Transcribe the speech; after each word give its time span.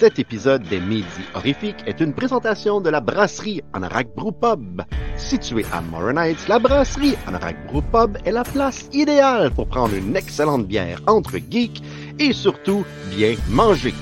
Cet 0.00 0.18
épisode 0.18 0.62
des 0.62 0.80
Midi 0.80 1.04
Horrifiques 1.34 1.84
est 1.84 2.00
une 2.00 2.14
présentation 2.14 2.80
de 2.80 2.88
la 2.88 3.02
brasserie 3.02 3.60
Anorak 3.74 4.08
Brew 4.16 4.32
Pub. 4.32 4.80
Située 5.18 5.66
à 5.74 5.82
Morin 5.82 6.16
Heights, 6.16 6.48
la 6.48 6.58
brasserie 6.58 7.16
Anorak 7.26 7.66
Brew 7.66 7.82
Pub 7.82 8.16
est 8.24 8.32
la 8.32 8.42
place 8.42 8.88
idéale 8.94 9.50
pour 9.50 9.68
prendre 9.68 9.94
une 9.94 10.16
excellente 10.16 10.66
bière 10.66 11.02
entre 11.06 11.36
geeks 11.36 11.82
et 12.18 12.32
surtout 12.32 12.86
bien 13.10 13.34
manger. 13.50 13.92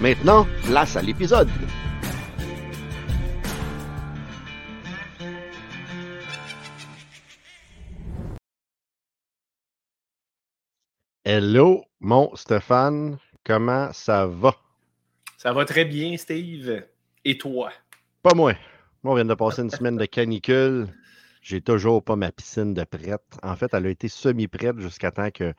Maintenant, 0.00 0.48
place 0.64 0.96
à 0.96 1.02
l'épisode. 1.02 1.48
Hello, 11.24 11.84
mon 12.00 12.34
Stéphane, 12.34 13.18
comment 13.44 13.90
ça 13.92 14.26
va? 14.26 14.56
Ça 15.44 15.52
va 15.52 15.66
très 15.66 15.84
bien, 15.84 16.16
Steve. 16.16 16.86
Et 17.22 17.36
toi? 17.36 17.70
Pas 18.22 18.32
moi. 18.34 18.54
Moi, 19.02 19.12
on 19.12 19.14
vient 19.14 19.26
de 19.26 19.34
passer 19.34 19.60
une 19.60 19.68
semaine 19.68 19.98
de 19.98 20.06
canicule. 20.06 20.88
J'ai 21.42 21.60
toujours 21.60 22.02
pas 22.02 22.16
ma 22.16 22.32
piscine 22.32 22.72
de 22.72 22.82
prête. 22.84 23.20
En 23.42 23.54
fait, 23.54 23.74
elle 23.74 23.84
a 23.84 23.90
été 23.90 24.08
semi-prête 24.08 24.78
jusqu'à 24.78 25.10
temps 25.10 25.30
qu'il 25.30 25.54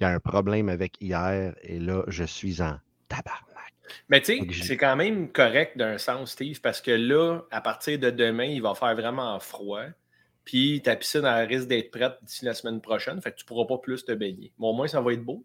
y 0.00 0.04
a 0.04 0.08
un 0.08 0.20
problème 0.20 0.70
avec 0.70 0.96
hier. 1.02 1.54
Et 1.62 1.78
là, 1.78 2.02
je 2.06 2.24
suis 2.24 2.62
en 2.62 2.78
tabarnak. 3.08 3.74
Mais 4.08 4.22
tu 4.22 4.38
sais, 4.38 4.62
c'est 4.64 4.78
quand 4.78 4.96
même 4.96 5.30
correct 5.30 5.76
d'un 5.76 5.98
sens, 5.98 6.30
Steve, 6.30 6.62
parce 6.62 6.80
que 6.80 6.92
là, 6.92 7.42
à 7.50 7.60
partir 7.60 7.98
de 7.98 8.08
demain, 8.08 8.44
il 8.44 8.62
va 8.62 8.74
faire 8.74 8.94
vraiment 8.94 9.38
froid. 9.38 9.84
Puis 10.46 10.80
ta 10.82 10.96
piscine, 10.96 11.26
elle 11.26 11.46
risque 11.46 11.68
d'être 11.68 11.90
prête 11.90 12.14
d'ici 12.22 12.46
la 12.46 12.54
semaine 12.54 12.80
prochaine. 12.80 13.20
Fait 13.20 13.32
que 13.32 13.36
tu 13.36 13.44
ne 13.44 13.48
pourras 13.48 13.66
pas 13.66 13.76
plus 13.76 14.02
te 14.02 14.12
baigner. 14.12 14.54
Mais 14.58 14.66
au 14.66 14.72
moins, 14.72 14.88
ça 14.88 15.02
va 15.02 15.12
être 15.12 15.24
beau. 15.24 15.44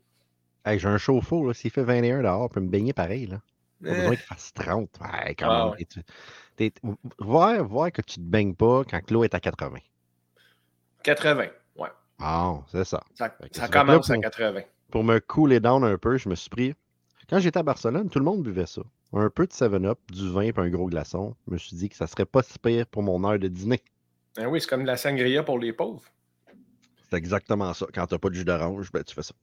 Hey, 0.63 0.79
j'ai 0.79 0.87
un 0.87 0.97
chauffe-eau. 0.97 1.51
S'il 1.51 1.71
fait 1.71 1.83
21 1.83 2.21
dehors, 2.21 2.47
je 2.47 2.53
peux 2.53 2.61
me 2.61 2.69
baigner 2.69 2.93
pareil. 2.93 3.25
Là. 3.25 3.41
Pas 3.83 3.89
besoin 3.95 4.09
qu'il 4.15 4.25
fasse 4.25 4.53
30. 4.53 4.89
Ouais, 5.01 5.35
quand 5.35 5.49
Ah 5.49 5.75
même. 5.77 6.71
Voir, 7.19 7.63
voir 7.65 7.91
que 7.91 8.01
tu 8.01 8.19
ne 8.19 8.25
te 8.25 8.29
baignes 8.29 8.53
pas 8.55 8.83
quand 8.83 9.09
l'eau 9.11 9.23
est 9.23 9.33
à 9.33 9.39
80. 9.39 9.79
80, 11.03 11.47
ouais. 11.77 11.89
Bon, 12.19 12.63
c'est 12.71 12.83
ça. 12.85 13.01
Ça, 13.15 13.29
commence 13.67 14.09
là 14.09 14.13
à 14.15 14.17
pour- 14.17 14.21
80. 14.23 14.61
Pour 14.91 15.03
me 15.03 15.19
cooler 15.19 15.59
down 15.59 15.83
un 15.83 15.97
peu, 15.97 16.17
je 16.17 16.29
me 16.29 16.35
suis 16.35 16.49
pris. 16.49 16.73
Quand 17.29 17.39
j'étais 17.39 17.59
à 17.59 17.63
Barcelone, 17.63 18.09
tout 18.09 18.19
le 18.19 18.25
monde 18.25 18.43
buvait 18.43 18.65
ça. 18.65 18.81
Un 19.13 19.29
peu 19.29 19.47
de 19.47 19.51
7-Up, 19.53 19.99
du 20.11 20.29
vin 20.31 20.41
et 20.41 20.53
un 20.55 20.69
gros 20.69 20.87
glaçon. 20.87 21.35
Je 21.47 21.53
me 21.53 21.57
suis 21.57 21.75
dit 21.75 21.89
que 21.89 21.95
ça 21.95 22.07
serait 22.07 22.25
pas 22.25 22.43
si 22.43 22.59
pire 22.59 22.85
pour 22.87 23.01
mon 23.03 23.23
heure 23.29 23.39
de 23.39 23.47
dîner. 23.47 23.81
Ben 24.35 24.47
oui, 24.47 24.61
c'est 24.61 24.67
comme 24.67 24.83
de 24.83 24.87
la 24.87 24.97
sangria 24.97 25.43
pour 25.43 25.59
les 25.59 25.73
pauvres. 25.73 26.03
C'est 27.09 27.17
exactement 27.17 27.73
ça. 27.73 27.87
Quand 27.93 28.07
t'as 28.07 28.17
pas 28.19 28.29
de 28.29 28.35
jus 28.35 28.45
d'orange, 28.45 28.91
ben 28.91 29.03
tu 29.03 29.13
fais 29.15 29.23
ça. 29.23 29.33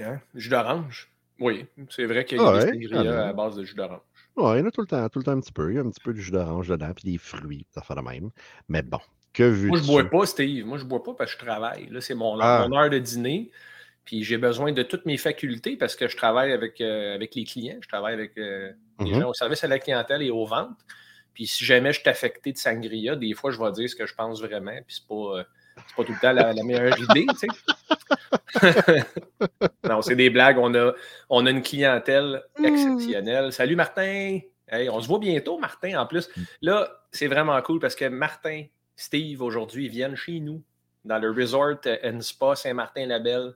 Hein? 0.00 0.20
Jus 0.34 0.48
d'orange? 0.48 1.11
Oui, 1.42 1.66
c'est 1.90 2.04
vrai 2.04 2.24
qu'il 2.24 2.38
y 2.38 2.40
a 2.40 2.44
Ah 2.48 2.52
des 2.52 2.58
ouais? 2.64 2.70
sangria 2.88 3.00
Ah 3.00 3.04
non. 3.04 3.28
à 3.28 3.32
base 3.32 3.56
de 3.56 3.64
jus 3.64 3.74
d'orange. 3.74 4.00
Ouais, 4.36 4.56
il 4.56 4.60
y 4.60 4.62
en 4.62 4.66
a 4.66 4.70
tout 4.70 4.80
le 4.80 4.86
temps, 4.86 5.08
tout 5.08 5.18
le 5.18 5.24
temps 5.24 5.32
un 5.32 5.40
petit 5.40 5.52
peu. 5.52 5.70
Il 5.70 5.74
y 5.76 5.78
a 5.78 5.82
un 5.82 5.90
petit 5.90 6.00
peu 6.02 6.12
de 6.14 6.18
jus 6.18 6.30
d'orange 6.30 6.68
dedans, 6.68 6.92
puis 6.94 7.10
des 7.12 7.18
fruits, 7.18 7.66
ça 7.70 7.82
fait 7.82 7.94
de 7.94 8.00
même. 8.00 8.30
Mais 8.68 8.82
bon, 8.82 9.00
que 9.34 9.42
vu 9.42 9.68
Moi, 9.68 9.78
je 9.78 9.86
bois 9.86 10.04
pas, 10.08 10.24
Steve. 10.26 10.64
Moi, 10.64 10.78
je 10.78 10.84
bois 10.84 11.02
pas 11.02 11.14
parce 11.14 11.34
que 11.34 11.40
je 11.40 11.44
travaille. 11.44 11.88
Là, 11.90 12.00
c'est 12.00 12.14
mon, 12.14 12.38
Ah. 12.40 12.66
mon 12.66 12.76
heure 12.76 12.88
de 12.88 12.98
dîner. 12.98 13.50
Puis 14.04 14.24
j'ai 14.24 14.36
besoin 14.38 14.72
de 14.72 14.82
toutes 14.82 15.04
mes 15.06 15.16
facultés 15.16 15.76
parce 15.76 15.94
que 15.96 16.08
je 16.08 16.16
travaille 16.16 16.52
avec, 16.52 16.80
euh, 16.80 17.14
avec 17.14 17.34
les 17.34 17.44
clients. 17.44 17.78
Je 17.80 17.88
travaille 17.88 18.14
avec 18.14 18.36
euh, 18.38 18.72
les 19.00 19.12
Mhm. 19.12 19.20
gens 19.20 19.28
au 19.30 19.34
service 19.34 19.62
à 19.64 19.68
la 19.68 19.78
clientèle 19.78 20.22
et 20.22 20.30
aux 20.30 20.44
ventes. 20.46 20.78
Puis 21.34 21.46
si 21.46 21.64
jamais 21.64 21.92
je 21.92 22.00
suis 22.00 22.08
affecté 22.08 22.52
de 22.52 22.58
sangria, 22.58 23.14
des 23.16 23.32
fois, 23.34 23.50
je 23.52 23.58
vais 23.60 23.70
dire 23.72 23.88
ce 23.88 23.94
que 23.96 24.06
je 24.06 24.14
pense 24.14 24.40
vraiment. 24.42 24.76
Puis 24.86 24.96
c'est 24.96 25.06
pas, 25.06 25.38
euh, 25.38 25.44
c'est 25.76 25.96
pas 25.96 26.04
tout 26.04 26.12
le 26.12 26.18
temps 26.20 26.32
la, 26.32 26.52
la 26.52 26.62
meilleure 26.62 26.98
idée, 26.98 27.26
tu 27.30 27.36
sais. 27.36 27.46
non, 29.88 30.02
c'est 30.02 30.16
des 30.16 30.30
blagues. 30.30 30.58
On 30.58 30.74
a, 30.74 30.92
on 31.30 31.46
a 31.46 31.50
une 31.50 31.62
clientèle 31.62 32.42
exceptionnelle. 32.62 33.52
Salut 33.52 33.76
Martin! 33.76 34.40
Hey, 34.68 34.88
on 34.88 35.00
se 35.00 35.08
voit 35.08 35.18
bientôt, 35.18 35.58
Martin, 35.58 36.00
en 36.00 36.06
plus. 36.06 36.30
Là, 36.62 37.02
c'est 37.10 37.26
vraiment 37.26 37.60
cool 37.62 37.78
parce 37.78 37.94
que 37.94 38.06
Martin, 38.06 38.64
Steve, 38.96 39.42
aujourd'hui, 39.42 39.86
ils 39.86 39.90
viennent 39.90 40.16
chez 40.16 40.40
nous 40.40 40.62
dans 41.04 41.18
le 41.18 41.30
Resort 41.30 41.80
and 42.04 42.20
Spa 42.20 42.54
Saint-Martin-Labelle. 42.56 43.54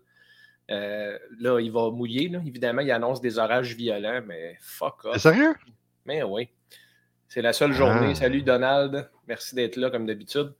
Euh, 0.70 1.18
là, 1.38 1.60
il 1.60 1.70
va 1.70 1.90
mouiller, 1.90 2.28
là. 2.28 2.40
évidemment. 2.44 2.82
Il 2.82 2.90
annonce 2.90 3.20
des 3.20 3.38
orages 3.38 3.74
violents, 3.76 4.20
mais 4.26 4.56
fuck 4.60 4.96
C'est 5.02 5.08
off. 5.08 5.22
sérieux? 5.22 5.54
Mais 6.04 6.22
oui. 6.22 6.48
C'est 7.28 7.42
la 7.42 7.52
seule 7.52 7.72
journée. 7.72 8.08
Ah. 8.10 8.14
Salut 8.14 8.42
Donald. 8.42 9.08
Merci 9.26 9.54
d'être 9.54 9.76
là 9.76 9.90
comme 9.90 10.06
d'habitude. 10.06 10.52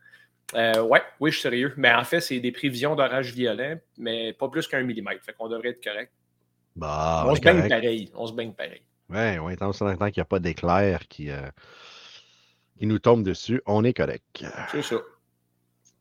Euh, 0.55 0.81
ouais, 0.83 1.03
oui, 1.21 1.31
je 1.31 1.37
suis 1.37 1.43
sérieux. 1.43 1.75
Mais 1.77 1.93
en 1.93 2.05
fait, 2.05 2.21
c'est 2.21 2.39
des 2.41 2.53
prévisions 2.53 2.95
d'orages 2.95 3.33
violents, 3.33 3.79
mais 3.99 4.33
pas 4.33 4.49
plus 4.49 4.67
qu'un 4.69 4.83
millimètre. 4.83 5.25
Fait 5.25 5.33
qu'on 5.33 5.49
devrait 5.49 5.71
être 5.71 5.83
correct. 5.83 6.13
Bah, 6.77 7.25
on 7.27 7.35
se 7.35 7.41
baigne 7.41 7.69
pareil. 7.69 8.11
On 8.15 8.27
se 8.27 8.33
baigne 8.33 8.53
pareil. 8.53 8.83
Ouais, 9.09 9.39
ouais, 9.39 9.57
tant 9.57 9.73
qu'il 9.73 9.87
n'y 10.17 10.21
a 10.21 10.25
pas 10.25 10.39
d'éclair 10.39 11.07
qui, 11.09 11.31
euh, 11.31 11.49
qui 12.79 12.87
nous 12.87 12.99
tombe 12.99 13.23
dessus, 13.23 13.63
on 13.67 13.85
est 13.85 13.95
correct. 13.95 14.45
C'est 14.71 14.83
ça. 14.83 14.97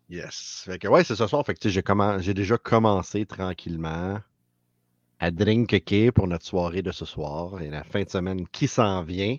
Yes. 0.09 0.63
Fait 0.65 0.77
que 0.79 0.87
ouais, 0.87 1.03
c'est 1.03 1.15
ce 1.15 1.25
soir. 1.27 1.45
Fait 1.45 1.55
que 1.55 1.69
j'ai 1.69 1.81
commen- 1.81 2.19
déjà 2.33 2.57
commencé 2.57 3.25
tranquillement 3.25 4.19
à 5.19 5.31
drinker 5.31 6.11
pour 6.13 6.27
notre 6.27 6.45
soirée 6.45 6.81
de 6.81 6.91
ce 6.91 7.05
soir 7.05 7.61
et 7.61 7.69
la 7.69 7.83
fin 7.83 8.03
de 8.03 8.09
semaine 8.09 8.47
qui 8.49 8.67
s'en 8.67 9.01
vient. 9.03 9.37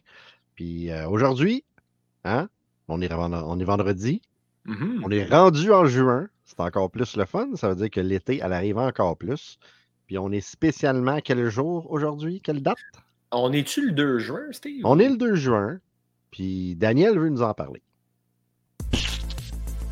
Puis 0.54 0.90
euh, 0.90 1.08
aujourd'hui, 1.08 1.64
hein, 2.24 2.48
on 2.88 3.00
est, 3.00 3.08
vend- 3.08 3.32
on 3.32 3.60
est 3.60 3.64
vendredi, 3.64 4.22
Mhm. 4.66 5.02
on 5.04 5.10
est 5.10 5.24
rendu 5.24 5.72
en 5.72 5.86
juin. 5.86 6.28
C'est 6.44 6.60
encore 6.60 6.90
plus 6.90 7.16
le 7.16 7.24
fun. 7.24 7.48
Ça 7.54 7.68
veut 7.70 7.76
dire 7.76 7.90
que 7.90 8.00
l'été, 8.00 8.40
elle 8.42 8.52
arrive 8.52 8.78
encore 8.78 9.16
plus. 9.16 9.58
Puis 10.06 10.18
on 10.18 10.30
est 10.30 10.40
spécialement 10.40 11.18
quel 11.24 11.48
jour 11.48 11.90
aujourd'hui? 11.90 12.40
Quelle 12.40 12.62
date? 12.62 12.76
On 13.32 13.52
est-tu 13.52 13.86
le 13.86 13.92
2 13.92 14.18
juin, 14.18 14.42
Steve? 14.52 14.82
On 14.84 14.98
est 14.98 15.08
le 15.08 15.16
2 15.16 15.34
juin. 15.34 15.78
Puis 16.30 16.76
Daniel 16.76 17.18
veut 17.18 17.28
nous 17.28 17.42
en 17.42 17.54
parler. 17.54 17.82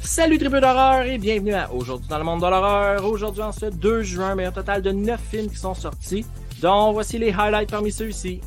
Salut 0.01 0.39
tribu 0.39 0.61
d'horreur 0.61 1.03
et 1.07 1.19
bienvenue 1.19 1.55
à 1.55 1.73
Aujourd'hui 1.73 2.07
dans 2.09 2.19
le 2.19 2.25
monde 2.25 2.41
de 2.41 2.47
l'horreur. 2.47 3.05
Aujourd'hui 3.05 3.43
en 3.43 3.53
ce 3.53 3.67
2 3.67 4.03
juin, 4.03 4.35
mais 4.35 4.45
un 4.45 4.53
total 4.53 4.83
de 4.83 4.93
9 4.93 5.21
films 5.21 5.49
qui 5.51 5.57
sont 5.57 5.75
sortis, 5.75 6.25
dont 6.61 6.93
voici 6.93 7.19
les 7.19 7.33
highlights 7.33 7.71
parmi 7.71 7.91
ceux-ci. 7.91 8.41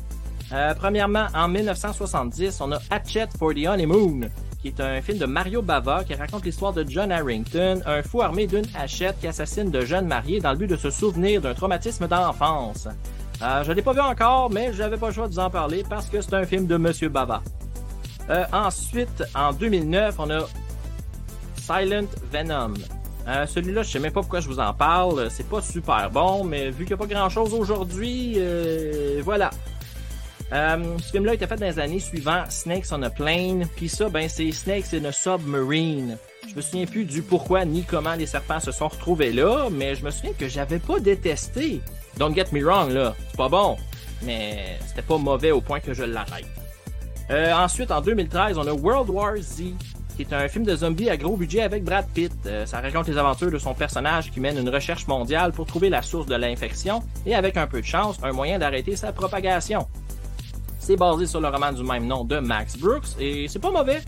Euh, 0.52 0.72
premièrement, 0.74 1.26
en 1.34 1.48
1970, 1.48 2.60
on 2.62 2.72
a 2.72 2.78
Hatchet 2.90 3.28
for 3.38 3.52
the 3.52 3.66
Honeymoon, 3.66 4.30
qui 4.60 4.68
est 4.68 4.80
un 4.80 5.00
film 5.00 5.18
de 5.18 5.26
Mario 5.26 5.62
Bava 5.62 6.04
qui 6.04 6.14
raconte 6.14 6.44
l'histoire 6.44 6.72
de 6.72 6.84
John 6.88 7.12
Harrington, 7.12 7.80
un 7.86 8.02
fou 8.02 8.22
armé 8.22 8.46
d'une 8.46 8.66
hachette 8.74 9.20
qui 9.20 9.26
assassine 9.28 9.70
de 9.70 9.82
jeunes 9.82 10.06
mariés 10.06 10.40
dans 10.40 10.50
le 10.52 10.58
but 10.58 10.66
de 10.66 10.76
se 10.76 10.90
souvenir 10.90 11.40
d'un 11.40 11.54
traumatisme 11.54 12.08
d'enfance. 12.08 12.88
Euh, 13.40 13.62
je 13.62 13.72
l'ai 13.72 13.82
pas 13.82 13.92
vu 13.92 14.00
encore, 14.00 14.50
mais 14.50 14.72
j'avais 14.72 14.96
pas 14.96 15.08
le 15.08 15.12
choix 15.12 15.28
de 15.28 15.32
vous 15.32 15.38
en 15.38 15.50
parler 15.50 15.84
parce 15.88 16.06
que 16.06 16.20
c'est 16.20 16.34
un 16.34 16.44
film 16.44 16.66
de 16.66 16.76
Monsieur 16.76 17.08
Bava. 17.08 17.42
Euh, 18.30 18.44
ensuite, 18.52 19.22
en 19.34 19.52
2009, 19.52 20.16
on 20.18 20.30
a 20.30 20.40
Silent 21.56 22.08
Venom. 22.32 22.74
Euh, 23.28 23.46
Celui-là, 23.46 23.82
je 23.82 23.90
sais 23.90 23.98
même 23.98 24.12
pas 24.12 24.20
pourquoi 24.20 24.40
je 24.40 24.48
vous 24.48 24.58
en 24.58 24.72
parle. 24.74 25.30
C'est 25.30 25.48
pas 25.48 25.60
super 25.62 26.10
bon, 26.10 26.44
mais 26.44 26.70
vu 26.70 26.84
qu'il 26.84 26.96
n'y 26.96 27.02
a 27.02 27.06
pas 27.06 27.06
grand-chose 27.06 27.54
aujourd'hui, 27.54 28.34
euh, 28.38 29.20
voilà. 29.24 29.50
Euh, 30.52 30.96
ce 30.98 31.10
film-là 31.10 31.32
a 31.32 31.34
été 31.34 31.46
fait 31.46 31.56
dans 31.56 31.66
les 31.66 31.78
années 31.78 32.00
suivantes, 32.00 32.50
Snakes 32.50 32.86
on 32.92 33.02
a 33.02 33.10
Plane. 33.10 33.66
Puis 33.76 33.88
ça, 33.88 34.08
ben, 34.08 34.28
c'est 34.28 34.50
Snakes 34.52 34.94
in 34.94 35.04
a 35.04 35.12
Submarine. 35.12 36.16
Je 36.48 36.54
me 36.54 36.60
souviens 36.60 36.86
plus 36.86 37.04
du 37.04 37.22
pourquoi 37.22 37.64
ni 37.64 37.82
comment 37.82 38.14
les 38.14 38.26
serpents 38.26 38.60
se 38.60 38.72
sont 38.72 38.88
retrouvés 38.88 39.32
là, 39.32 39.68
mais 39.70 39.94
je 39.94 40.04
me 40.04 40.10
souviens 40.10 40.32
que 40.32 40.48
j'avais 40.48 40.78
pas 40.78 40.98
détesté. 40.98 41.80
Don't 42.16 42.34
get 42.34 42.46
me 42.52 42.64
wrong, 42.64 42.90
là. 42.90 43.14
C'est 43.30 43.36
pas 43.36 43.48
bon. 43.48 43.76
Mais 44.22 44.78
c'était 44.86 45.02
pas 45.02 45.18
mauvais 45.18 45.50
au 45.50 45.60
point 45.60 45.80
que 45.80 45.92
je 45.92 46.04
l'arrête. 46.04 46.46
Euh, 47.30 47.52
ensuite, 47.52 47.90
en 47.90 48.00
2013, 48.00 48.56
on 48.56 48.66
a 48.66 48.72
World 48.72 49.10
War 49.10 49.36
Z, 49.36 49.74
qui 50.16 50.22
est 50.22 50.32
un 50.32 50.48
film 50.48 50.64
de 50.64 50.74
zombies 50.74 51.10
à 51.10 51.16
gros 51.16 51.36
budget 51.36 51.60
avec 51.60 51.84
Brad 51.84 52.06
Pitt. 52.14 52.32
Euh, 52.46 52.64
ça 52.64 52.80
raconte 52.80 53.06
les 53.08 53.18
aventures 53.18 53.50
de 53.50 53.58
son 53.58 53.74
personnage 53.74 54.30
qui 54.30 54.40
mène 54.40 54.56
une 54.58 54.70
recherche 54.70 55.06
mondiale 55.06 55.52
pour 55.52 55.66
trouver 55.66 55.90
la 55.90 56.00
source 56.00 56.26
de 56.26 56.34
l'infection 56.34 57.02
et, 57.26 57.34
avec 57.34 57.58
un 57.58 57.66
peu 57.66 57.80
de 57.80 57.86
chance, 57.86 58.16
un 58.22 58.32
moyen 58.32 58.58
d'arrêter 58.58 58.96
sa 58.96 59.12
propagation. 59.12 59.86
C'est 60.78 60.96
basé 60.96 61.26
sur 61.26 61.40
le 61.40 61.48
roman 61.48 61.72
du 61.72 61.82
même 61.82 62.06
nom 62.06 62.24
de 62.24 62.38
Max 62.38 62.76
Brooks 62.76 63.18
et 63.18 63.48
c'est 63.48 63.58
pas 63.58 63.70
mauvais. 63.70 64.02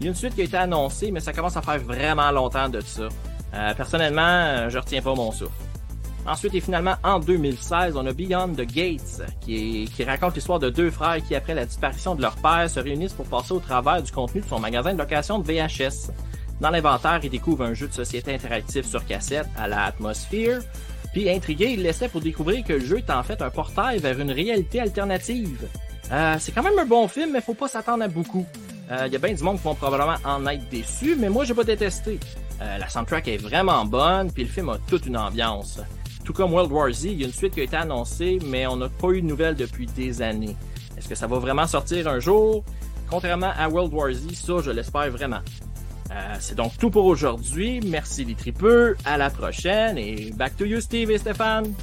Il 0.00 0.06
y 0.06 0.08
a 0.08 0.10
une 0.10 0.16
suite 0.16 0.34
qui 0.34 0.40
a 0.40 0.44
été 0.44 0.56
annoncée, 0.56 1.10
mais 1.10 1.20
ça 1.20 1.32
commence 1.32 1.56
à 1.56 1.62
faire 1.62 1.78
vraiment 1.78 2.30
longtemps 2.30 2.68
de 2.68 2.80
ça. 2.80 3.08
Euh, 3.54 3.74
personnellement, 3.74 4.22
euh, 4.22 4.68
je 4.68 4.78
retiens 4.78 5.02
pas 5.02 5.14
mon 5.14 5.30
souffle. 5.30 5.52
Ensuite 6.26 6.54
et 6.54 6.60
finalement, 6.60 6.94
en 7.04 7.18
2016, 7.18 7.96
on 7.96 8.06
a 8.06 8.12
Beyond 8.12 8.54
the 8.54 8.66
Gates, 8.66 9.22
qui, 9.42 9.86
raconte 10.06 10.34
l'histoire 10.34 10.58
de 10.58 10.70
deux 10.70 10.90
frères 10.90 11.22
qui, 11.22 11.34
après 11.34 11.54
la 11.54 11.66
disparition 11.66 12.14
de 12.14 12.22
leur 12.22 12.34
père, 12.36 12.68
se 12.68 12.80
réunissent 12.80 13.12
pour 13.12 13.26
passer 13.26 13.52
au 13.52 13.60
travers 13.60 14.02
du 14.02 14.10
contenu 14.10 14.40
de 14.40 14.46
son 14.46 14.58
magasin 14.58 14.94
de 14.94 14.98
location 14.98 15.38
de 15.38 15.46
VHS. 15.46 16.10
Dans 16.60 16.70
l'inventaire, 16.70 17.20
ils 17.22 17.30
découvrent 17.30 17.64
un 17.64 17.74
jeu 17.74 17.88
de 17.88 17.92
société 17.92 18.34
interactif 18.34 18.86
sur 18.86 19.04
cassette 19.04 19.48
à 19.56 19.68
la 19.68 19.84
Atmosphere. 19.84 20.60
Puis 21.12 21.28
intrigué, 21.30 21.72
ils 21.74 21.82
l'essaient 21.82 22.08
pour 22.08 22.22
découvrir 22.22 22.64
que 22.64 22.72
le 22.72 22.84
jeu 22.84 22.98
est 22.98 23.10
en 23.10 23.22
fait 23.22 23.42
un 23.42 23.50
portail 23.50 23.98
vers 23.98 24.18
une 24.18 24.30
réalité 24.32 24.80
alternative. 24.80 25.68
Euh, 26.12 26.36
c'est 26.38 26.52
quand 26.52 26.62
même 26.62 26.78
un 26.78 26.84
bon 26.84 27.08
film, 27.08 27.32
mais 27.32 27.40
faut 27.40 27.54
pas 27.54 27.68
s'attendre 27.68 28.04
à 28.04 28.08
beaucoup. 28.08 28.46
Il 29.06 29.12
y 29.12 29.16
a 29.16 29.18
bien 29.18 29.32
du 29.32 29.42
monde 29.42 29.56
qui 29.56 29.64
vont 29.64 29.74
probablement 29.74 30.16
en 30.24 30.46
être 30.46 30.68
déçus, 30.68 31.16
mais 31.18 31.30
moi 31.30 31.44
j'ai 31.44 31.54
pas 31.54 31.64
détesté. 31.64 32.20
Euh, 32.62 32.78
la 32.78 32.88
soundtrack 32.88 33.28
est 33.28 33.36
vraiment 33.36 33.84
bonne, 33.84 34.30
puis 34.32 34.44
le 34.44 34.48
film 34.48 34.68
a 34.68 34.78
toute 34.86 35.06
une 35.06 35.16
ambiance. 35.16 35.80
tout 36.24 36.32
comme 36.32 36.52
World 36.52 36.72
War 36.72 36.90
Z, 36.90 37.04
il 37.04 37.20
y 37.20 37.24
a 37.24 37.26
une 37.26 37.32
suite 37.32 37.54
qui 37.54 37.60
a 37.60 37.64
été 37.64 37.76
annoncée, 37.76 38.38
mais 38.46 38.66
on 38.66 38.76
n'a 38.76 38.88
pas 38.88 39.08
eu 39.10 39.20
de 39.20 39.26
nouvelles 39.26 39.56
depuis 39.56 39.86
des 39.86 40.22
années. 40.22 40.56
Est-ce 40.96 41.08
que 41.08 41.14
ça 41.14 41.26
va 41.26 41.38
vraiment 41.38 41.66
sortir 41.66 42.08
un 42.08 42.18
jour? 42.18 42.64
Contrairement 43.10 43.52
à 43.58 43.68
World 43.68 43.92
War 43.92 44.12
Z, 44.12 44.32
ça, 44.34 44.54
je 44.62 44.70
l'espère 44.70 45.10
vraiment. 45.10 45.40
Euh, 46.10 46.36
c'est 46.40 46.54
donc 46.54 46.78
tout 46.78 46.90
pour 46.90 47.04
aujourd'hui. 47.04 47.80
Merci 47.84 48.24
les 48.24 48.34
tripeux. 48.34 48.96
À 49.04 49.18
la 49.18 49.28
prochaine 49.28 49.98
et 49.98 50.32
back 50.34 50.56
to 50.56 50.64
you, 50.64 50.80
Steve 50.80 51.10
et 51.10 51.18
Stéphane. 51.18 51.74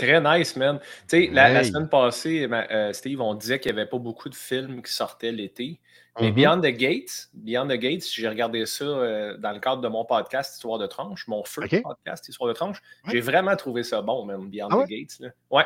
Très 0.00 0.18
nice, 0.18 0.56
man. 0.56 0.80
Tu 1.08 1.26
sais, 1.26 1.30
la, 1.30 1.62
semaine 1.62 1.86
passée, 1.86 2.48
euh, 2.50 2.92
Steve, 2.94 3.20
on 3.20 3.34
disait 3.34 3.60
qu'il 3.60 3.70
n'y 3.70 3.78
avait 3.78 3.88
pas 3.88 3.98
beaucoup 3.98 4.30
de 4.30 4.34
films 4.34 4.80
qui 4.82 4.90
sortaient 4.90 5.30
l'été. 5.30 5.78
Mais 6.18 6.30
mm-hmm. 6.30 6.34
Beyond 6.34 6.60
the 6.60 6.74
Gates, 6.74 7.28
Beyond 7.34 7.68
the 7.68 7.78
Gates, 7.78 8.04
j'ai 8.10 8.26
regardé 8.26 8.64
ça 8.64 8.84
euh, 8.84 9.36
dans 9.36 9.52
le 9.52 9.60
cadre 9.60 9.82
de 9.82 9.88
mon 9.88 10.06
podcast 10.06 10.54
Histoire 10.54 10.78
de 10.78 10.86
tranche, 10.86 11.28
mon 11.28 11.44
first 11.44 11.82
podcast 11.82 12.26
Histoire 12.26 12.48
de 12.48 12.54
tranche. 12.54 12.80
J'ai 13.08 13.20
vraiment 13.20 13.54
trouvé 13.56 13.82
ça 13.82 14.00
bon, 14.00 14.24
même, 14.24 14.48
Beyond 14.48 14.68
ah 14.70 14.84
the 14.84 14.88
Gates. 14.88 15.20
Là. 15.20 15.28
Ouais. 15.50 15.64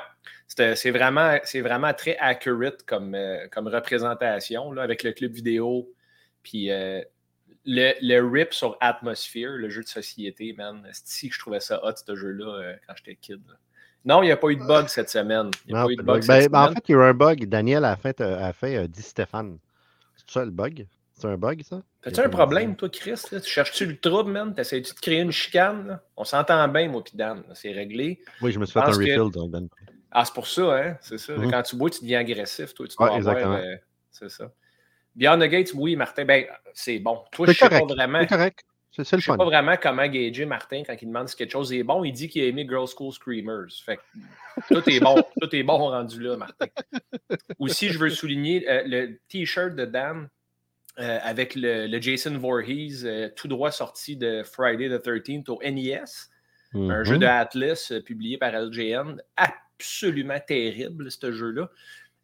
C'est 0.49 0.91
vraiment, 0.91 1.39
vraiment 1.55 1.95
très 1.95 2.17
accurate 2.17 2.83
comme, 2.83 3.15
euh, 3.15 3.47
comme 3.53 3.69
représentation 3.69 4.73
là, 4.73 4.83
avec 4.83 5.05
le 5.05 5.13
clip 5.13 5.33
vidéo. 5.33 5.93
Puis 6.43 6.67
le, 6.67 7.05
le, 7.65 8.19
rip 8.21 8.53
sur 8.53 8.77
Atmosphere, 8.81 9.53
le 9.59 9.69
jeu 9.71 9.83
de 9.83 9.89
société, 9.89 10.55
man. 10.55 10.87
C'est 10.93 11.29
que 11.29 11.35
je 11.35 11.39
trouvais 11.39 11.61
ça 11.61 11.81
hot, 11.85 11.93
ce 12.05 12.17
jeu-là, 12.17 12.75
quand 12.87 12.95
j'étais 12.97 13.15
kid. 13.15 13.41
Non, 14.05 14.23
il 14.23 14.27
n'y 14.27 14.33
a 14.33 14.37
pas 14.37 14.49
eu 14.49 14.57
de 14.57 14.65
bug 14.65 14.89
cette 14.89 15.09
semaine. 15.09 15.51
Il 15.67 15.75
a 15.75 15.85
pas 15.85 15.91
eu 15.91 15.97
de 15.97 16.03
bug. 16.03 16.27
Ben, 16.27 16.49
ben, 16.49 16.63
en 16.65 16.69
fait, 16.73 16.89
il 16.89 16.93
y 16.93 16.95
a 16.95 16.99
eu 16.99 17.03
un 17.03 17.15
bug. 17.15 17.47
Daniel 17.47 17.85
a 17.85 17.97
fait, 17.97 18.21
a 18.21 18.53
fait 18.53 18.77
euh, 18.77 18.87
dit 18.87 19.03
Stéphane. 19.03 19.59
C'est 20.17 20.31
ça 20.31 20.45
le 20.45 20.51
bug? 20.51 20.87
C'est 21.15 21.29
un 21.29 21.37
bug, 21.37 21.63
ça? 21.63 21.81
T'as-tu 22.03 22.21
un 22.21 22.29
problème, 22.29 22.77
toi, 22.77 22.89
Chris? 22.89 23.23
Tu 23.31 23.41
cherches-tu 23.43 23.87
le 23.87 23.97
trouble, 23.97 24.33
man? 24.33 24.53
T'essayes-tu 24.53 24.95
de 24.95 25.01
créer 25.01 25.21
une 25.21 25.31
chicane? 25.31 26.01
On 26.17 26.25
s'entend 26.25 26.67
bien, 26.69 26.89
moi, 26.89 27.03
puis 27.03 27.17
Dan. 27.17 27.43
C'est 27.55 27.73
réglé. 27.73 28.21
Oui, 28.43 28.53
je 28.53 28.59
me 28.59 28.67
suis 28.67 28.73
fait 28.73 28.81
un 28.81 28.91
refill, 28.91 29.31
dans 29.33 29.49
Dan. 29.49 29.69
Ah, 30.11 30.25
c'est 30.25 30.35
pour 30.35 30.47
ça, 30.47 30.77
hein? 30.77 30.99
C'est 31.01 31.19
ça. 31.19 31.33
Mhm. 31.33 31.51
Quand 31.51 31.63
tu 31.63 31.77
bois, 31.77 31.91
tu 31.91 32.01
deviens 32.01 32.21
agressif, 32.21 32.75
toi. 32.75 32.87
Tu 32.87 33.03
ouais, 33.03 33.17
exactement. 33.17 33.55
Euh, 33.55 33.77
c'est 34.11 34.29
ça. 34.29 34.53
Beyond 35.17 35.39
the 35.39 35.49
Gates, 35.49 35.73
oui, 35.75 35.97
Martin, 35.97 36.25
ben, 36.25 36.45
c'est 36.73 36.99
bon. 36.99 37.21
Toi, 37.33 37.47
je 37.47 37.53
sais 37.53 37.69
pas 37.69 37.85
vraiment. 37.85 38.21
C'est 38.21 38.27
correct. 38.27 38.65
Je 38.97 39.03
ne 39.03 39.21
sais 39.21 39.37
pas 39.37 39.45
vraiment 39.45 39.75
comment 39.81 40.07
gager 40.07 40.45
Martin 40.47 40.83
quand 40.87 40.95
il 41.01 41.09
demande 41.09 41.29
si 41.29 41.35
quelque 41.35 41.51
chose 41.51 41.73
est 41.73 41.83
bon. 41.83 42.05
Il 42.05 42.13
dit 42.13 42.29
qu'il 42.29 42.43
a 42.43 42.47
aimé 42.47 42.65
Girl 42.69 42.87
School 42.87 43.13
Screamers. 43.13 43.67
Fait 43.85 43.99
tout 44.69 44.89
est 44.89 45.01
bon. 45.01 45.17
tout 45.41 45.55
est 45.55 45.65
bon 45.65 45.79
rendu 45.79 46.21
là, 46.21 46.37
Martin. 46.37 46.67
Aussi, 47.59 47.89
je 47.89 47.99
veux 47.99 48.11
souligner 48.11 48.69
euh, 48.69 48.83
le 48.87 49.19
T-shirt 49.29 49.75
de 49.75 49.85
Dan 49.85 50.29
euh, 51.01 51.19
avec 51.23 51.57
le, 51.57 52.01
Jason 52.01 52.39
Voorhees, 52.39 53.05
euh, 53.05 53.29
tout 53.35 53.49
droit 53.49 53.73
sorti 53.73 54.17
de 54.17 54.45
Friday 54.45 54.89
the 54.89 55.05
13th 55.05 55.51
au 55.51 55.61
NES. 55.61 56.05
Un 56.77 57.05
jeu 57.05 57.17
mm-hmm. 57.17 57.19
de 57.19 57.27
Atlas 57.27 57.93
publié 58.05 58.39
par 58.39 58.53
LGN. 58.53 59.21
Absolument 59.37 60.41
terrible, 60.47 61.11
ce 61.11 61.33
jeu-là. 61.33 61.69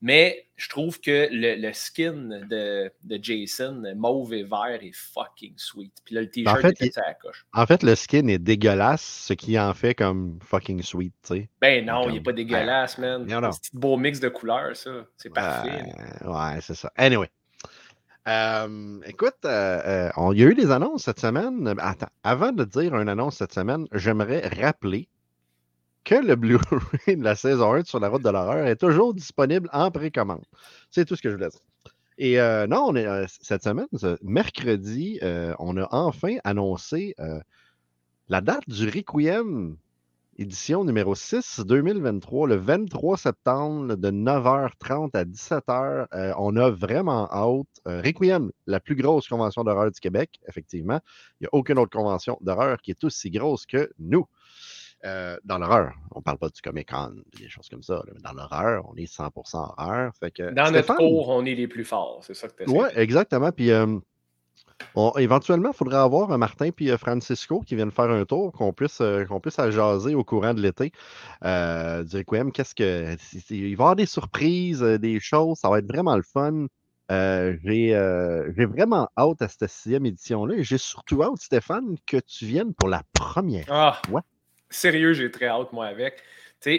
Mais 0.02 0.47
je 0.56 0.69
trouve 0.69 1.00
que 1.00 1.29
le, 1.31 1.73
skin 1.73 2.41
de, 2.49 2.91
Jason, 3.20 3.82
mauve 3.97 4.32
et 4.32 4.44
vert, 4.44 4.79
est 4.81 4.94
fucking 4.94 5.55
sweet. 5.56 5.93
Puis 6.05 6.14
là, 6.14 6.23
le 6.23 6.31
t-shirt 6.31 6.56
en 6.56 6.61
fait, 6.61 6.82
est 6.82 6.93
coche. 7.20 7.47
En 7.52 7.67
fait, 7.67 7.82
le 7.82 7.94
skin 7.94 8.26
est 8.29 8.38
dégueulasse, 8.38 9.02
ce 9.02 9.35
qui 9.35 9.58
en 9.58 9.75
fait 9.75 9.94
comme 9.94 10.38
fucking 10.43 10.82
sweet, 10.82 11.14
tu 11.23 11.35
sais. 11.35 11.49
Ben 11.61 11.85
non, 11.85 12.08
il 12.08 12.14
n'est 12.14 12.20
pas 12.20 12.32
dégueulasse, 12.32 12.99
man. 12.99 13.26
C'est 13.29 13.35
un 13.35 13.50
petit 13.50 13.70
beau 13.75 13.97
mix 13.97 14.20
de 14.20 14.29
couleurs, 14.29 14.75
ça. 14.75 15.06
C'est 15.17 15.31
parfait. 15.31 15.85
ouais, 16.25 16.61
c'est 16.61 16.75
ça. 16.75 16.91
Anyway. 16.97 17.29
Euh, 18.29 19.00
écoute, 19.06 19.38
euh, 19.44 20.11
euh, 20.17 20.32
il 20.32 20.41
y 20.41 20.44
a 20.44 20.47
eu 20.47 20.55
des 20.55 20.70
annonces 20.70 21.05
cette 21.05 21.20
semaine. 21.20 21.75
Attends, 21.79 22.11
avant 22.23 22.52
de 22.52 22.64
dire 22.64 22.94
une 22.94 23.08
annonce 23.08 23.37
cette 23.37 23.52
semaine, 23.52 23.87
j'aimerais 23.93 24.47
rappeler 24.47 25.08
que 26.05 26.14
le 26.14 26.37
Blu-ray 26.37 27.17
de 27.17 27.25
la 27.25 27.35
saison 27.35 27.75
1 27.75 27.85
sur 27.85 28.00
la 28.00 28.08
route 28.08 28.23
de 28.23 28.31
l'horreur 28.31 28.67
est 28.67 28.76
toujours 28.76 29.14
disponible 29.14 29.69
en 29.73 29.91
précommande. 29.91 30.44
C'est 30.91 31.05
tout 31.05 31.17
ce 31.17 31.23
que 31.23 31.31
je 31.31 31.37
voulais 31.37 31.49
dire. 31.50 31.61
Et 32.23 32.38
euh, 32.38 32.67
non, 32.67 32.85
on 32.88 32.97
est, 32.97 33.06
euh, 33.06 33.25
cette 33.41 33.64
semaine, 33.64 33.87
mercredi, 34.23 35.19
euh, 35.23 35.55
on 35.58 35.79
a 35.79 35.88
enfin 35.91 36.37
annoncé 36.44 37.14
la 38.29 38.43
date 38.43 38.69
du 38.69 38.88
Requiem, 38.88 39.76
édition 40.37 40.85
numéro 40.85 41.14
6 41.14 41.61
2023, 41.67 42.47
le 42.47 42.56
23 42.56 43.17
septembre 43.17 43.97
de 43.97 44.11
9h30 44.11 45.17
à 45.17 45.25
17h. 45.25 46.35
on 46.38 46.56
a 46.56 46.70
vraiment 46.70 47.26
hâte. 47.32 47.81
Requiem, 47.87 48.52
la 48.67 48.81
plus 48.81 48.97
grosse 48.97 49.26
convention 49.26 49.64
d'horreur 49.64 49.91
du 49.91 49.99
Québec, 49.99 50.38
effectivement. 50.47 51.00
Il 51.41 51.44
n'y 51.44 51.47
a 51.47 51.50
aucune 51.52 51.79
autre 51.79 51.91
convention 51.91 52.37
d'horreur 52.43 52.82
qui 52.82 52.91
est 52.91 53.02
aussi 53.02 53.31
grosse 53.31 53.64
que 53.64 53.91
nous. 53.99 54.26
Euh, 55.06 55.38
dans 55.44 55.56
l'horreur. 55.56 55.94
On 56.11 56.19
ne 56.19 56.23
parle 56.23 56.37
pas 56.37 56.50
du 56.50 56.61
Comic 56.61 56.91
Con, 56.91 57.14
des 57.38 57.49
choses 57.49 57.70
comme 57.70 57.82
ça. 57.82 58.02
Mais 58.06 58.20
dans 58.20 58.35
l'horreur, 58.35 58.85
on 58.87 58.94
est 58.97 59.11
100% 59.11 59.31
horreur. 59.79 60.12
Fait 60.20 60.31
que, 60.31 60.52
dans 60.52 60.70
notre 60.70 60.94
cours, 60.94 61.31
on 61.31 61.47
est 61.47 61.55
les 61.55 61.69
plus 61.69 61.87
forts. 61.87 62.20
C'est 62.23 62.35
ça 62.35 62.49
que 62.49 62.64
tu 62.64 62.70
Oui, 62.70 62.87
exactement. 62.97 63.50
Puis 63.50 63.70
euh, 63.70 63.99
éventuellement, 65.17 65.70
il 65.70 65.76
faudrait 65.76 65.97
avoir 65.97 66.37
Martin 66.37 66.69
et 66.79 66.99
Francisco 66.99 67.61
qui 67.61 67.76
viennent 67.76 67.91
faire 67.91 68.11
un 68.11 68.26
tour, 68.26 68.52
qu'on 68.52 68.75
puisse, 68.75 69.00
euh, 69.00 69.25
qu'on 69.25 69.41
puisse 69.41 69.56
jaser 69.56 70.14
au 70.14 70.23
courant 70.23 70.52
de 70.52 70.61
l'été. 70.61 70.93
du 71.43 72.17
Requiem, 72.19 72.52
qu'est-ce 72.52 72.75
que. 72.75 73.17
Il 73.49 73.62
va 73.62 73.69
y 73.69 73.73
avoir 73.73 73.97
des 73.97 74.06
surprises, 74.06 74.82
des 74.82 75.19
choses. 75.19 75.61
Ça 75.61 75.70
va 75.70 75.79
être 75.79 75.88
vraiment 75.88 76.14
le 76.14 76.23
fun. 76.23 76.67
j'ai, 77.08 77.94
vraiment 78.67 79.08
hâte 79.17 79.41
à 79.41 79.49
cette 79.49 79.70
sixième 79.70 80.05
édition-là. 80.05 80.56
Et 80.56 80.62
j'ai 80.62 80.76
surtout 80.76 81.23
hâte, 81.23 81.38
Stéphane, 81.38 81.97
que 82.06 82.19
tu 82.19 82.44
viennes 82.44 82.75
pour 82.75 82.91
la 82.91 83.02
première 83.14 83.64
ah. 83.70 83.99
fois. 84.06 84.23
Sérieux, 84.71 85.13
j'ai 85.13 85.31
très 85.31 85.47
hâte, 85.47 85.73
moi, 85.73 85.87
avec. 85.87 86.23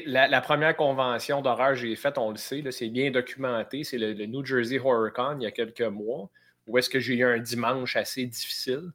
La, 0.06 0.28
la, 0.28 0.42
première 0.42 0.76
convention 0.76 1.42
d'horreur 1.42 1.70
que 1.70 1.76
j'ai 1.76 1.96
faite, 1.96 2.18
on 2.18 2.30
le 2.32 2.38
sait, 2.38 2.64
c'est 2.72 2.90
bien 2.90 3.12
documenté. 3.12 3.84
C'est 3.84 3.98
le, 3.98 4.14
New 4.26 4.46
Jersey 4.46 4.80
HorrorCon 4.80 5.38
il 5.40 5.44
y 5.44 5.46
a 5.48 5.52
quelques 5.52 5.82
mois, 5.82 6.30
où 6.68 6.78
est-ce 6.78 6.90
que 6.90 7.00
j'ai 7.00 7.16
eu 7.16 7.26
un 7.26 7.40
dimanche 7.40 7.96
assez 7.96 8.26
difficile. 8.26 8.92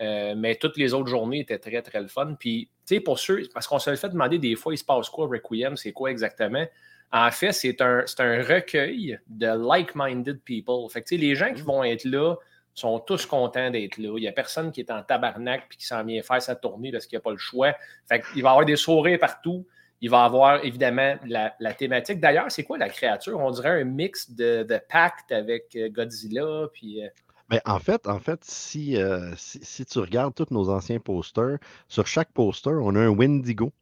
Euh, 0.00 0.34
mais 0.36 0.56
toutes 0.56 0.76
les 0.76 0.92
autres 0.92 1.06
journées 1.06 1.40
étaient 1.40 1.58
très, 1.58 1.80
très 1.82 2.00
le 2.00 2.08
fun. 2.08 2.34
Puis, 2.38 2.68
tu 2.84 2.96
sais, 2.96 3.00
pour 3.00 3.18
ceux, 3.18 3.48
parce 3.54 3.68
qu'on 3.68 3.78
se 3.78 3.90
le 3.90 3.96
fait 3.96 4.08
demander 4.08 4.38
des 4.38 4.56
fois, 4.56 4.74
il 4.74 4.78
se 4.78 4.84
passe 4.84 5.08
quoi 5.08 5.28
Requiem, 5.28 5.76
c'est 5.76 5.92
quoi 5.92 6.10
exactement? 6.10 6.66
En 7.12 7.30
fait, 7.30 7.52
c'est 7.52 7.80
un, 7.80 8.04
un 8.18 8.42
recueil 8.42 9.20
de 9.28 9.46
like-minded 9.46 10.40
people. 10.42 10.90
Fait 10.90 11.02
que, 11.02 11.14
les 11.14 11.36
gens 11.36 11.54
qui 11.54 11.62
mmh. 11.62 11.66
vont 11.66 11.84
être 11.84 12.04
là, 12.04 12.34
sont 12.74 12.98
tous 12.98 13.26
contents 13.26 13.70
d'être 13.70 13.98
là. 13.98 14.16
Il 14.16 14.20
n'y 14.20 14.28
a 14.28 14.32
personne 14.32 14.72
qui 14.72 14.80
est 14.80 14.90
en 14.90 15.02
tabarnak 15.02 15.62
et 15.72 15.76
qui 15.76 15.86
s'en 15.86 16.04
vient 16.04 16.22
faire 16.22 16.42
sa 16.42 16.56
tournée 16.56 16.90
parce 16.90 17.06
qu'il 17.06 17.16
n'y 17.16 17.20
a 17.20 17.22
pas 17.22 17.30
le 17.30 17.38
choix. 17.38 17.72
Il 18.10 18.42
va 18.42 18.48
y 18.48 18.52
avoir 18.52 18.64
des 18.64 18.76
sourires 18.76 19.18
partout. 19.18 19.66
Il 20.00 20.10
va 20.10 20.22
y 20.22 20.26
avoir 20.26 20.64
évidemment 20.64 21.16
la, 21.24 21.74
thématique. 21.74 22.20
D'ailleurs, 22.20 22.50
c'est 22.50 22.64
quoi 22.64 22.76
la 22.76 22.88
créature? 22.88 23.38
On 23.38 23.50
dirait 23.50 23.80
un 23.80 23.84
mix 23.84 24.30
de, 24.30 24.66
pacte 24.90 25.32
avec 25.32 25.74
euh, 25.76 25.88
Godzilla. 25.88 26.68
Puis, 26.74 27.02
euh, 27.02 27.08
ben, 27.48 27.60
en 27.64 27.78
fait, 27.78 28.06
en 28.06 28.18
fait 28.18 28.44
si, 28.44 28.96
euh, 28.96 29.32
si, 29.36 29.60
si, 29.62 29.86
tu 29.86 29.98
regardes 30.00 30.34
tous 30.34 30.50
nos 30.50 30.68
anciens 30.68 30.98
posters, 30.98 31.58
sur 31.88 32.06
chaque 32.06 32.32
poster, 32.32 32.72
on 32.82 32.94
a 32.96 33.00
un 33.00 33.08
Wendigo 33.08 33.72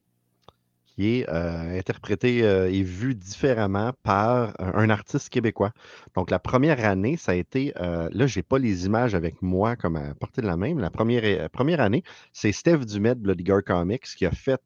euh, 1.28 1.78
interprété 1.78 2.42
euh, 2.42 2.70
et 2.70 2.82
vu 2.82 3.14
différemment 3.14 3.92
par 4.02 4.54
un 4.58 4.90
artiste 4.90 5.28
québécois. 5.30 5.72
Donc, 6.14 6.30
la 6.30 6.38
première 6.38 6.84
année, 6.84 7.16
ça 7.16 7.32
a 7.32 7.34
été, 7.34 7.72
euh, 7.80 8.08
là, 8.12 8.26
je 8.26 8.38
n'ai 8.38 8.42
pas 8.42 8.58
les 8.58 8.86
images 8.86 9.14
avec 9.14 9.40
moi 9.42 9.76
comme 9.76 9.96
à 9.96 10.14
portée 10.14 10.42
de 10.42 10.46
la 10.46 10.56
même. 10.56 10.78
La 10.78 10.90
première, 10.90 11.48
première 11.50 11.80
année, 11.80 12.02
c'est 12.32 12.52
Steph 12.52 12.78
Dumet 12.78 13.14
de 13.14 13.20
Bloody 13.20 13.44
Comics 13.66 14.04
qui 14.16 14.26
a 14.26 14.30
fait 14.30 14.60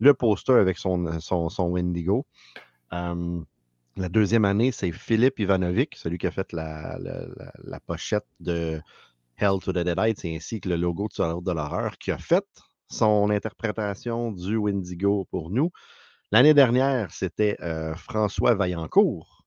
le 0.00 0.14
poster 0.14 0.52
avec 0.52 0.78
son, 0.78 1.20
son, 1.20 1.68
Wendigo. 1.68 2.26
la 2.90 4.08
deuxième 4.08 4.44
année, 4.44 4.72
c'est 4.72 4.92
Philippe 4.92 5.38
Ivanovic, 5.38 5.96
celui 5.96 6.18
qui 6.18 6.26
a 6.26 6.30
fait 6.30 6.52
la, 6.52 6.98
pochette 7.86 8.26
de 8.40 8.80
Hell 9.36 9.58
to 9.62 9.72
the 9.72 9.78
Deadites 9.78 10.24
ainsi 10.24 10.60
que 10.60 10.68
le 10.68 10.76
logo 10.76 11.08
de 11.08 11.40
de 11.40 11.52
l'horreur, 11.52 11.98
qui 11.98 12.10
a 12.10 12.18
fait 12.18 12.44
son 12.88 13.30
interprétation 13.30 14.32
du 14.32 14.56
Wendigo 14.56 15.26
pour 15.30 15.50
nous. 15.50 15.70
L'année 16.30 16.54
dernière, 16.54 17.10
c'était 17.10 17.56
euh, 17.60 17.94
François 17.94 18.54
Vaillancourt 18.54 19.44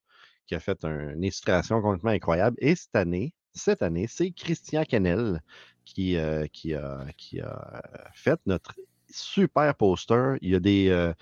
qui 0.48 0.56
a 0.56 0.60
fait 0.60 0.84
une 0.84 1.24
illustration 1.24 1.82
complètement 1.82 2.12
incroyable. 2.12 2.58
Et 2.60 2.76
cette 2.76 2.96
année, 2.96 3.34
cette 3.54 3.82
année, 3.82 4.08
c'est 4.08 4.32
Christian 4.32 4.84
Kennel 4.84 5.42
qui, 5.86 6.18
euh, 6.18 6.46
a, 6.74 7.82
fait 8.14 8.40
notre 8.46 8.76
super 9.10 9.76
poster. 9.76 10.38
Il 10.42 10.50
y 10.50 10.56
a 10.56 10.60
des, 10.60 10.90
euh, 10.90 11.14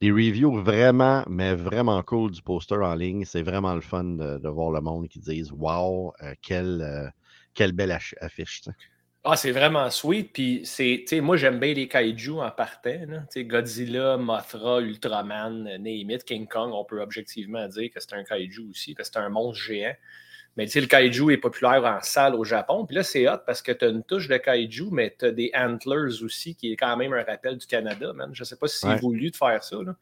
des 0.00 0.10
reviews 0.10 0.62
vraiment, 0.62 1.24
mais 1.28 1.54
vraiment 1.54 2.02
cool 2.02 2.30
du 2.30 2.42
poster 2.42 2.82
en 2.82 2.94
ligne. 2.94 3.24
C'est 3.24 3.42
vraiment 3.42 3.74
le 3.74 3.82
fun 3.82 4.04
de, 4.04 4.48
voir 4.48 4.70
le 4.70 4.80
monde 4.80 5.08
qui 5.08 5.20
disent 5.20 5.52
Wow, 5.52 6.14
quelle 6.40 7.02
belle 7.72 7.92
affiche. 8.20 8.62
Ah, 9.24 9.36
c'est 9.36 9.52
vraiment 9.52 9.88
sweet. 9.88 10.32
Puis, 10.32 10.62
c'est, 10.64 11.06
moi, 11.20 11.36
j'aime 11.36 11.60
bien 11.60 11.74
les 11.74 11.86
kaiju 11.86 12.40
en 12.40 12.50
partant. 12.50 13.06
Godzilla, 13.36 14.16
Mothra, 14.16 14.80
Ultraman, 14.80 15.62
Name 15.78 16.18
King 16.26 16.48
Kong, 16.48 16.72
on 16.74 16.84
peut 16.84 17.00
objectivement 17.00 17.68
dire 17.68 17.90
que 17.94 18.00
c'est 18.00 18.14
un 18.14 18.24
kaiju 18.24 18.68
aussi, 18.70 18.94
parce 18.94 19.10
que 19.10 19.14
c'est 19.14 19.20
un 19.20 19.28
monstre 19.28 19.62
géant. 19.62 19.94
Mais 20.56 20.66
tu 20.66 20.72
sais, 20.72 20.80
le 20.80 20.88
kaiju 20.88 21.30
est 21.30 21.38
populaire 21.38 21.84
en 21.84 22.00
salle 22.02 22.34
au 22.34 22.42
Japon. 22.42 22.84
Puis 22.84 22.96
là, 22.96 23.04
c'est 23.04 23.28
hot 23.28 23.38
parce 23.46 23.62
que 23.62 23.70
tu 23.70 23.84
as 23.84 23.88
une 23.88 24.02
touche 24.02 24.26
de 24.26 24.36
kaiju, 24.36 24.88
mais 24.90 25.14
tu 25.16 25.26
as 25.26 25.30
des 25.30 25.52
antlers 25.54 26.22
aussi, 26.22 26.56
qui 26.56 26.72
est 26.72 26.76
quand 26.76 26.96
même 26.96 27.12
un 27.12 27.22
rappel 27.22 27.56
du 27.56 27.66
Canada, 27.66 28.12
man. 28.12 28.30
Je 28.32 28.42
sais 28.42 28.56
pas 28.56 28.66
si 28.66 28.78
c'est 28.78 28.96
voulu 28.96 29.30
de 29.30 29.36
faire 29.36 29.62
ça. 29.62 29.76
Là. 29.76 29.94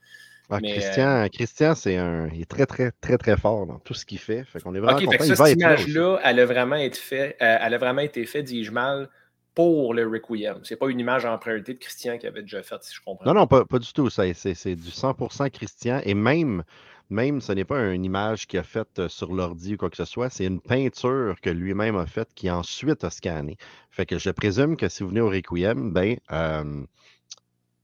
Christian, 0.59 1.29
Christian 1.33 1.75
c'est 1.75 1.97
un, 1.97 2.29
il 2.29 2.43
est 2.43 2.51
très, 2.51 2.67
très, 2.67 2.91
très, 3.01 3.17
très 3.19 3.37
fort 3.37 3.67
dans 3.67 3.79
tout 3.79 3.95
ce 3.95 4.05
qu'il 4.05 4.19
fait. 4.19 4.45
Fait 4.45 4.61
qu'on 4.61 4.75
est 4.75 4.81
vraiment 4.81 4.99
content. 4.99 5.25
Ça, 5.25 5.47
cette 5.47 5.57
image-là, 5.57 6.19
elle 6.25 6.41
a 6.41 6.47
vraiment 6.47 6.77
été 6.77 6.99
faite, 6.99 7.37
euh, 7.41 7.57
elle 7.61 7.75
a 7.75 7.79
vraiment 7.79 8.01
été 8.01 8.25
faite, 8.27 8.47
dis-je 8.47 8.73
mal, 8.73 9.09
pour 9.55 9.95
le 9.95 10.07
Requiem. 10.07 10.61
C'est 10.63 10.77
pas 10.77 10.89
une 10.89 11.01
image 11.01 11.25
empruntée 11.25 11.75
de 11.75 11.79
Christian 11.79 12.19
qui 12.19 12.27
avait 12.27 12.43
déjà 12.43 12.63
faite, 12.63 12.83
si 12.83 12.95
je 12.95 13.01
comprends. 13.05 13.25
Non, 13.27 13.35
non, 13.35 13.47
pas, 13.47 13.65
pas 13.65 13.79
du 13.79 13.93
tout. 13.93 14.11
C'est 14.11 14.25
du 14.25 14.91
100% 14.91 15.51
Christian. 15.51 16.01
Et 16.05 16.15
même, 16.15 16.63
même, 17.11 17.41
ce 17.41 17.53
n'est 17.53 17.65
pas 17.65 17.93
une 17.93 18.05
image 18.05 18.47
qu'il 18.47 18.59
a 18.59 18.63
faite 18.63 18.99
euh, 18.99 19.09
sur 19.09 19.33
l'ordi 19.33 19.75
ou 19.75 19.77
quoi 19.77 19.91
que 19.91 19.97
ce 19.97 20.05
soit, 20.05 20.31
c'est 20.31 20.47
une 20.47 20.61
peinture 20.61 21.41
que 21.41 21.51
lui-même 21.51 21.97
a 21.97 22.07
faite 22.07 22.29
qui 22.35 22.51
ensuite 22.51 23.05
a 23.05 23.11
scanné. 23.11 23.57
Fait 23.91 24.07
que 24.07 24.19
je 24.19 24.31
présume 24.31 24.77
que 24.77 24.89
si 24.89 25.03
vous 25.03 25.09
venez 25.09 25.21
au 25.21 25.29
Requiem, 25.29 25.93
ben, 25.93 26.17
euh, 26.31 26.85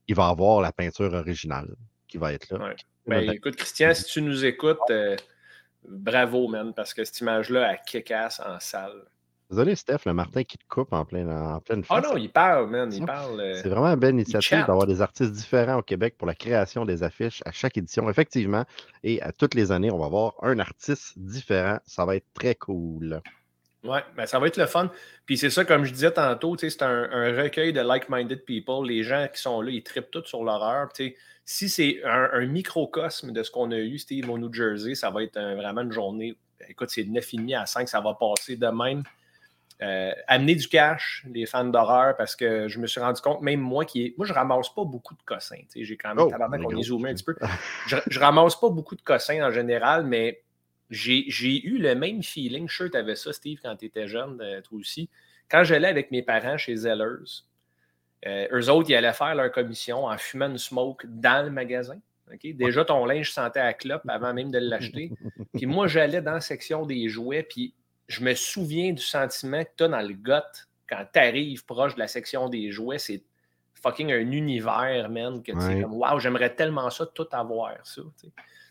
il 0.08 0.14
va 0.14 0.28
avoir 0.28 0.60
la 0.60 0.72
peinture 0.72 1.12
originale 1.12 1.74
qui 2.16 2.20
va 2.20 2.32
être 2.32 2.50
là. 2.50 2.74
Ben, 3.06 3.30
écoute, 3.30 3.56
Christian, 3.56 3.94
si 3.94 4.04
tu 4.04 4.22
nous 4.22 4.44
écoutes, 4.44 4.78
euh, 4.90 5.16
bravo, 5.86 6.48
man, 6.48 6.72
parce 6.74 6.94
que 6.94 7.04
cette 7.04 7.20
image-là, 7.20 7.72
elle 7.72 7.80
kick 7.86 8.10
en 8.10 8.58
salle. 8.58 9.04
Désolé, 9.48 9.76
Steph, 9.76 9.98
le 10.06 10.12
Martin 10.12 10.42
qui 10.42 10.58
te 10.58 10.64
coupe 10.68 10.92
en, 10.92 11.04
plein, 11.04 11.28
en 11.28 11.60
pleine 11.60 11.84
face. 11.84 12.02
Ah 12.04 12.08
non, 12.08 12.16
il 12.16 12.30
parle, 12.30 12.68
man. 12.68 12.92
Il 12.92 13.04
parle. 13.04 13.40
Euh, 13.40 13.54
c'est 13.62 13.68
vraiment 13.68 13.86
une 13.86 14.00
belle 14.00 14.14
initiative 14.14 14.64
d'avoir 14.66 14.88
des 14.88 15.00
artistes 15.00 15.30
différents 15.30 15.78
au 15.78 15.82
Québec 15.82 16.16
pour 16.18 16.26
la 16.26 16.34
création 16.34 16.84
des 16.84 17.04
affiches 17.04 17.42
à 17.46 17.52
chaque 17.52 17.76
édition, 17.76 18.10
effectivement. 18.10 18.64
Et 19.04 19.22
à 19.22 19.30
toutes 19.30 19.54
les 19.54 19.70
années, 19.70 19.92
on 19.92 19.98
va 19.98 20.06
avoir 20.06 20.34
un 20.42 20.58
artiste 20.58 21.16
différent. 21.16 21.78
Ça 21.86 22.04
va 22.04 22.16
être 22.16 22.26
très 22.34 22.56
cool. 22.56 23.20
Oui, 23.84 23.98
ben 24.16 24.26
ça 24.26 24.40
va 24.40 24.48
être 24.48 24.56
le 24.56 24.66
fun. 24.66 24.90
Puis 25.26 25.38
c'est 25.38 25.50
ça, 25.50 25.64
comme 25.64 25.84
je 25.84 25.92
disais 25.92 26.10
tantôt, 26.10 26.56
c'est 26.58 26.82
un, 26.82 27.08
un, 27.12 27.40
recueil 27.40 27.72
de 27.72 27.80
like-minded 27.80 28.44
people. 28.44 28.84
Les 28.84 29.04
gens 29.04 29.28
qui 29.32 29.40
sont 29.40 29.60
là, 29.60 29.70
ils 29.70 29.84
trippent 29.84 30.10
tout 30.10 30.24
sur 30.24 30.42
l'horreur. 30.42 30.88
Si 31.48 31.68
c'est 31.68 32.00
un, 32.04 32.44
microcosme 32.44 33.32
de 33.32 33.42
ce 33.44 33.52
qu'on 33.52 33.70
a 33.70 33.78
eu, 33.78 33.98
Steve, 33.98 34.28
au 34.28 34.36
New 34.36 34.52
Jersey, 34.52 34.96
ça 34.96 35.10
va 35.10 35.22
être 35.22 35.40
vraiment 35.40 35.82
une 35.82 35.92
journée. 35.92 36.36
Écoute, 36.68 36.90
c'est 36.90 37.04
de 37.04 37.10
9,5 37.10 37.56
à 37.56 37.66
5, 37.66 37.88
ça 37.88 38.00
va 38.00 38.14
passer 38.14 38.56
de 38.56 38.66
même. 38.66 39.04
Euh, 39.80 40.10
amener 40.26 40.56
du 40.56 40.66
cash, 40.68 41.24
les 41.30 41.46
fans 41.46 41.64
d'horreur, 41.64 42.16
parce 42.16 42.34
que 42.34 42.66
je 42.66 42.80
me 42.80 42.88
suis 42.88 43.00
rendu 43.00 43.20
compte, 43.20 43.42
même 43.42 43.60
moi 43.60 43.84
qui 43.84 44.06
est. 44.06 44.14
Moi, 44.18 44.26
je 44.26 44.32
ramasse 44.32 44.70
pas 44.74 44.84
beaucoup 44.84 45.14
de 45.14 45.22
cossins. 45.24 45.62
J'ai 45.74 45.96
quand 45.96 46.14
même, 46.16 46.26
oh, 46.26 46.30
qu'on 46.30 46.76
est 46.76 46.82
zoomé 46.82 47.10
un 47.10 47.14
petit 47.14 47.24
peu. 47.24 47.36
Je, 47.86 47.96
je, 48.08 48.18
ramasse 48.18 48.58
pas 48.58 48.70
beaucoup 48.70 48.96
de 48.96 49.02
cossins 49.02 49.46
en 49.46 49.52
général, 49.52 50.04
mais 50.04 50.42
j'ai 50.90 51.66
eu 51.66 51.78
le 51.78 51.94
même 51.94 52.22
feeling. 52.22 52.68
Je 52.68 52.74
suis 52.74 52.76
sûr 52.76 52.86
que 52.86 52.92
tu 52.92 52.98
avais 52.98 53.16
ça, 53.16 53.32
Steve, 53.32 53.60
quand 53.62 53.76
tu 53.76 53.86
étais 53.86 54.08
jeune, 54.08 54.40
euh, 54.40 54.60
toi 54.62 54.78
aussi. 54.78 55.10
Quand 55.48 55.62
j'allais 55.62 55.88
avec 55.88 56.10
mes 56.10 56.22
parents 56.22 56.58
chez 56.58 56.74
Zellers, 56.74 57.44
euh, 58.26 58.48
eux 58.52 58.70
autres, 58.70 58.90
ils 58.90 58.94
allaient 58.94 59.12
faire 59.12 59.34
leur 59.34 59.50
commission 59.52 60.04
en 60.06 60.18
fumant 60.18 60.48
une 60.48 60.58
smoke 60.58 61.06
dans 61.06 61.44
le 61.44 61.50
magasin. 61.50 61.98
Déjà, 62.42 62.84
ton 62.84 63.04
linge 63.04 63.32
sentait 63.32 63.60
à 63.60 63.72
clope 63.72 64.02
avant 64.08 64.34
même 64.34 64.50
de 64.50 64.58
l'acheter. 64.58 65.12
Puis 65.54 65.66
moi, 65.66 65.86
j'allais 65.86 66.20
dans 66.20 66.32
la 66.32 66.40
section 66.40 66.84
des 66.84 67.08
jouets, 67.08 67.44
puis 67.44 67.72
je 68.08 68.22
me 68.22 68.34
souviens 68.34 68.92
du 68.92 69.02
sentiment 69.02 69.62
que 69.62 69.70
tu 69.76 69.84
as 69.84 69.88
dans 69.88 70.00
le 70.00 70.14
gut 70.14 70.66
quand 70.88 71.04
tu 71.12 71.18
arrives 71.18 71.64
proche 71.64 71.94
de 71.94 72.00
la 72.00 72.08
section 72.08 72.48
des 72.48 72.72
jouets. 72.72 72.98
C'est 72.98 73.22
fucking 73.74 74.12
un 74.12 74.32
univers, 74.32 75.08
man, 75.08 75.42
que 75.42 75.52
tu 75.52 75.60
sais, 75.60 75.80
comme, 75.82 75.94
waouh, 75.94 76.18
j'aimerais 76.18 76.54
tellement 76.54 76.90
ça, 76.90 77.06
tout 77.06 77.28
avoir, 77.30 77.74
ça. 77.84 78.02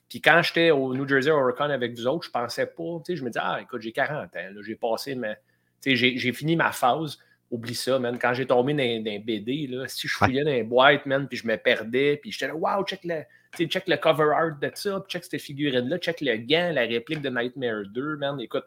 Puis 0.10 0.22
quand 0.22 0.42
j'étais 0.44 0.72
au 0.72 0.94
New 0.94 1.08
Jersey 1.08 1.32
Oricon 1.32 1.70
avec 1.70 1.98
vous 1.98 2.08
autres, 2.08 2.26
je 2.26 2.32
pensais 2.32 2.66
pas, 2.66 3.02
tu 3.06 3.14
sais, 3.14 3.16
je 3.16 3.24
me 3.24 3.30
disais, 3.30 3.42
ah, 3.44 3.60
écoute, 3.62 3.82
j'ai 3.82 3.92
40 3.92 4.36
ans, 4.36 4.62
j'ai 4.62 4.76
passé, 4.76 5.16
mais, 5.16 5.36
tu 5.82 5.96
sais, 5.96 6.18
j'ai 6.18 6.34
fini 6.34 6.56
ma 6.56 6.72
phase. 6.72 7.18
Oublie 7.56 7.76
ça, 7.76 7.98
man. 8.00 8.18
Quand 8.20 8.34
j'ai 8.34 8.46
tombé 8.46 8.74
dans, 8.74 9.12
un 9.12 9.20
BD, 9.20 9.68
là, 9.68 9.88
si 9.88 10.08
je 10.08 10.16
fouillais 10.16 10.44
dans 10.44 10.52
les 10.52 10.64
boîtes, 10.64 11.06
man, 11.06 11.28
puis 11.28 11.38
je 11.38 11.48
me 11.48 11.56
perdais, 11.56 12.18
puis 12.22 12.32
j'étais 12.32 12.48
là, 12.48 12.56
wow, 12.56 12.84
check 12.84 13.00
le, 13.04 13.24
check 13.66 13.88
le 13.88 13.96
cover 13.96 14.32
art 14.36 14.60
de 14.62 14.70
ça, 14.74 15.04
check 15.08 15.24
cette 15.24 15.40
figurine-là, 15.40 15.98
check 16.00 16.20
le 16.22 16.38
gant, 16.38 16.72
la 16.74 16.82
réplique 16.82 17.22
de 17.22 17.30
Nightmare 17.30 17.84
2, 17.94 18.18
man. 18.18 18.40
Écoute, 18.42 18.66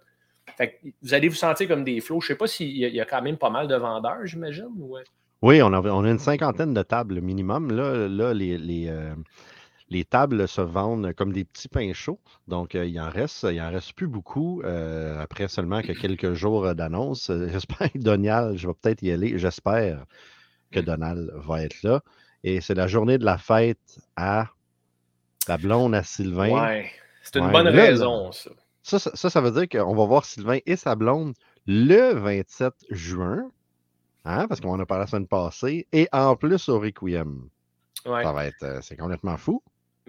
vous 1.03 1.15
allez 1.15 1.29
vous 1.29 1.35
sentir 1.35 1.69
comme 1.69 1.85
des 1.85 2.01
flots. 2.01 2.21
Je 2.21 2.27
ne 2.27 2.29
sais 2.29 2.39
pas 2.39 2.47
s'il 2.47 2.77
y, 2.77 3.01
a 3.01 3.05
quand 3.05 3.23
même 3.23 3.37
pas 3.37 3.51
mal 3.51 3.69
de 3.69 3.77
vendeurs, 3.77 4.25
j'imagine. 4.25 4.71
Oui, 5.43 5.63
on 5.63 5.73
a, 5.73 5.81
on 5.81 6.05
a, 6.05 6.11
une 6.11 6.19
cinquantaine 6.19 6.73
de 6.73 6.83
tables 6.83 7.21
minimum. 7.21 7.71
Là, 7.71 8.09
là 8.09 8.33
les, 8.33 8.57
les, 8.57 8.89
euh, 8.89 9.15
les, 9.91 10.05
tables 10.05 10.47
se 10.49 10.61
vendent 10.61 11.13
comme 11.15 11.33
des 11.33 11.45
petits 11.45 11.69
pains 11.69 11.93
chauds. 11.93 12.21
Donc, 12.47 12.75
euh, 12.75 12.87
il 12.87 13.01
en 13.01 13.11
reste, 13.11 13.47
il 13.51 13.61
en 13.61 13.71
reste 13.71 13.93
plus 13.93 14.07
beaucoup 14.07 14.63
euh, 14.63 15.21
après 15.21 15.49
seulement 15.49 15.83
que 15.83 15.93
quelques 15.93 16.35
jours 16.35 16.75
d'annonce. 16.75 17.31
J'espère 17.53 17.93
que 17.93 17.99
Donald, 17.99 18.57
je 18.57 18.67
vais 18.69 18.75
peut-être 18.75 19.03
y 19.03 19.11
aller. 19.11 19.39
J'espère 19.39 20.05
que 20.71 20.81
Donald 20.81 21.33
va 21.35 21.63
être 21.63 21.83
là. 21.83 22.03
Et 22.45 22.61
c'est 22.61 22.75
la 22.75 22.87
journée 22.87 23.19
de 23.19 23.25
la 23.25 23.39
fête 23.39 24.01
à 24.17 24.49
la 25.49 25.59
blonde 25.59 25.95
à 25.95 26.03
Sylvain. 26.03 26.51
Oui, 26.53 26.87
c'est 27.23 27.37
une 27.37 27.51
bonne 27.51 27.69
raison, 27.69 28.33
ça. 28.33 28.51
Ça, 28.83 28.99
ça, 28.99 29.41
veut 29.43 29.51
dire 29.51 29.69
qu'on 29.69 29.95
va 29.95 30.07
voir 30.07 30.25
Sylvain 30.25 30.61
et 30.65 30.77
sa 30.77 30.95
blonde 30.95 31.35
le 31.67 32.15
27 32.15 32.73
juin, 32.89 33.51
hein, 34.25 34.49
parce 34.49 34.63
qu'on 34.63 34.71
en 34.71 34.81
a 34.81 34.87
parlé 34.87 35.03
la 35.03 35.07
semaine 35.07 35.27
passée, 35.27 35.87
et 35.93 36.09
en 36.11 36.37
plus 36.37 36.71
au 36.71 36.81
Requiem. 36.81 37.51
Ça 38.03 38.33
va 38.33 38.47
être, 38.47 38.63
euh, 38.63 38.79
c'est 38.81 38.97
complètement 38.97 39.37
fou. 39.37 39.63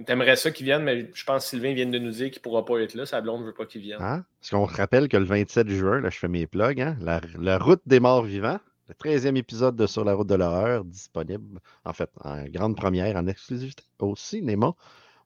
T'aimerais 0.06 0.36
ça 0.36 0.52
qu'il 0.52 0.66
vienne, 0.66 0.84
mais 0.84 1.10
je 1.14 1.24
pense 1.24 1.44
que 1.44 1.50
Sylvain 1.50 1.74
vient 1.74 1.86
de 1.86 2.00
nous 2.00 2.12
dire 2.12 2.30
qu'il 2.32 2.40
ne 2.40 2.44
pourra 2.44 2.66
pas 2.66 2.80
être 2.80 2.94
là. 2.94 3.06
Sa 3.06 3.22
blonde 3.22 3.42
ne 3.42 3.48
veut 3.48 3.54
pas 3.54 3.66
qu'il 3.66 3.82
vienne. 3.82 4.02
Hein? 4.02 4.24
Parce 4.40 4.52
qu'on 4.52 4.66
rappelle 4.66 5.08
que 5.08 5.18
le 5.18 5.26
27 5.26 5.70
juin, 5.70 6.00
là, 6.02 6.10
je 6.10 6.18
fais 6.18 6.28
mes 6.28 6.48
plugs, 6.48 6.82
hein, 6.82 6.98
la, 7.02 7.58
route 7.58 7.82
des 7.86 8.00
morts 8.00 8.24
vivants, 8.24 8.60
le 8.88 8.94
13e 8.94 9.36
épisode 9.36 9.76
de 9.76 9.88
Sur 9.88 10.06
la 10.06 10.14
route 10.14 10.28
de 10.28 10.36
l'horreur, 10.36 10.86
disponible, 10.86 11.60
en 11.86 11.94
fait, 11.94 12.10
en 12.24 12.46
grande 12.46 12.76
première, 12.76 13.16
en 13.16 13.28
exclusivité 13.28 13.84
au 14.00 14.16
cinéma 14.16 14.74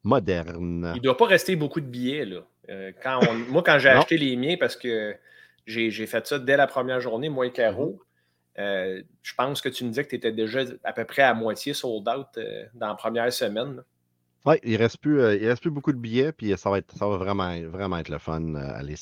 moderne. 0.04 0.92
Il 0.96 1.00
ne 1.00 1.04
doit 1.04 1.18
pas 1.18 1.28
rester 1.28 1.56
beaucoup 1.56 1.82
de 1.82 1.88
billets, 1.88 2.26
là. 2.26 2.42
Euh, 2.70 2.92
quand 3.02 3.20
moi, 3.50 3.64
quand 3.64 3.80
j'ai 3.80 3.90
acheté 3.90 4.18
les 4.18 4.36
miens, 4.36 4.56
parce 4.60 4.76
que 4.76 5.16
j'ai 5.66 6.08
fait 6.08 6.26
ça 6.26 6.40
dès 6.40 6.58
la 6.58 6.68
première 6.68 7.00
journée, 7.00 7.30
moi 7.30 7.46
et 7.46 7.52
Caro, 7.52 8.00
mm-hmm. 8.58 8.62
euh, 8.62 9.02
je 9.22 9.34
pense 9.36 9.62
que 9.62 9.70
tu 9.70 9.84
me 9.84 9.90
disais 9.90 10.04
que 10.04 10.10
tu 10.10 10.16
étais 10.16 10.32
déjà 10.32 10.62
à 10.84 10.94
peu 10.94 11.06
près 11.06 11.24
à 11.24 11.34
moitié 11.34 11.74
sold 11.74 12.08
out 12.08 12.28
euh, 12.38 12.66
dans 12.74 12.88
la 12.88 12.96
première 12.96 13.32
semaine. 13.32 13.84
Oui, 14.46 14.56
il 14.64 14.74
ne 14.74 14.78
reste, 14.78 14.98
plus, 14.98 15.22
reste 15.22 15.62
plus 15.62 15.72
beaucoup 15.72 15.94
de 15.94 15.98
billets, 15.98 16.34
puis 16.34 16.54
ça 16.58 16.70
va, 16.70 16.80
être, 16.80 16.94
ça 16.98 17.08
va 17.08 17.18
vraiment, 17.18 17.58
vraiment 17.70 17.98
être 17.98 18.10
le 18.10 18.18
fun. 18.18 18.56
aller, 18.56 18.96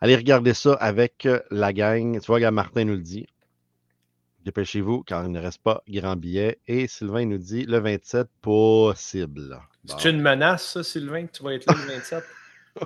aller 0.00 0.16
regarder 0.16 0.54
ça 0.54 0.74
avec 0.74 1.28
la 1.50 1.72
gang. 1.72 2.20
Tu 2.20 2.26
vois, 2.26 2.50
Martin 2.50 2.84
nous 2.84 2.94
le 2.94 3.02
dit. 3.02 3.26
Dépêchez-vous 4.44 5.02
car 5.02 5.24
il 5.24 5.32
ne 5.32 5.40
reste 5.40 5.60
pas 5.60 5.82
grand 5.88 6.14
billet. 6.14 6.60
Et 6.68 6.86
Sylvain 6.86 7.26
nous 7.26 7.38
dit 7.38 7.64
le 7.64 7.78
27 7.80 8.28
possible. 8.40 9.60
C'est 9.84 10.08
une 10.10 10.20
menace, 10.20 10.72
ça, 10.72 10.84
Sylvain, 10.84 11.26
que 11.26 11.32
tu 11.32 11.42
vas 11.42 11.54
être 11.54 11.66
là 11.66 11.74
le 11.76 11.92
27? 11.94 12.24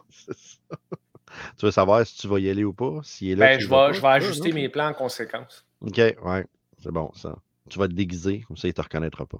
Tu 1.58 1.66
veux 1.66 1.70
savoir 1.70 2.04
si 2.06 2.16
tu 2.16 2.28
vas 2.28 2.38
y 2.38 2.50
aller 2.50 2.64
ou 2.64 2.72
pas? 2.72 3.00
est 3.22 3.34
là, 3.34 3.46
ben, 3.46 3.60
je, 3.60 3.68
vais, 3.68 3.94
je 3.94 4.00
vais 4.00 4.08
ajuster 4.08 4.52
mes 4.52 4.68
plans 4.68 4.88
en 4.88 4.94
conséquence. 4.94 5.64
OK, 5.80 5.96
ouais. 5.96 6.46
C'est 6.78 6.90
bon, 6.90 7.10
ça. 7.14 7.36
Tu 7.68 7.78
vas 7.78 7.86
te 7.86 7.92
déguiser, 7.92 8.40
comme 8.40 8.56
ça, 8.56 8.66
il 8.66 8.70
ne 8.70 8.74
te 8.74 8.82
reconnaîtra 8.82 9.26
pas. 9.26 9.38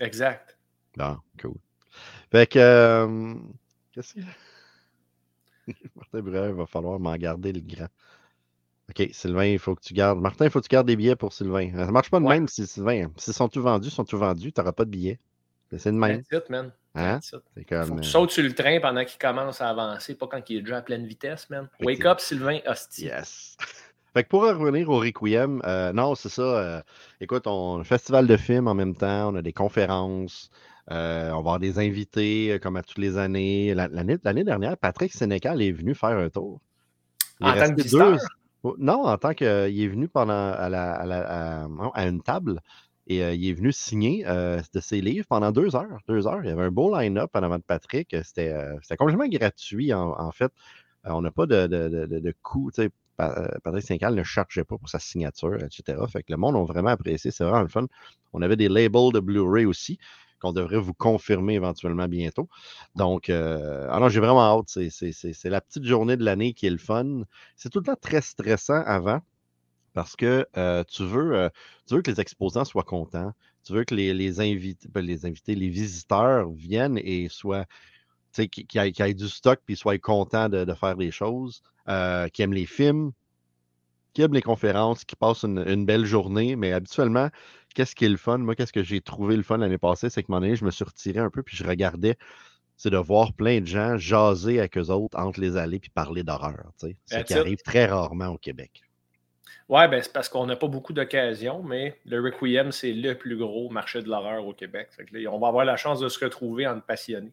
Exact. 0.00 0.56
Bon, 0.96 1.16
cool. 1.40 1.56
Fait 2.30 2.46
que. 2.46 2.58
Euh, 2.58 3.34
qu'est-ce 3.92 4.14
qu'il 4.14 4.26
Martin 5.96 6.20
Breuer, 6.20 6.48
il 6.50 6.54
va 6.54 6.66
falloir 6.66 6.98
m'en 6.98 7.16
garder 7.16 7.52
le 7.52 7.60
grand. 7.60 7.88
OK, 8.90 9.08
Sylvain, 9.12 9.46
il 9.46 9.58
faut 9.58 9.74
que 9.74 9.82
tu 9.82 9.94
gardes. 9.94 10.20
Martin, 10.20 10.44
il 10.44 10.50
faut 10.50 10.60
que 10.60 10.66
tu 10.66 10.72
gardes 10.72 10.86
des 10.86 10.96
billets 10.96 11.16
pour 11.16 11.32
Sylvain. 11.32 11.70
Ça 11.74 11.86
ne 11.86 11.90
marche 11.90 12.10
pas 12.10 12.20
de 12.20 12.26
même 12.26 12.48
si 12.48 12.66
Sylvain. 12.66 13.10
S'ils 13.16 13.32
sont 13.32 13.48
tous 13.48 13.62
vendus, 13.62 13.88
sont 13.88 14.04
tous 14.04 14.18
vendus, 14.18 14.52
tu 14.52 14.60
n'auras 14.60 14.72
pas 14.72 14.84
de 14.84 14.90
billets. 14.90 15.18
C'est 15.76 15.90
de 15.90 15.96
même. 15.96 16.22
It, 16.30 16.50
man. 16.50 16.70
Hein? 16.94 17.18
Comme... 17.68 17.84
Faut 17.84 17.94
que 17.96 18.00
tu 18.02 18.08
sautes 18.08 18.30
sur 18.30 18.44
le 18.44 18.54
train 18.54 18.78
pendant 18.80 19.04
qu'il 19.04 19.18
commence 19.18 19.60
à 19.60 19.70
avancer, 19.70 20.14
pas 20.14 20.28
quand 20.28 20.48
il 20.48 20.58
est 20.58 20.60
déjà 20.60 20.78
à 20.78 20.82
pleine 20.82 21.06
vitesse, 21.06 21.50
man. 21.50 21.68
Wake 21.80 22.04
up, 22.04 22.20
Sylvain 22.20 22.58
Hostie. 22.66 23.06
Yes. 23.06 23.56
Fait 24.12 24.22
que 24.22 24.28
pour 24.28 24.42
revenir 24.42 24.88
au 24.90 25.00
Requiem, 25.00 25.60
euh, 25.64 25.92
non, 25.92 26.14
c'est 26.14 26.28
ça. 26.28 26.42
Euh, 26.42 26.82
écoute, 27.20 27.48
on 27.48 27.78
a 27.78 27.80
un 27.80 27.84
festival 27.84 28.28
de 28.28 28.36
films 28.36 28.68
en 28.68 28.74
même 28.74 28.94
temps, 28.94 29.32
on 29.32 29.34
a 29.34 29.42
des 29.42 29.52
conférences, 29.52 30.50
euh, 30.90 31.30
on 31.30 31.34
va 31.34 31.38
avoir 31.38 31.58
des 31.58 31.78
invités 31.78 32.58
comme 32.62 32.76
à 32.76 32.82
toutes 32.82 32.98
les 32.98 33.16
années. 33.16 33.74
L'année 33.74 34.44
dernière, 34.44 34.76
Patrick 34.76 35.12
Sénécal 35.12 35.62
est 35.62 35.72
venu 35.72 35.94
faire 35.94 36.10
un 36.10 36.28
tour. 36.28 36.60
en 37.40 37.54
tant 37.54 37.74
que 37.74 37.88
deux... 37.88 38.16
Non, 38.78 39.04
en 39.04 39.18
tant 39.18 39.34
qu'il 39.34 39.46
est 39.46 39.88
venu 39.88 40.08
pendant 40.08 40.32
à, 40.32 40.70
la, 40.70 40.92
à, 40.94 41.68
à 41.94 42.06
une 42.06 42.22
table. 42.22 42.60
Et 43.06 43.18
il 43.18 43.48
est 43.48 43.52
venu 43.52 43.72
signer 43.72 44.24
de 44.24 44.80
ses 44.80 45.02
livres 45.02 45.26
pendant 45.28 45.52
deux 45.52 45.76
heures. 45.76 45.98
Deux 46.08 46.26
heures. 46.26 46.40
Il 46.42 46.48
y 46.48 46.52
avait 46.52 46.64
un 46.64 46.70
beau 46.70 46.94
line-up 46.96 47.30
en 47.34 47.42
avant 47.42 47.58
de 47.58 47.62
Patrick. 47.62 48.16
C'était 48.22 48.54
complètement 48.98 49.28
gratuit, 49.28 49.92
en, 49.92 50.30
fait. 50.32 50.50
on 51.04 51.20
n'a 51.20 51.30
pas 51.30 51.44
de, 51.44 51.66
de, 51.66 52.06
de, 52.06 52.18
de 52.20 52.34
coût. 52.42 52.70
Patrick 53.16 53.82
Sincal 53.84 54.14
ne 54.14 54.22
chargeait 54.22 54.64
pas 54.64 54.78
pour 54.78 54.88
sa 54.88 54.98
signature, 54.98 55.62
etc. 55.62 55.98
Fait 56.10 56.22
que 56.22 56.32
le 56.32 56.38
monde 56.38 56.56
a 56.56 56.64
vraiment 56.64 56.90
apprécié. 56.90 57.30
C'est 57.30 57.44
vraiment 57.44 57.60
le 57.62 57.68
fun. 57.68 57.86
On 58.32 58.40
avait 58.40 58.56
des 58.56 58.68
labels 58.68 59.12
de 59.12 59.20
Blu-ray 59.20 59.66
aussi 59.66 59.98
qu'on 60.44 60.52
devrait 60.52 60.78
vous 60.78 60.92
confirmer 60.92 61.54
éventuellement 61.54 62.06
bientôt. 62.06 62.48
Donc, 62.94 63.30
euh, 63.30 63.88
alors 63.90 64.10
j'ai 64.10 64.20
vraiment 64.20 64.42
hâte. 64.42 64.68
C'est 64.68 65.44
la 65.44 65.60
petite 65.62 65.84
journée 65.84 66.18
de 66.18 66.24
l'année 66.24 66.52
qui 66.52 66.66
est 66.66 66.70
le 66.70 66.78
fun. 66.78 67.22
C'est 67.56 67.70
tout 67.70 67.78
le 67.78 67.86
temps 67.86 67.96
très 67.98 68.20
stressant 68.20 68.82
avant 68.84 69.20
parce 69.94 70.16
que 70.16 70.46
euh, 70.58 70.84
tu, 70.84 71.04
veux, 71.04 71.34
euh, 71.34 71.48
tu 71.86 71.94
veux 71.94 72.02
que 72.02 72.10
les 72.10 72.20
exposants 72.20 72.66
soient 72.66 72.82
contents. 72.82 73.32
Tu 73.64 73.72
veux 73.72 73.84
que 73.84 73.94
les, 73.94 74.40
invités, 74.40 74.86
ben, 74.92 75.00
les 75.00 75.24
invités, 75.24 75.54
les 75.54 75.70
visiteurs 75.70 76.50
viennent 76.50 76.98
et 76.98 77.30
soient, 77.30 77.64
tu 78.34 78.42
sais, 78.42 78.48
qui, 78.48 78.78
aient 78.78 79.14
du 79.14 79.28
stock 79.30 79.60
puis 79.64 79.76
soient 79.76 79.96
contents 79.96 80.50
de, 80.50 80.74
faire 80.74 80.96
des 80.96 81.10
choses, 81.10 81.62
qui 81.86 82.42
aiment 82.42 82.52
les 82.52 82.66
films, 82.66 83.12
qui 84.12 84.20
aiment 84.20 84.34
les 84.34 84.42
conférences, 84.42 85.06
qui 85.06 85.16
passent 85.16 85.44
une, 85.44 85.86
belle 85.86 86.04
journée, 86.04 86.56
mais 86.56 86.72
habituellement, 86.72 87.30
qu'est-ce 87.74 87.94
qui 87.94 88.04
est 88.04 88.08
le 88.08 88.16
fun? 88.16 88.38
Moi, 88.38 88.54
qu'est-ce 88.54 88.72
que 88.72 88.82
j'ai 88.82 89.00
trouvé 89.00 89.36
le 89.36 89.42
fun 89.42 89.58
l'année 89.58 89.78
passée, 89.78 90.10
c'est 90.10 90.22
que 90.22 90.30
mon 90.30 90.38
année, 90.38 90.56
je 90.56 90.64
me 90.64 90.70
suis 90.70 90.84
retiré 90.84 91.20
un 91.20 91.30
peu, 91.30 91.42
puis 91.42 91.56
je 91.56 91.64
regardais, 91.64 92.16
c'est 92.76 92.90
de 92.90 92.96
voir 92.96 93.34
plein 93.34 93.60
de 93.60 93.66
gens 93.66 93.96
jaser 93.98 94.58
avec 94.58 94.78
eux 94.78 94.90
autres 94.90 95.18
entre 95.18 95.40
les 95.40 95.56
allées, 95.56 95.78
puis 95.78 95.90
parler 95.90 96.22
d'horreur. 96.22 96.72
C'est 96.76 96.96
ce 97.06 97.18
qui 97.18 97.34
arrive 97.34 97.58
très 97.58 97.86
rarement 97.86 98.28
au 98.28 98.38
Québec. 98.38 98.82
Oui, 99.68 99.88
ben, 99.88 100.02
c'est 100.02 100.12
parce 100.12 100.28
qu'on 100.28 100.46
n'a 100.46 100.56
pas 100.56 100.68
beaucoup 100.68 100.92
d'occasions, 100.92 101.62
mais 101.62 101.98
le 102.04 102.20
Requiem, 102.20 102.70
c'est 102.70 102.92
le 102.92 103.16
plus 103.16 103.36
gros 103.36 103.70
marché 103.70 104.02
de 104.02 104.08
l'horreur 104.08 104.46
au 104.46 104.52
Québec. 104.52 104.88
on 105.30 105.38
va 105.38 105.48
avoir 105.48 105.64
la 105.64 105.76
chance 105.76 106.00
de 106.00 106.08
se 106.08 106.22
retrouver 106.22 106.66
entre 106.66 106.84
passionnés. 106.84 107.32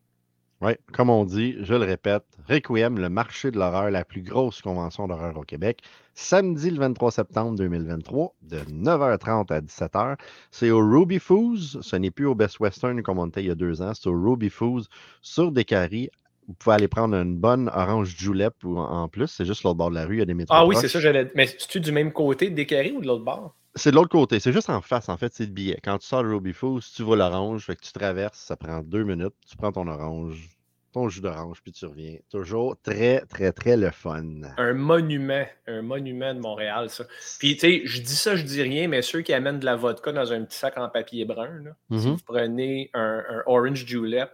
Oui, 0.61 0.73
comme 0.93 1.09
on 1.09 1.25
dit, 1.25 1.55
je 1.61 1.73
le 1.73 1.85
répète, 1.85 2.23
Requiem, 2.47 2.99
le 2.99 3.09
marché 3.09 3.49
de 3.49 3.57
l'horreur, 3.57 3.89
la 3.89 4.05
plus 4.05 4.21
grosse 4.21 4.61
convention 4.61 5.07
d'horreur 5.07 5.35
au 5.35 5.41
Québec, 5.41 5.81
samedi 6.13 6.69
le 6.69 6.77
23 6.77 7.11
septembre 7.11 7.57
2023, 7.57 8.35
de 8.43 8.57
9h30 8.57 9.51
à 9.51 9.61
17h. 9.61 10.17
C'est 10.51 10.69
au 10.69 10.77
Ruby 10.77 11.17
Foods, 11.17 11.81
ce 11.81 11.95
n'est 11.95 12.11
plus 12.11 12.27
au 12.27 12.35
Best 12.35 12.59
Western 12.59 13.01
comme 13.01 13.17
on 13.17 13.25
était 13.25 13.41
il 13.41 13.47
y 13.47 13.51
a 13.51 13.55
deux 13.55 13.81
ans, 13.81 13.93
c'est 13.95 14.07
au 14.07 14.13
Ruby 14.13 14.51
Foods 14.51 14.83
sur 15.23 15.51
Descaries. 15.51 16.11
Vous 16.47 16.53
pouvez 16.53 16.75
aller 16.75 16.87
prendre 16.87 17.15
une 17.15 17.37
bonne 17.37 17.67
orange 17.73 18.15
julep 18.15 18.53
en 18.63 19.07
plus, 19.07 19.27
c'est 19.29 19.45
juste 19.45 19.63
l'autre 19.63 19.77
bord 19.77 19.89
de 19.89 19.95
la 19.95 20.05
rue, 20.05 20.17
il 20.17 20.19
y 20.19 20.21
a 20.21 20.25
des 20.25 20.35
métros. 20.35 20.55
Ah 20.55 20.67
oui, 20.67 20.75
c'est 20.79 20.89
ça, 20.89 20.99
j'allais. 20.99 21.31
Mais 21.33 21.45
es-tu 21.45 21.79
du 21.79 21.91
même 21.91 22.11
côté 22.11 22.51
de 22.51 22.55
Descaries 22.55 22.91
ou 22.91 23.01
de 23.01 23.07
l'autre 23.07 23.23
bord? 23.23 23.55
C'est 23.75 23.91
de 23.91 23.95
l'autre 23.95 24.09
côté, 24.09 24.39
c'est 24.39 24.51
juste 24.51 24.69
en 24.69 24.81
face, 24.81 25.07
en 25.07 25.15
fait, 25.15 25.33
c'est 25.33 25.45
le 25.45 25.51
billet. 25.51 25.79
Quand 25.83 25.97
tu 25.97 26.07
sors 26.07 26.23
le 26.23 26.35
Ruby 26.35 26.51
Foods, 26.51 26.81
tu 26.93 27.03
vois 27.03 27.15
l'orange, 27.15 27.65
fait 27.65 27.75
que 27.75 27.81
tu 27.81 27.93
traverses, 27.93 28.39
ça 28.39 28.57
prend 28.57 28.81
deux 28.81 29.03
minutes, 29.03 29.33
tu 29.47 29.55
prends 29.55 29.71
ton 29.71 29.87
orange, 29.87 30.57
ton 30.91 31.07
jus 31.07 31.21
d'orange, 31.21 31.61
puis 31.63 31.71
tu 31.71 31.85
reviens. 31.85 32.17
Toujours 32.29 32.75
très, 32.81 33.21
très, 33.21 33.53
très 33.53 33.77
le 33.77 33.91
fun. 33.91 34.25
Un 34.57 34.73
monument, 34.73 35.45
un 35.67 35.81
monument 35.81 36.33
de 36.33 36.39
Montréal, 36.39 36.89
ça. 36.89 37.05
Puis, 37.39 37.55
tu 37.55 37.59
sais, 37.61 37.81
je 37.85 38.01
dis 38.01 38.15
ça, 38.15 38.35
je 38.35 38.43
dis 38.43 38.61
rien, 38.61 38.87
mais 38.89 39.01
ceux 39.01 39.21
qui 39.21 39.33
amènent 39.33 39.59
de 39.59 39.65
la 39.65 39.77
vodka 39.77 40.11
dans 40.11 40.33
un 40.33 40.43
petit 40.43 40.57
sac 40.57 40.77
en 40.77 40.89
papier 40.89 41.23
brun, 41.23 41.63
si 41.89 41.95
mm-hmm. 41.95 42.11
vous 42.11 42.23
prenez 42.25 42.89
un, 42.93 43.23
orange 43.45 43.85
julep, 43.85 44.31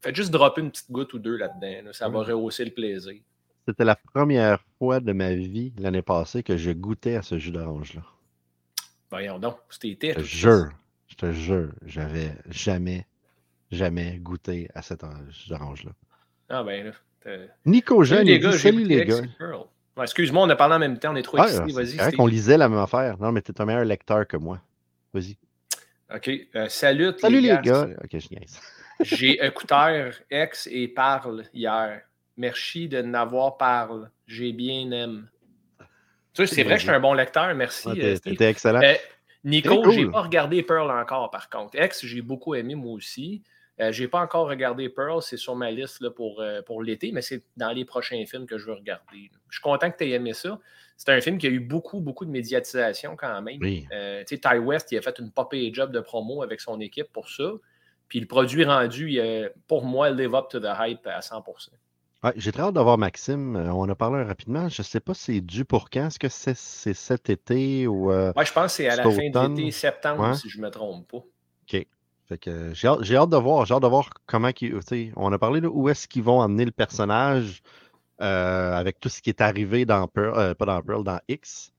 faites 0.00 0.14
juste 0.14 0.30
dropper 0.30 0.60
une 0.60 0.70
petite 0.70 0.90
goutte 0.90 1.12
ou 1.14 1.18
deux 1.18 1.36
là-dedans. 1.36 1.90
ça 1.92 2.08
va 2.08 2.22
rehausser 2.22 2.64
le 2.64 2.72
plaisir. 2.72 3.20
C'était 3.66 3.84
la 3.84 3.96
première 3.96 4.60
fois 4.78 5.00
de 5.00 5.12
ma 5.12 5.34
vie 5.34 5.72
l'année 5.78 6.02
passée 6.02 6.42
que 6.42 6.56
je 6.56 6.72
goûtais 6.72 7.16
à 7.16 7.22
ce 7.22 7.38
jus 7.38 7.52
d'orange-là. 7.52 8.02
Voyons 9.10 9.38
donc, 9.38 9.58
c'était. 9.70 10.14
Je 10.14 10.20
te 10.20 10.22
jure, 10.22 10.68
je 11.08 11.14
te 11.14 11.32
jure, 11.32 11.72
j'avais 11.84 12.34
jamais 12.48 13.06
jamais 13.72 14.18
goûté 14.18 14.68
à 14.74 14.82
cette 14.82 15.02
orange-là. 15.50 15.92
Ah 16.48 16.62
ben 16.62 16.86
là. 16.86 16.92
Nico 17.64 18.02
Jeune, 18.04 18.26
les 18.26 18.38
gars, 18.38 18.52
salut 18.52 18.84
les 18.84 19.04
gars. 19.04 19.22
Excuse-moi, 20.00 20.42
on 20.42 20.50
a 20.50 20.56
parlé 20.56 20.74
en 20.74 20.78
même 20.78 20.98
temps, 20.98 21.12
on 21.12 21.16
est 21.16 21.22
trop 21.22 21.38
excités. 21.38 21.72
Vas-y. 21.72 21.88
C'est 21.88 21.96
vrai 21.98 22.12
qu'on 22.12 22.26
lisait 22.26 22.56
la 22.56 22.68
même 22.68 22.78
affaire. 22.78 23.18
Non, 23.18 23.30
mais 23.30 23.42
tu 23.42 23.52
es 23.52 23.60
un 23.60 23.64
meilleur 23.64 23.84
lecteur 23.84 24.26
que 24.26 24.36
moi. 24.36 24.60
Vas-y. 25.12 25.36
OK. 26.14 26.30
Euh, 26.56 26.68
salut. 26.68 27.12
Salut 27.18 27.40
les, 27.40 27.58
gars. 27.62 27.88
OK, 28.02 28.10
je 28.18 28.28
niaise. 28.30 28.60
J'ai 29.00 29.44
écouté 29.44 30.10
ex 30.30 30.68
et 30.70 30.88
parle 30.88 31.44
hier. 31.52 32.02
Merci 32.36 32.88
de 32.88 33.02
n'avoir 33.02 33.56
parlé. 33.56 34.06
J'ai 34.26 34.52
bien 34.52 34.90
aimé. 34.90 35.20
Tu 36.34 36.46
sais, 36.46 36.54
c'est 36.54 36.62
vrai 36.62 36.74
que 36.74 36.80
je 36.80 36.86
suis 36.86 36.94
un 36.94 37.00
bon 37.00 37.12
lecteur. 37.12 37.54
Merci. 37.54 37.88
Euh, 37.88 38.16
c'était 38.22 38.48
excellent. 38.48 38.80
Euh, 38.82 38.94
Nico, 39.44 39.90
j'ai 39.90 40.06
pas 40.06 40.22
regardé 40.22 40.62
Pearl 40.62 40.90
encore, 40.90 41.30
par 41.30 41.50
contre. 41.50 41.78
Ex, 41.78 42.06
j'ai 42.06 42.22
beaucoup 42.22 42.54
aimé 42.54 42.74
moi 42.74 42.92
aussi. 42.92 43.42
Je 43.78 43.84
euh, 43.84 43.92
j'ai 43.92 44.08
pas 44.08 44.20
encore 44.20 44.48
regardé 44.48 44.88
Pearl, 44.88 45.22
c'est 45.22 45.36
sur 45.36 45.56
ma 45.56 45.70
liste 45.70 46.00
là, 46.00 46.10
pour, 46.10 46.40
euh, 46.40 46.62
pour 46.62 46.82
l'été, 46.82 47.10
mais 47.10 47.22
c'est 47.22 47.42
dans 47.56 47.72
les 47.72 47.84
prochains 47.84 48.22
films 48.26 48.46
que 48.46 48.58
je 48.58 48.66
veux 48.66 48.74
regarder. 48.74 49.30
Je 49.48 49.56
suis 49.56 49.62
content 49.62 49.90
que 49.90 49.96
tu 49.96 50.04
aies 50.04 50.10
aimé 50.10 50.34
ça. 50.34 50.58
C'est 50.96 51.10
un 51.10 51.20
film 51.20 51.38
qui 51.38 51.46
a 51.46 51.50
eu 51.50 51.58
beaucoup, 51.58 52.00
beaucoup 52.00 52.24
de 52.24 52.30
médiatisation 52.30 53.16
quand 53.16 53.40
même. 53.42 53.58
Euh, 53.92 54.22
Ty 54.24 54.58
West, 54.58 54.92
il 54.92 54.98
a 54.98 55.02
fait 55.02 55.18
une 55.18 55.32
popée 55.32 55.72
job 55.72 55.90
de 55.90 56.00
promo 56.00 56.42
avec 56.42 56.60
son 56.60 56.78
équipe 56.80 57.10
pour 57.12 57.28
ça. 57.28 57.50
Puis 58.08 58.20
le 58.20 58.26
produit 58.26 58.64
rendu, 58.64 59.18
pour 59.66 59.84
moi, 59.84 60.10
live 60.10 60.34
up 60.34 60.44
to 60.50 60.60
the 60.60 60.68
hype 60.78 61.06
à 61.06 61.20
100%. 61.20 61.70
Ouais, 62.24 62.32
J'ai 62.36 62.52
très 62.52 62.62
hâte 62.62 62.74
d'avoir 62.74 62.98
Maxime. 62.98 63.56
On 63.56 63.88
a 63.88 63.94
parlé 63.94 64.22
rapidement. 64.22 64.68
Je 64.68 64.82
ne 64.82 64.84
sais 64.84 65.00
pas 65.00 65.14
si 65.14 65.24
c'est 65.24 65.40
dû 65.40 65.64
pour 65.64 65.90
quand. 65.90 66.06
Est-ce 66.06 66.18
que 66.18 66.28
c'est 66.28 66.54
cet 66.54 67.30
été 67.30 67.86
ou. 67.86 68.10
je 68.10 68.52
pense 68.52 68.54
que 68.54 68.68
c'est 68.68 68.88
à 68.88 68.96
la 68.96 69.02
fin 69.02 69.10
de 69.10 69.54
l'été, 69.56 69.70
septembre, 69.70 70.34
si 70.36 70.48
je 70.48 70.58
ne 70.58 70.64
me 70.64 70.70
trompe 70.70 71.10
pas. 71.10 71.18
OK 71.18 71.86
j'ai 72.72 73.16
hâte, 73.16 73.30
de 73.30 73.36
voir. 73.36 73.66
J'ai 73.66 73.74
hâte 73.74 73.82
de 73.82 73.88
voir 73.88 74.10
comment 74.26 74.50
On 75.16 75.32
a 75.32 75.38
parlé 75.38 75.60
de 75.60 75.68
où 75.68 75.88
est-ce 75.88 76.08
qu'ils 76.08 76.22
vont 76.22 76.40
amener 76.40 76.64
le 76.64 76.70
personnage 76.70 77.62
euh, 78.20 78.74
avec 78.74 79.00
tout 79.00 79.08
ce 79.08 79.20
qui 79.20 79.30
est 79.30 79.40
arrivé 79.40 79.84
dans 79.84 80.06
Pearl, 80.06 80.38
euh, 80.38 80.54
pas 80.54 80.66
dans 80.66 80.80
Pearl, 80.82 81.04
dans 81.04 81.20
X. 81.28 81.72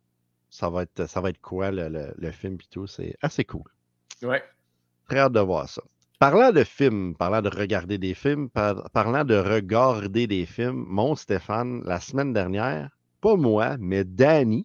Ça 0.50 0.70
va 0.70 0.84
être, 0.84 1.08
ça 1.08 1.22
va 1.22 1.30
être 1.30 1.42
quoi 1.42 1.72
le, 1.72 2.32
film 2.32 2.56
et 2.56 2.68
tout. 2.70 2.88
C'est 2.88 3.16
assez 3.22 3.44
cool. 3.44 3.64
Ouais. 4.22 4.44
Très 5.08 5.20
hâte 5.20 5.34
de 5.34 5.40
voir 5.40 5.68
ça. 5.68 5.82
Parlant 6.24 6.54
de 6.54 6.64
films, 6.64 7.16
parlant 7.16 7.42
de 7.42 7.50
regarder 7.50 7.98
des 7.98 8.14
films, 8.14 8.48
parlant 8.50 9.26
de 9.26 9.36
regarder 9.36 10.26
des 10.26 10.46
films, 10.46 10.86
mon 10.88 11.16
Stéphane, 11.16 11.84
la 11.84 12.00
semaine 12.00 12.32
dernière, 12.32 12.92
pas 13.20 13.36
moi, 13.36 13.76
mais 13.78 14.06
Danny, 14.06 14.64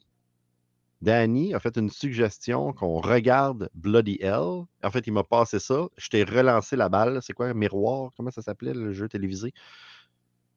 Danny 1.02 1.54
a 1.54 1.58
fait 1.58 1.76
une 1.76 1.90
suggestion 1.90 2.72
qu'on 2.72 3.00
regarde 3.00 3.70
Bloody 3.74 4.18
Hell. 4.20 4.66
En 4.84 4.90
fait, 4.92 5.04
il 5.08 5.12
m'a 5.12 5.24
passé 5.24 5.58
ça. 5.58 5.88
Je 5.96 6.08
t'ai 6.08 6.22
relancé 6.22 6.76
la 6.76 6.88
balle. 6.88 7.18
C'est 7.22 7.32
quoi, 7.32 7.46
un 7.46 7.54
miroir? 7.54 8.12
Comment 8.16 8.30
ça 8.30 8.40
s'appelait, 8.40 8.72
le 8.72 8.92
jeu 8.92 9.08
télévisé? 9.08 9.52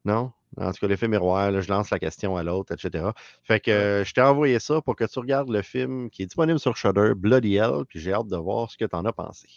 Non? 0.04 0.30
En 0.56 0.70
tout 0.70 0.78
cas, 0.82 0.86
l'effet 0.86 1.08
miroir, 1.08 1.60
je 1.60 1.68
lance 1.68 1.90
la 1.90 1.98
question 1.98 2.36
à 2.36 2.44
l'autre, 2.44 2.74
etc. 2.74 3.06
Fait 3.42 3.58
que 3.58 3.72
euh, 3.72 4.04
je 4.04 4.14
t'ai 4.14 4.22
envoyé 4.22 4.60
ça 4.60 4.80
pour 4.80 4.94
que 4.94 5.04
tu 5.04 5.18
regardes 5.18 5.48
le 5.48 5.62
film 5.62 6.10
qui 6.10 6.22
est 6.22 6.26
disponible 6.26 6.60
sur 6.60 6.76
Shudder, 6.76 7.14
Bloody 7.16 7.56
Hell, 7.56 7.86
puis 7.88 7.98
j'ai 7.98 8.12
hâte 8.12 8.28
de 8.28 8.36
voir 8.36 8.70
ce 8.70 8.76
que 8.76 8.84
tu 8.84 8.94
en 8.94 9.04
as 9.04 9.12
pensé. 9.12 9.48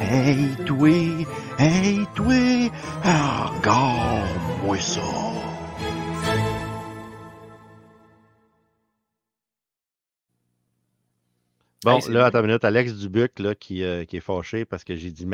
Hey, 0.00 0.54
toi! 0.64 1.26
Hey, 1.58 2.06
toi! 2.14 2.70
Regarde-moi 3.02 4.78
ça! 4.78 5.00
Bon, 11.84 11.98
là, 12.10 12.26
attends 12.26 12.40
une 12.40 12.46
minute. 12.46 12.64
Alex 12.64 12.94
Dubuc 12.94 13.40
là, 13.40 13.54
qui, 13.56 13.82
euh, 13.82 14.04
qui 14.04 14.18
est 14.18 14.20
fâché 14.20 14.64
parce 14.64 14.84
que 14.84 14.94
j'ai 14.94 15.10
dit, 15.10 15.26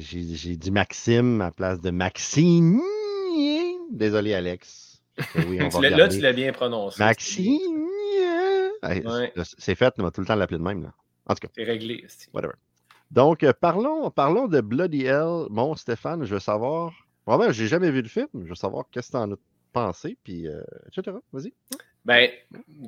j'ai, 0.00 0.56
dit 0.56 0.70
Maxime 0.70 1.42
à 1.42 1.50
place 1.50 1.80
de 1.80 1.90
Maxime. 1.90 2.80
Désolé, 3.92 4.32
Alex. 4.32 5.02
Oui, 5.34 5.58
on 5.60 5.68
va 5.80 5.90
là, 5.90 6.08
tu 6.08 6.20
l'as 6.20 6.32
bien 6.32 6.52
prononcé. 6.52 6.98
Maxime. 6.98 7.86
C'est 9.58 9.74
fait, 9.74 9.92
on 9.98 10.02
va 10.02 10.10
tout 10.10 10.22
le 10.22 10.26
temps 10.26 10.34
l'appeler 10.34 10.58
de 10.58 10.64
même. 10.64 10.82
Là. 10.82 10.94
En 11.26 11.34
tout 11.34 11.40
cas. 11.40 11.48
C'est 11.54 11.64
réglé. 11.64 12.06
Whatever. 12.32 12.54
Donc, 13.10 13.42
euh, 13.42 13.52
parlons, 13.58 14.10
parlons 14.10 14.48
de 14.48 14.60
Bloody 14.60 15.06
Hell. 15.06 15.46
Bon, 15.50 15.74
Stéphane, 15.74 16.24
je 16.24 16.34
veux 16.34 16.40
savoir. 16.40 16.92
Vraiment, 17.26 17.50
j'ai 17.52 17.66
jamais 17.66 17.90
vu 17.90 18.02
le 18.02 18.08
film. 18.08 18.28
Je 18.34 18.48
veux 18.48 18.54
savoir 18.54 18.84
qu'est-ce 18.90 19.08
que 19.08 19.12
tu 19.12 19.18
en 19.18 19.32
as 19.32 19.36
pensé, 19.72 20.16
puis 20.24 20.46
euh, 20.46 20.62
etc. 20.86 21.16
Vas-y. 21.32 21.52
Ben, 22.04 22.30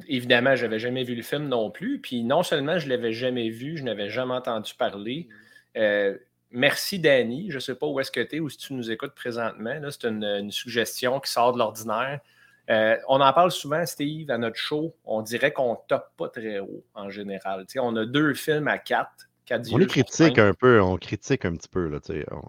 évidemment, 0.08 0.56
je 0.56 0.64
n'avais 0.64 0.78
jamais 0.78 1.04
vu 1.04 1.14
le 1.14 1.22
film 1.22 1.48
non 1.48 1.70
plus. 1.70 2.00
Puis 2.00 2.22
non 2.22 2.42
seulement 2.42 2.78
je 2.78 2.86
ne 2.86 2.90
l'avais 2.90 3.12
jamais 3.12 3.50
vu, 3.50 3.76
je 3.76 3.82
n'avais 3.82 4.10
jamais 4.10 4.34
entendu 4.34 4.74
parler. 4.74 5.28
Euh, 5.76 6.16
merci, 6.50 6.98
Danny. 6.98 7.50
Je 7.50 7.56
ne 7.56 7.60
sais 7.60 7.74
pas 7.74 7.86
où 7.86 7.98
est-ce 8.00 8.10
que 8.10 8.20
tu 8.20 8.36
es 8.36 8.40
ou 8.40 8.48
si 8.48 8.58
tu 8.58 8.74
nous 8.74 8.90
écoutes 8.90 9.14
présentement. 9.14 9.78
C'est 9.90 10.06
une, 10.06 10.50
suggestion 10.50 11.20
qui 11.20 11.30
sort 11.30 11.52
de 11.52 11.58
l'ordinaire. 11.58 12.20
On 13.08 13.20
en 13.20 13.32
parle 13.32 13.50
souvent, 13.50 13.84
Steve, 13.84 14.30
à 14.30 14.38
notre 14.38 14.56
show. 14.56 14.94
On 15.04 15.22
dirait 15.22 15.52
qu'on 15.52 15.72
ne 15.72 15.78
top 15.88 16.08
pas 16.16 16.28
très 16.28 16.60
haut 16.60 16.84
en 16.94 17.10
général. 17.10 17.66
on 17.76 17.96
a 17.96 18.06
deux 18.06 18.34
films 18.34 18.68
à 18.68 18.78
quatre. 18.78 19.29
On 19.72 19.80
est 19.80 19.86
critique 19.86 20.38
un 20.38 20.54
peu, 20.54 20.80
on 20.80 20.96
critique 20.96 21.44
un 21.44 21.54
petit 21.54 21.68
peu. 21.68 21.88
Là, 21.88 21.98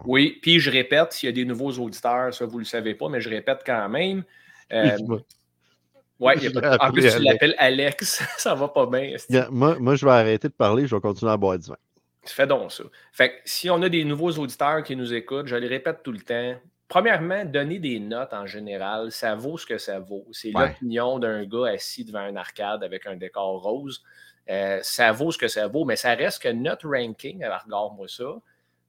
Oui, 0.04 0.38
puis 0.42 0.60
je 0.60 0.70
répète, 0.70 1.12
s'il 1.12 1.28
y 1.28 1.30
a 1.30 1.34
des 1.34 1.44
nouveaux 1.44 1.72
auditeurs, 1.72 2.32
ça 2.32 2.46
vous 2.46 2.58
ne 2.58 2.60
le 2.60 2.66
savez 2.66 2.94
pas, 2.94 3.08
mais 3.08 3.20
je 3.20 3.28
répète 3.28 3.62
quand 3.64 3.88
même. 3.88 4.24
Euh, 4.72 4.96
oui, 6.20 6.34
en 6.80 6.92
plus, 6.92 7.14
tu 7.14 7.22
l'appelles 7.22 7.54
Alex, 7.58 8.22
ça 8.38 8.54
va 8.54 8.68
pas 8.68 8.86
bien. 8.86 9.16
moi, 9.50 9.76
moi, 9.78 9.94
je 9.96 10.04
vais 10.04 10.12
arrêter 10.12 10.48
de 10.48 10.54
parler, 10.54 10.86
je 10.86 10.94
vais 10.94 11.00
continuer 11.00 11.32
à 11.32 11.36
boire 11.36 11.58
du 11.58 11.68
vin. 11.68 11.76
Fais 12.24 12.46
donc 12.46 12.70
ça. 12.70 12.84
Fait 13.12 13.30
que 13.30 13.34
si 13.44 13.68
on 13.68 13.82
a 13.82 13.88
des 13.88 14.04
nouveaux 14.04 14.30
auditeurs 14.32 14.84
qui 14.84 14.94
nous 14.94 15.12
écoutent, 15.12 15.48
je 15.48 15.56
les 15.56 15.66
répète 15.66 16.02
tout 16.04 16.12
le 16.12 16.20
temps, 16.20 16.54
premièrement, 16.86 17.44
donner 17.44 17.80
des 17.80 17.98
notes 17.98 18.32
en 18.32 18.46
général, 18.46 19.10
ça 19.10 19.34
vaut 19.34 19.58
ce 19.58 19.66
que 19.66 19.78
ça 19.78 19.98
vaut. 19.98 20.26
C'est 20.30 20.52
l'opinion 20.52 21.18
d'un 21.18 21.44
gars 21.44 21.70
assis 21.70 22.04
devant 22.04 22.20
un 22.20 22.36
arcade 22.36 22.84
avec 22.84 23.06
un 23.06 23.16
décor 23.16 23.62
rose. 23.62 24.04
Euh, 24.50 24.80
ça 24.82 25.12
vaut 25.12 25.30
ce 25.30 25.38
que 25.38 25.48
ça 25.48 25.68
vaut, 25.68 25.84
mais 25.84 25.96
ça 25.96 26.14
reste 26.14 26.42
que 26.42 26.48
notre 26.48 26.88
ranking, 26.88 27.44
regarde-moi 27.44 28.08
ça, 28.08 28.40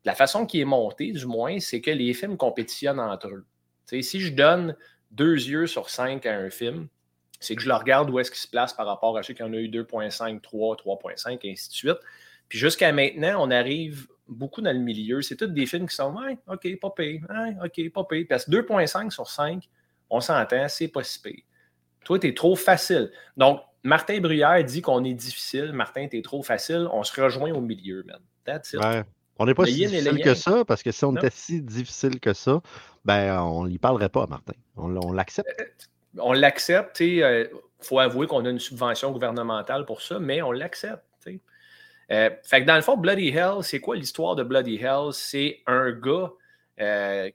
la 0.06 0.16
façon 0.16 0.46
qui 0.46 0.60
est 0.60 0.66
montée, 0.66 1.12
du 1.12 1.26
moins, 1.26 1.60
c'est 1.60 1.82
que 1.82 1.92
les 1.92 2.14
films 2.14 2.38
compétitionnent 2.38 3.00
entre 3.00 3.28
eux. 3.28 3.46
si 4.02 4.20
je 4.20 4.34
donne 4.34 4.76
deux 5.12 5.36
yeux 5.36 5.68
sur 5.68 5.90
cinq 5.90 6.26
à 6.26 6.36
un 6.36 6.50
film, 6.50 6.88
c'est 7.40 7.56
que 7.56 7.62
je 7.62 7.68
le 7.68 7.76
regarde 7.76 8.10
où 8.10 8.20
est-ce 8.20 8.32
qu'il 8.32 8.40
se 8.40 8.48
place 8.48 8.74
par 8.74 8.88
rapport 8.88 9.18
à 9.18 9.24
ceux 9.24 9.34
qui 9.34 9.44
en 9.44 9.50
ont 9.50 9.58
eu 9.58 9.68
2.5, 9.68 10.42
3, 10.42 10.76
3.5, 10.78 11.40
et 11.44 11.52
ainsi 11.52 11.70
de 11.70 11.74
suite. 11.74 11.98
Puis 12.50 12.58
jusqu'à 12.58 12.92
maintenant, 12.92 13.46
on 13.46 13.52
arrive 13.52 14.08
beaucoup 14.28 14.62
dans 14.62 14.72
le 14.72 14.80
milieu. 14.80 15.22
C'est 15.22 15.36
tous 15.36 15.48
des 15.48 15.66
films 15.66 15.88
qui 15.88 15.96
sont 15.96 16.16
Ouais, 16.16 16.38
OK, 16.48 16.80
pas 16.80 16.90
payé, 16.90 17.22
OK, 17.64 17.92
pas 17.92 18.04
payé. 18.06 18.26
Parce 18.26 18.46
que 18.46 18.52
2.5 18.52 19.12
sur 19.12 19.30
5, 19.30 19.70
on 20.10 20.22
s'entend, 20.22 20.68
c'est 20.68 20.88
pas 20.88 21.04
si 21.04 21.20
payé. 21.20 21.46
Toi, 22.04 22.20
tu 22.20 22.28
es 22.28 22.34
trop 22.34 22.56
facile. 22.56 23.12
Donc, 23.38 23.62
Martin 23.84 24.20
Bruyère 24.20 24.64
dit 24.64 24.82
qu'on 24.82 25.04
est 25.04 25.14
difficile. 25.14 25.74
Martin, 25.74 26.08
tu 26.08 26.18
es 26.18 26.22
trop 26.22 26.42
facile. 26.42 26.88
On 26.92 27.04
se 27.04 27.22
rejoint 27.22 27.52
au 27.52 27.62
milieu, 27.62 28.04
man. 28.04 28.20
That's 28.46 28.74
it. 28.74 28.82
On 29.40 29.46
n'est 29.46 29.56
pas 29.56 29.66
si 29.66 29.74
difficile 29.74 30.22
que 30.22 30.36
ça, 30.36 30.64
parce 30.64 30.84
que 30.84 30.92
si 30.92 31.06
on 31.06 31.16
était 31.16 31.32
si 31.32 31.62
difficile 31.62 32.20
que 32.20 32.34
ça, 32.34 32.62
ben, 33.04 33.42
on 33.42 33.68
n'y 33.68 33.80
parlerait 33.80 34.10
pas, 34.10 34.28
Martin. 34.28 34.54
On, 34.78 35.12
l'accepte. 35.12 35.50
Euh, 35.60 35.66
on 36.20 36.34
l'accepte. 36.34 37.00
Il 37.00 37.24
euh, 37.24 37.48
faut 37.82 38.00
avouer 38.00 38.28
qu'on 38.28 38.46
a 38.46 38.50
une 38.50 38.60
subvention 38.60 39.12
gouvernementale 39.12 39.86
pour 39.86 40.02
ça, 40.02 40.20
mais 40.20 40.42
on 40.42 40.52
l'accepte. 40.52 41.04
Euh, 42.12 42.30
fait 42.44 42.62
que 42.62 42.68
dans 42.68 42.76
le 42.76 42.82
fond, 42.82 42.98
Bloody 42.98 43.30
Hell, 43.30 43.64
c'est 43.64 43.80
quoi 43.80 43.96
l'histoire 43.96 44.36
de 44.36 44.44
Bloody 44.44 44.76
Hell? 44.76 45.14
C'est 45.14 45.62
un 45.66 45.92
gars 45.92 46.32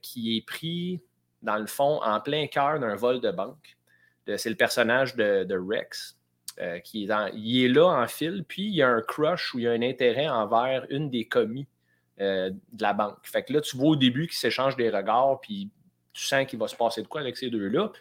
qui 0.03 0.37
est 0.37 0.47
pris, 0.47 1.01
dans 1.43 1.57
le 1.57 1.67
fond, 1.67 2.01
en 2.03 2.21
plein 2.21 2.47
cœur 2.47 2.79
d'un 2.79 2.95
vol 2.95 3.21
de 3.21 3.31
banque. 3.31 3.78
C'est 4.37 4.51
le 4.51 4.57
personnage 4.57 5.17
de, 5.17 5.57
Rex. 5.57 6.19
qui 6.85 7.05
est, 7.05 7.69
là 7.69 7.87
en 7.87 8.07
fil, 8.07 8.45
puis 8.47 8.65
il 8.65 8.75
y 8.75 8.83
a 8.83 8.89
un 8.89 9.01
crush 9.01 9.55
ou 9.55 9.59
il 9.59 9.63
y 9.63 9.69
a 9.69 9.73
un 9.73 9.83
intérêt 9.83 10.29
envers 10.29 10.87
une 10.91 11.09
des 11.09 11.27
commis 11.27 11.67
euh, 12.21 12.51
de 12.73 12.83
la 12.83 12.95
banque. 12.95 13.19
Fait 13.23 13.45
que 13.45 13.53
là, 13.53 13.61
tu 13.61 13.77
vois 13.77 13.91
au 13.91 13.97
début 13.97 14.27
qu'ils 14.27 14.39
s'échangent 14.39 14.75
des 14.75 14.91
regards, 14.91 15.41
puis 15.41 15.71
tu 16.13 16.25
sens 16.25 16.47
qu'il 16.47 16.59
va 16.59 16.67
se 16.67 16.75
passer 16.75 17.01
de 17.01 17.07
quoi 17.07 17.21
avec 17.21 17.37
ces 17.37 17.49
deux-là. 17.49 17.93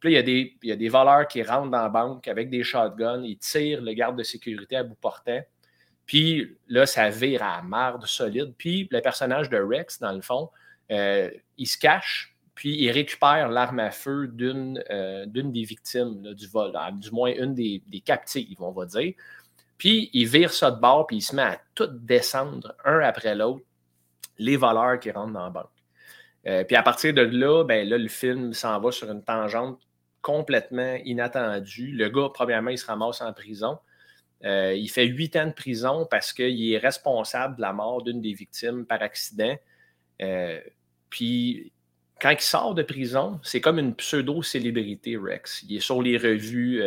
Puis 0.00 0.14
là, 0.14 0.20
il 0.20 0.28
y, 0.62 0.70
a 0.70 0.76
des, 0.76 0.88
il 0.90 1.26
qui 1.28 1.42
rentrent 1.42 1.70
dans 1.70 1.82
la 1.82 1.90
banque 1.90 2.26
avec 2.26 2.48
des 2.48 2.62
shotguns, 2.62 3.22
ils 3.22 3.36
tirent 3.36 3.82
le 3.82 3.92
garde 3.92 4.16
de 4.16 4.22
sécurité 4.22 4.76
à 4.76 4.82
bout 4.82 4.94
portant. 4.94 5.42
Puis 6.06 6.56
là, 6.68 6.86
ça 6.86 7.10
vire 7.10 7.42
à 7.42 7.60
marde 7.60 8.06
solide. 8.06 8.54
Puis 8.56 8.88
le 8.90 9.02
personnage 9.02 9.50
de 9.50 9.58
Rex, 9.58 9.98
dans 9.98 10.12
le 10.12 10.22
fond, 10.22 10.48
euh, 10.90 11.30
il 11.58 11.66
se 11.66 11.76
cache, 11.76 12.34
puis 12.56 12.74
il 12.74 12.90
récupère 12.90 13.50
l'arme 13.50 13.80
à 13.80 13.90
feu 13.90 14.28
d'une 14.28 14.82
euh, 14.90 15.26
des 15.26 15.62
victimes 15.62 16.32
du 16.32 16.48
vol, 16.48 16.72
du 16.94 17.10
moins 17.10 17.30
une 17.30 17.54
des, 17.54 17.82
des 17.86 18.00
captives, 18.00 18.56
on 18.60 18.72
va 18.72 18.86
dire. 18.86 19.12
Puis 19.76 20.08
il 20.14 20.26
vire 20.26 20.50
ça 20.52 20.70
de 20.70 20.80
bord, 20.80 21.06
puis 21.06 21.18
il 21.18 21.20
se 21.20 21.36
met 21.36 21.42
à 21.42 21.60
tout 21.74 21.86
descendre 21.86 22.74
un 22.84 23.00
après 23.00 23.34
l'autre 23.34 23.62
les 24.38 24.56
voleurs 24.56 24.98
qui 24.98 25.10
rentrent 25.10 25.34
dans 25.34 25.44
la 25.44 25.50
banque. 25.50 25.70
Euh, 26.46 26.64
puis 26.64 26.76
à 26.76 26.82
partir 26.82 27.12
de 27.12 27.20
là, 27.20 27.64
ben 27.64 27.86
là, 27.86 27.98
le 27.98 28.08
film 28.08 28.54
s'en 28.54 28.80
va 28.80 28.90
sur 28.90 29.10
une 29.10 29.22
tangente 29.22 29.78
complètement 30.22 30.96
inattendue. 31.04 31.92
Le 31.92 32.08
gars, 32.08 32.30
premièrement, 32.32 32.70
il 32.70 32.78
se 32.78 32.86
ramasse 32.86 33.20
en 33.20 33.34
prison. 33.34 33.78
Euh, 34.44 34.72
il 34.74 34.88
fait 34.88 35.06
huit 35.06 35.36
ans 35.36 35.46
de 35.46 35.52
prison 35.52 36.06
parce 36.10 36.32
qu'il 36.32 36.72
est 36.72 36.78
responsable 36.78 37.56
de 37.56 37.60
la 37.62 37.74
mort 37.74 38.02
d'une 38.02 38.22
des 38.22 38.32
victimes 38.32 38.86
par 38.86 39.02
accident. 39.02 39.56
Puis 41.10 41.72
quand 42.20 42.30
il 42.30 42.40
sort 42.40 42.74
de 42.74 42.82
prison, 42.82 43.40
c'est 43.42 43.60
comme 43.60 43.78
une 43.78 43.94
pseudo-célébrité, 43.94 45.16
Rex. 45.16 45.64
Il 45.68 45.76
est 45.76 45.80
sur 45.80 46.02
les 46.02 46.16
revues 46.16 46.82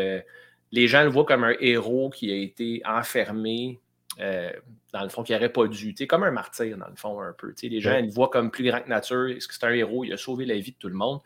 les 0.72 0.88
gens 0.88 1.04
le 1.04 1.10
voient 1.10 1.26
comme 1.26 1.44
un 1.44 1.56
héros 1.60 2.10
qui 2.10 2.32
a 2.32 2.36
été 2.36 2.82
enfermé, 2.86 3.80
euh, 4.20 4.52
dans 4.94 5.04
le 5.04 5.10
fond, 5.10 5.24
qui 5.24 5.34
n'aurait 5.34 5.52
pas 5.52 5.68
dû. 5.68 5.94
comme 6.08 6.24
un 6.24 6.32
martyr, 6.32 6.78
dans 6.78 6.88
le 6.88 6.96
fond, 6.96 7.20
un 7.22 7.34
peu. 7.34 7.54
les 7.62 7.82
gens 7.82 8.00
le 8.00 8.10
voient 8.10 8.30
comme 8.30 8.52
plus 8.52 8.65
grand 8.65 8.82
que 8.82 8.89
nature. 8.89 9.30
Est-ce 9.30 9.48
que 9.48 9.54
c'est 9.54 9.65
un 9.65 9.72
héros? 9.72 10.04
Il 10.04 10.13
a 10.13 10.18
sauvé 10.18 10.46
la 10.46 10.56
vie 10.56 10.72
de 10.72 10.78
tout 10.78 10.89
le 10.89 10.96
monde. 10.96 11.22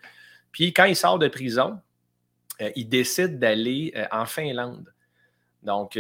Puis 0.52 0.72
quand 0.74 0.86
il 0.86 0.96
sort 0.96 1.20
de 1.20 1.28
prison, 1.28 1.80
euh, 2.62 2.72
il 2.76 2.88
décide 2.88 3.40
d'aller 3.40 3.92
euh, 3.96 4.06
en 4.12 4.26
Finlande. 4.26 4.94
Donc, 5.64 5.98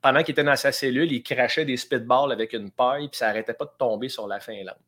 pendant 0.00 0.22
qu'il 0.22 0.32
était 0.32 0.44
dans 0.44 0.56
sa 0.56 0.72
cellule, 0.72 1.12
il 1.12 1.22
crachait 1.22 1.66
des 1.66 1.76
spitballs 1.76 2.32
avec 2.32 2.54
une 2.54 2.70
paille, 2.70 3.08
puis 3.08 3.18
ça 3.18 3.26
n'arrêtait 3.26 3.52
pas 3.52 3.66
de 3.66 3.72
tomber 3.78 4.08
sur 4.08 4.26
la 4.26 4.40
Finlande. 4.40 4.78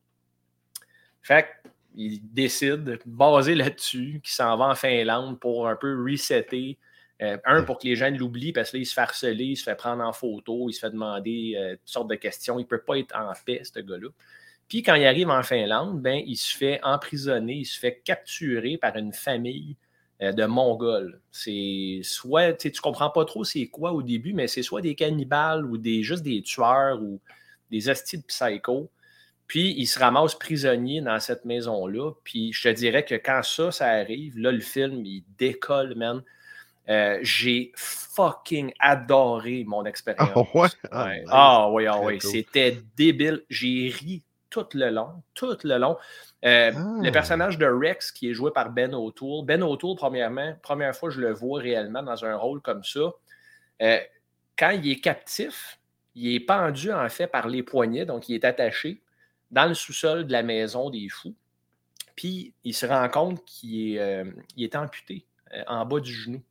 Fait 1.22 1.46
il 1.94 2.20
décide, 2.32 2.98
basé 3.06 3.54
là-dessus, 3.54 4.20
qu'il 4.22 4.32
s'en 4.32 4.56
va 4.56 4.66
en 4.66 4.74
Finlande 4.74 5.38
pour 5.38 5.68
un 5.68 5.76
peu 5.76 6.02
resetter 6.02 6.78
euh, 7.22 7.38
un, 7.44 7.62
pour 7.62 7.78
que 7.78 7.86
les 7.86 7.96
gens 7.96 8.10
l'oublient, 8.10 8.52
parce 8.52 8.70
qu'il 8.70 8.84
se 8.84 8.92
fait 8.92 9.00
harceler, 9.00 9.44
il 9.44 9.56
se 9.56 9.62
fait 9.62 9.76
prendre 9.76 10.02
en 10.02 10.12
photo, 10.12 10.68
il 10.68 10.72
se 10.72 10.80
fait 10.80 10.90
demander 10.90 11.54
euh, 11.56 11.72
toutes 11.72 11.88
sortes 11.88 12.10
de 12.10 12.16
questions. 12.16 12.58
Il 12.58 12.62
ne 12.62 12.68
peut 12.68 12.82
pas 12.82 12.98
être 12.98 13.14
en 13.16 13.32
paix, 13.46 13.62
ce 13.62 13.78
gars-là. 13.78 14.08
Puis 14.68 14.82
quand 14.82 14.94
il 14.94 15.06
arrive 15.06 15.30
en 15.30 15.42
Finlande, 15.42 16.00
ben, 16.00 16.22
il 16.26 16.36
se 16.36 16.56
fait 16.56 16.80
emprisonner, 16.82 17.54
il 17.58 17.64
se 17.64 17.78
fait 17.78 18.00
capturer 18.04 18.78
par 18.78 18.96
une 18.96 19.12
famille 19.12 19.76
euh, 20.22 20.32
de 20.32 20.44
Mongols. 20.44 21.20
C'est 21.30 22.00
soit, 22.02 22.54
tu 22.54 22.68
ne 22.68 22.80
comprends 22.80 23.10
pas 23.10 23.24
trop 23.24 23.44
c'est 23.44 23.68
quoi 23.68 23.92
au 23.92 24.02
début, 24.02 24.32
mais 24.32 24.48
c'est 24.48 24.62
soit 24.62 24.80
des 24.80 24.94
cannibales 24.94 25.64
ou 25.64 25.78
des, 25.78 26.02
juste 26.02 26.22
des 26.22 26.42
tueurs 26.42 27.00
ou 27.00 27.20
des 27.70 27.88
hosties 27.88 28.18
de 28.18 28.24
psycho. 28.24 28.90
Puis 29.46 29.74
il 29.76 29.86
se 29.86 29.98
ramasse 29.98 30.34
prisonnier 30.34 31.00
dans 31.00 31.20
cette 31.20 31.44
maison-là. 31.44 32.12
Puis 32.24 32.52
je 32.52 32.68
te 32.68 32.74
dirais 32.74 33.04
que 33.04 33.14
quand 33.14 33.42
ça, 33.42 33.70
ça 33.70 33.88
arrive, 33.88 34.38
là, 34.38 34.50
le 34.50 34.60
film, 34.60 35.04
il 35.04 35.24
décolle, 35.38 35.94
man. 35.96 36.22
Euh, 36.88 37.18
j'ai 37.22 37.72
fucking 37.76 38.72
adoré 38.78 39.64
mon 39.66 39.84
expérience. 39.84 40.30
Ah 40.34 40.58
ouais? 40.58 41.24
Ah, 41.30 41.70
oui, 41.70 41.86
ah 41.86 42.00
oui. 42.00 42.20
C'était 42.20 42.78
débile. 42.96 43.42
J'ai 43.48 43.88
ri 43.88 44.22
tout 44.50 44.66
le 44.74 44.90
long, 44.90 45.22
tout 45.34 45.56
le 45.64 45.78
long. 45.78 45.96
Euh, 46.44 46.70
le 47.00 47.08
ah. 47.08 47.12
personnage 47.12 47.58
de 47.58 47.66
Rex, 47.66 48.12
qui 48.12 48.30
est 48.30 48.34
joué 48.34 48.50
par 48.52 48.70
Ben 48.70 48.94
O'Toole. 48.94 49.44
Ben 49.44 49.62
O'Toole, 49.62 49.96
premièrement, 49.96 50.54
première 50.62 50.94
fois 50.94 51.08
que 51.08 51.14
je 51.14 51.20
le 51.20 51.32
vois 51.32 51.60
réellement 51.60 52.02
dans 52.02 52.24
un 52.24 52.36
rôle 52.36 52.60
comme 52.60 52.84
ça. 52.84 53.12
Euh, 53.82 53.98
quand 54.56 54.70
il 54.70 54.90
est 54.90 55.00
captif, 55.00 55.80
il 56.14 56.34
est 56.34 56.40
pendu 56.40 56.92
en 56.92 57.08
fait 57.08 57.26
par 57.26 57.48
les 57.48 57.62
poignets, 57.62 58.04
donc 58.04 58.28
il 58.28 58.36
est 58.36 58.44
attaché 58.44 59.00
dans 59.54 59.66
le 59.66 59.74
sous-sol 59.74 60.26
de 60.26 60.32
la 60.32 60.42
maison 60.42 60.90
des 60.90 61.08
fous. 61.08 61.34
Puis 62.16 62.52
il 62.64 62.74
se 62.74 62.84
rend 62.84 63.08
compte 63.08 63.44
qu'il 63.44 63.96
est, 63.96 64.24
est 64.58 64.76
amputé 64.76 65.24
en 65.68 65.86
bas 65.86 66.00
du 66.00 66.12
genou. 66.12 66.42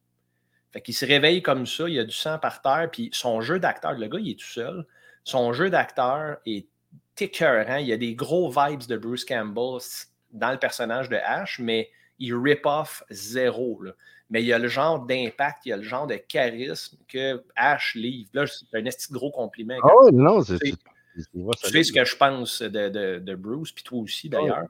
Fait 0.72 0.82
qu'il 0.82 0.96
se 0.96 1.06
réveille 1.06 1.44
comme 1.44 1.68
ça, 1.68 1.88
il 1.88 1.96
y 1.96 2.00
a 2.00 2.04
du 2.04 2.16
sang 2.16 2.40
par 2.40 2.62
terre, 2.62 2.90
puis 2.92 3.10
son 3.14 3.42
jeu 3.42 3.60
d'acteur, 3.60 3.94
le 3.94 4.08
gars, 4.08 4.20
il 4.20 4.32
est 4.32 4.40
tout 4.40 4.48
seul. 4.48 4.88
Son 5.24 5.54
jeu 5.54 5.70
d'acteur 5.70 6.38
est 6.48 6.68
écœurant. 7.20 7.78
Il 7.78 7.88
y 7.88 7.94
a 7.94 7.98
des 7.98 8.16
gros 8.16 8.50
vibes 8.50 8.88
de 8.88 8.98
Bruce 8.98 9.24
Campbell 9.24 9.80
dans 10.32 10.52
le 10.52 10.58
personnage 10.58 11.10
de 11.10 11.18
Ash, 11.18 11.60
mais 11.60 11.92
il 12.18 12.34
rip 12.34 12.66
off 12.66 13.04
zéro. 13.12 13.84
Mais 14.30 14.42
il 14.42 14.48
y 14.48 14.54
a 14.54 14.58
le 14.58 14.68
genre 14.68 15.06
d'impact, 15.06 15.66
il 15.66 15.70
y 15.70 15.74
a 15.74 15.78
le 15.78 15.84
genre 15.84 16.08
de 16.08 16.16
charisme 16.16 16.98
que 17.08 17.44
Ash 17.56 17.94
livre. 17.94 18.30
Là, 18.34 18.46
c'est 18.48 18.76
un 18.76 18.86
esti 18.86 19.14
gros 19.14 19.32
compliment. 19.32 19.76
Oh 19.84 20.10
non, 20.12 20.42
c'est. 20.42 20.58
Tu 21.16 21.70
sais 21.70 21.84
ce 21.84 21.92
que 21.92 22.04
je 22.04 22.16
pense 22.16 22.62
de, 22.62 23.20
de, 23.20 23.36
Bruce, 23.36 23.72
puis 23.72 23.84
toi 23.84 24.00
aussi 24.00 24.30
ah 24.32 24.38
d'ailleurs 24.38 24.68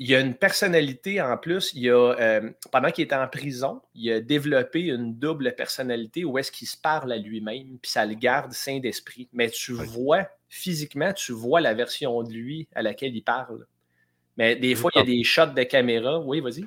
il 0.00 0.08
y 0.08 0.14
a 0.14 0.20
une 0.20 0.34
personnalité 0.34 1.20
en 1.20 1.36
plus. 1.36 1.72
Il 1.74 1.90
a, 1.90 2.14
euh, 2.18 2.50
pendant 2.72 2.90
qu'il 2.90 3.04
était 3.04 3.14
en 3.14 3.28
prison, 3.28 3.82
il 3.94 4.10
a 4.10 4.20
développé 4.20 4.80
une 4.80 5.14
double 5.14 5.54
personnalité 5.54 6.24
où 6.24 6.38
est-ce 6.38 6.50
qu'il 6.50 6.66
se 6.66 6.76
parle 6.78 7.12
à 7.12 7.18
lui-même, 7.18 7.76
puis 7.80 7.90
ça 7.90 8.06
le 8.06 8.14
garde 8.14 8.52
sain 8.52 8.78
d'esprit. 8.78 9.28
Mais 9.34 9.50
tu 9.50 9.74
vois, 9.74 10.26
physiquement, 10.48 11.12
tu 11.12 11.32
vois 11.32 11.60
la 11.60 11.74
version 11.74 12.22
de 12.22 12.32
lui 12.32 12.66
à 12.74 12.80
laquelle 12.80 13.14
il 13.14 13.22
parle. 13.22 13.66
Mais 14.38 14.56
des 14.56 14.74
fois, 14.74 14.90
il 14.94 15.00
y 15.00 15.02
a 15.02 15.04
des 15.04 15.22
shots 15.22 15.52
de 15.54 15.62
caméra. 15.64 16.18
Oui, 16.18 16.40
vas-y. 16.40 16.64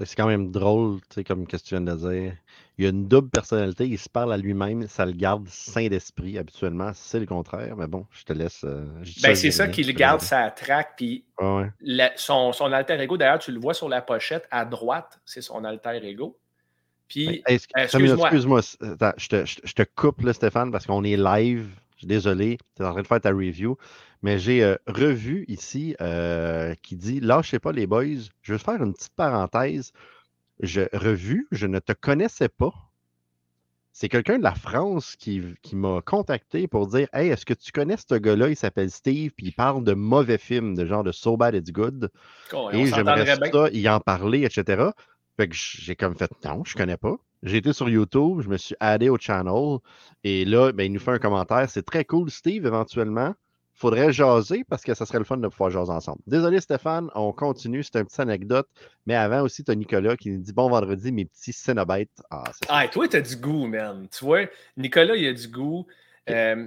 C'est 0.00 0.16
quand 0.16 0.26
même 0.26 0.50
drôle, 0.50 1.00
tu 1.02 1.14
sais, 1.14 1.24
comme 1.24 1.46
que 1.46 1.56
tu 1.56 1.70
viens 1.70 1.80
de 1.80 1.94
dire. 1.94 2.32
Il 2.76 2.84
y 2.84 2.86
a 2.88 2.90
une 2.90 3.06
double 3.06 3.30
personnalité, 3.30 3.86
il 3.86 3.98
se 3.98 4.08
parle 4.08 4.32
à 4.32 4.36
lui-même, 4.36 4.88
ça 4.88 5.06
le 5.06 5.12
garde 5.12 5.46
sain 5.48 5.86
d'esprit. 5.86 6.36
Habituellement, 6.36 6.90
c'est 6.94 7.20
le 7.20 7.26
contraire, 7.26 7.76
mais 7.76 7.86
bon, 7.86 8.04
je 8.10 8.24
te 8.24 8.32
laisse. 8.32 8.62
Euh, 8.64 8.84
ben, 9.22 9.36
c'est 9.36 9.52
ça 9.52 9.68
qui 9.68 9.84
le 9.84 9.92
garde 9.92 10.20
sa 10.20 10.50
traque. 10.50 10.94
Puis 10.96 11.24
son, 12.16 12.52
son, 12.52 12.72
alter 12.72 13.00
ego, 13.00 13.16
d'ailleurs, 13.16 13.38
tu 13.38 13.52
le 13.52 13.60
vois 13.60 13.74
sur 13.74 13.88
la 13.88 14.02
pochette 14.02 14.48
à 14.50 14.64
droite, 14.64 15.20
c'est 15.24 15.42
son 15.42 15.64
alter 15.64 16.00
ego. 16.02 16.36
Puis, 17.06 17.44
euh, 17.48 17.56
excuse-moi. 17.76 18.28
Excuse-moi, 18.28 18.60
je, 19.16 19.28
te, 19.28 19.44
je, 19.44 19.72
te, 19.72 19.82
coupe, 19.94 20.22
là, 20.22 20.32
Stéphane, 20.32 20.72
parce 20.72 20.86
qu'on 20.86 21.04
est 21.04 21.16
live. 21.16 21.68
Je 21.94 22.00
suis 22.00 22.06
désolé, 22.06 22.58
tu 22.76 22.82
es 22.82 22.86
en 22.86 22.92
train 22.92 23.02
de 23.02 23.06
faire 23.06 23.20
ta 23.20 23.30
review. 23.30 23.76
Mais 24.22 24.38
j'ai 24.38 24.64
euh, 24.64 24.76
revu 24.86 25.44
ici 25.48 25.94
qui 26.82 26.96
dit 26.96 27.20
Lâchez 27.20 27.58
pas 27.58 27.72
les 27.72 27.86
boys. 27.86 28.04
Je 28.42 28.52
veux 28.52 28.58
faire 28.58 28.82
une 28.82 28.94
petite 28.94 29.14
parenthèse 29.14 29.92
je 30.60 30.82
revu, 30.92 31.46
je 31.50 31.66
ne 31.66 31.78
te 31.78 31.92
connaissais 31.92 32.48
pas. 32.48 32.72
c'est 33.92 34.08
quelqu'un 34.08 34.38
de 34.38 34.42
la 34.42 34.54
France 34.54 35.14
qui, 35.16 35.42
qui 35.62 35.76
m'a 35.76 36.00
contacté 36.04 36.66
pour 36.66 36.86
dire 36.88 37.08
Hey, 37.12 37.28
est-ce 37.30 37.46
que 37.46 37.54
tu 37.54 37.70
connais 37.72 37.96
ce 37.96 38.14
gars-là? 38.16 38.48
Il 38.48 38.56
s'appelle 38.56 38.90
Steve, 38.90 39.32
puis 39.36 39.46
il 39.46 39.52
parle 39.52 39.84
de 39.84 39.94
mauvais 39.94 40.38
films, 40.38 40.74
de 40.74 40.86
genre 40.86 41.04
de 41.04 41.12
So 41.12 41.36
Bad 41.36 41.54
It's 41.54 41.70
Good. 41.70 42.10
et 42.72 42.86
j'aimerais 42.86 43.26
ça, 43.26 43.70
y 43.70 43.88
en 43.88 44.00
parler, 44.00 44.44
etc. 44.44 44.90
Fait 45.36 45.48
que 45.48 45.54
j'ai 45.54 45.96
comme 45.96 46.16
fait 46.16 46.30
Non, 46.44 46.64
je 46.64 46.74
connais 46.74 46.96
pas. 46.96 47.16
J'ai 47.44 47.58
été 47.58 47.72
sur 47.72 47.88
YouTube, 47.88 48.40
je 48.40 48.48
me 48.48 48.56
suis 48.56 48.74
addé 48.80 49.08
au 49.08 49.18
channel, 49.18 49.78
et 50.24 50.44
là, 50.44 50.72
ben, 50.72 50.84
il 50.84 50.92
nous 50.92 51.00
fait 51.00 51.12
un 51.12 51.18
commentaire. 51.18 51.68
C'est 51.68 51.84
très 51.84 52.04
cool, 52.04 52.30
Steve, 52.30 52.66
éventuellement 52.66 53.34
faudrait 53.74 54.12
jaser 54.12 54.64
parce 54.64 54.82
que 54.82 54.94
ça 54.94 55.04
serait 55.04 55.18
le 55.18 55.24
fun 55.24 55.36
de 55.36 55.48
pouvoir 55.48 55.70
jaser 55.70 55.92
ensemble. 55.92 56.20
Désolé 56.26 56.60
Stéphane, 56.60 57.10
on 57.14 57.32
continue, 57.32 57.82
c'est 57.82 57.96
une 57.96 58.04
petite 58.04 58.20
anecdote. 58.20 58.68
Mais 59.06 59.14
avant 59.14 59.42
aussi, 59.42 59.64
tu 59.64 59.70
as 59.70 59.74
Nicolas 59.74 60.16
qui 60.16 60.30
nous 60.30 60.38
dit 60.38 60.52
Bon 60.52 60.68
vendredi, 60.68 61.12
mes 61.12 61.24
petits 61.24 61.52
cénobêtes. 61.52 62.22
Ah, 62.30 62.44
ah 62.68 62.88
toi, 62.88 63.08
tu 63.08 63.16
as 63.16 63.20
du 63.20 63.36
goût, 63.36 63.66
man. 63.66 64.06
Tu 64.16 64.24
vois, 64.24 64.46
Nicolas, 64.76 65.16
il 65.16 65.26
a 65.26 65.32
du 65.32 65.48
goût. 65.48 65.86
Euh, 66.30 66.66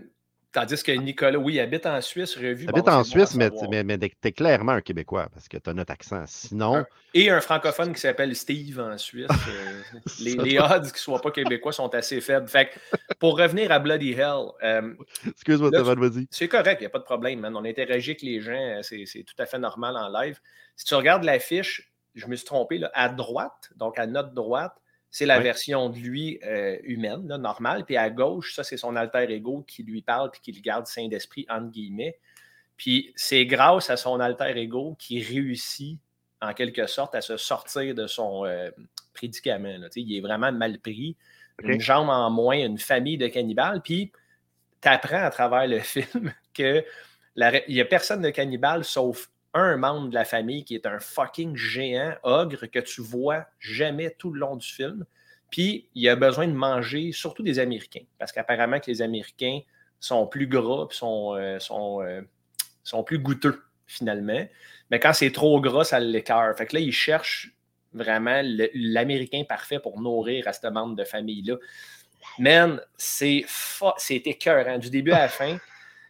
Tandis 0.58 0.82
que 0.82 0.92
Nicolas, 0.92 1.38
oui, 1.38 1.60
habite 1.60 1.86
en 1.86 2.02
Suisse, 2.02 2.36
revu. 2.36 2.68
Habite 2.68 2.88
en 2.88 3.04
Suisse, 3.04 3.36
mais, 3.36 3.52
mais, 3.70 3.84
mais 3.84 4.00
tu 4.00 4.10
es 4.24 4.32
clairement 4.32 4.72
un 4.72 4.82
Québécois 4.82 5.28
parce 5.32 5.48
que 5.48 5.58
tu 5.58 5.70
as 5.70 5.74
notre 5.76 5.94
accent. 5.94 6.24
Sinon. 6.26 6.84
Et 7.14 7.30
un 7.30 7.42
francophone 7.42 7.94
qui 7.94 8.00
s'appelle 8.00 8.36
Steve 8.36 8.80
en 8.80 8.98
Suisse. 8.98 9.28
Euh, 9.30 9.82
les, 10.20 10.34
les, 10.34 10.58
odds 10.58 10.88
qui 10.88 10.94
ne 10.94 10.98
soient 10.98 11.22
pas 11.22 11.30
québécois 11.30 11.74
sont 11.74 11.94
assez 11.94 12.22
faibles. 12.22 12.48
Fait 12.48 12.72
pour 13.20 13.38
revenir 13.38 13.72
à 13.72 13.78
Bloody 13.78 14.14
Hell. 14.14 14.48
Euh, 14.64 14.96
Excuse-moi, 15.28 15.70
Stéphane, 15.70 16.00
vas-y. 16.00 16.28
C'est 16.32 16.48
correct, 16.48 16.78
il 16.80 16.86
n'y 16.86 16.88
a 16.88 16.90
pas 16.90 16.98
de 16.98 17.04
problème, 17.04 17.42
man. 17.42 17.56
On 17.56 17.64
interagit 17.64 18.12
avec 18.12 18.24
les 18.24 18.42
gens, 18.42 18.54
euh, 18.54 18.82
c'est 18.82 19.24
tout 19.26 19.36
à 19.38 19.46
fait 19.46 19.60
normal 19.60 19.96
en 19.96 20.10
live. 20.10 20.40
Si 20.76 20.86
tu 20.86 20.96
regardes 20.96 21.24
l'affiche, 21.24 21.94
je 22.16 22.26
me 22.26 22.36
suis 22.36 22.48
trompé, 22.48 22.80
là, 22.80 22.90
à 22.96 23.10
droite, 23.10 23.70
donc 23.76 24.00
à 24.00 24.08
notre 24.08 24.32
droite, 24.32 24.74
c'est 25.10 25.26
la 25.26 25.40
version 25.40 25.90
de 25.90 25.98
lui 25.98 26.40
euh, 26.44 26.78
humaine, 26.84 27.26
normale. 27.26 27.86
Puis 27.86 27.98
à 27.98 28.10
gauche, 28.10 28.54
ça, 28.56 28.64
c'est 28.64 28.78
son 28.78 28.96
alter 28.96 29.32
ego 29.32 29.64
qui 29.68 29.84
lui 29.84 30.02
parle 30.02 30.32
puis 30.32 30.42
qui 30.42 30.52
le 30.52 30.62
garde 30.62 30.86
saint 30.86 31.08
d'esprit, 31.08 31.46
entre 31.50 31.72
guillemets. 31.72 32.18
Puis 32.76 33.14
c'est 33.16 33.46
grâce 33.46 33.90
à 33.90 33.98
son 33.98 34.20
alter 34.20 34.56
ego 34.58 34.96
qu'il 35.00 35.24
réussit, 35.24 35.98
en 36.42 36.54
quelque 36.54 36.88
sorte, 36.88 37.16
à 37.16 37.22
se 37.22 37.38
sortir 37.38 37.96
de 37.96 38.06
son 38.06 38.46
euh, 38.46 38.70
prédicament. 39.14 39.88
Il 39.96 40.16
est 40.16 40.22
vraiment 40.22 40.52
mal 40.52 40.80
pris. 40.80 41.16
Une 41.64 41.82
jambe 41.82 42.10
en 42.10 42.30
moins, 42.30 42.58
une 42.58 42.78
famille 42.78 43.18
de 43.18 43.28
cannibales. 43.28 43.82
Puis 43.82 44.12
tu 44.82 44.88
apprends 44.88 45.24
à 45.24 45.32
travers 45.32 45.68
le 45.68 45.80
film 45.82 46.34
qu'il 46.54 46.84
n'y 47.36 47.82
a 47.82 47.86
personne 47.86 48.22
de 48.22 48.30
cannibale 48.30 48.84
sauf 48.84 49.30
un 49.54 49.78
membre 49.78 50.10
de 50.10 50.14
la 50.14 50.26
famille 50.26 50.64
qui 50.64 50.76
est 50.76 50.86
un 50.86 51.00
fucking 51.00 51.56
géant 51.56 52.16
ogre 52.24 52.66
que 52.68 52.80
tu 52.80 53.02
vois 53.02 53.46
jamais 53.60 54.12
tout 54.12 54.32
le 54.32 54.40
long 54.40 54.56
du 54.56 54.68
film. 54.68 55.06
Puis 55.52 55.90
il 55.96 56.08
a 56.10 56.16
besoin 56.16 56.48
de 56.48 56.54
manger 56.54 57.12
surtout 57.12 57.44
des 57.44 57.60
Américains, 57.60 58.04
parce 58.20 58.32
qu'apparemment 58.32 58.80
que 58.80 58.92
les 58.92 59.02
Américains 59.02 59.62
sont 60.00 60.28
plus 60.28 60.48
gras, 60.48 60.88
puis 60.88 60.98
sont, 60.98 61.36
euh, 61.36 61.58
euh, 61.72 63.04
plus 63.04 63.20
goûteux 63.20 63.64
finalement. 63.86 64.46
Mais 64.92 65.00
quand 65.00 65.14
c'est 65.14 65.32
trop 65.32 65.60
gras, 65.62 65.86
ça 65.86 66.00
l'écœure. 66.00 66.56
Fait 66.58 66.66
que 66.66 66.76
là, 66.76 66.82
il 66.82 66.92
cherche 66.92 67.52
vraiment 67.94 68.42
l'Américain 68.44 69.44
parfait 69.48 69.80
pour 69.80 70.00
nourrir 70.00 70.48
à 70.48 70.54
ce 70.54 70.68
membre 70.68 70.96
de 70.96 71.04
famille-là. 71.04 71.56
Man, 72.40 72.82
c'est 72.98 73.46
écœurant. 74.10 74.78
Du 74.78 74.90
début 74.90 75.12
à 75.12 75.20
la 75.20 75.30
fin, 75.30 75.58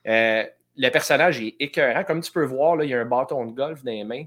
euh, 0.08 0.46
le 0.78 0.90
personnage 0.90 1.42
est 1.42 1.56
écœurant. 1.60 2.04
Comme 2.04 2.22
tu 2.22 2.32
peux 2.32 2.46
voir, 2.46 2.76
là, 2.76 2.86
il 2.86 2.92
y 2.92 2.94
a 2.94 3.00
un 3.00 3.06
bâton 3.06 3.46
de 3.46 3.52
golf 3.52 3.84
dans 3.84 3.92
les 3.92 4.04
mains. 4.04 4.26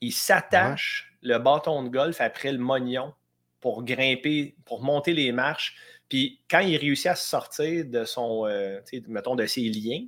Il 0.00 0.12
s'attache 0.12 1.12
le 1.22 1.38
bâton 1.38 1.82
de 1.82 1.88
golf 1.88 2.20
après 2.20 2.52
le 2.52 2.58
mognon 2.58 3.14
pour 3.60 3.84
grimper, 3.84 4.56
pour 4.64 4.82
monter 4.82 5.12
les 5.12 5.32
marches. 5.32 5.76
Puis 6.08 6.40
quand 6.50 6.60
il 6.60 6.76
réussit 6.76 7.06
à 7.06 7.14
se 7.14 7.28
sortir 7.28 7.84
de 7.86 8.04
son, 8.04 8.46
euh, 8.46 8.80
mettons, 9.08 9.34
de 9.34 9.46
ses 9.46 9.62
liens, 9.62 10.04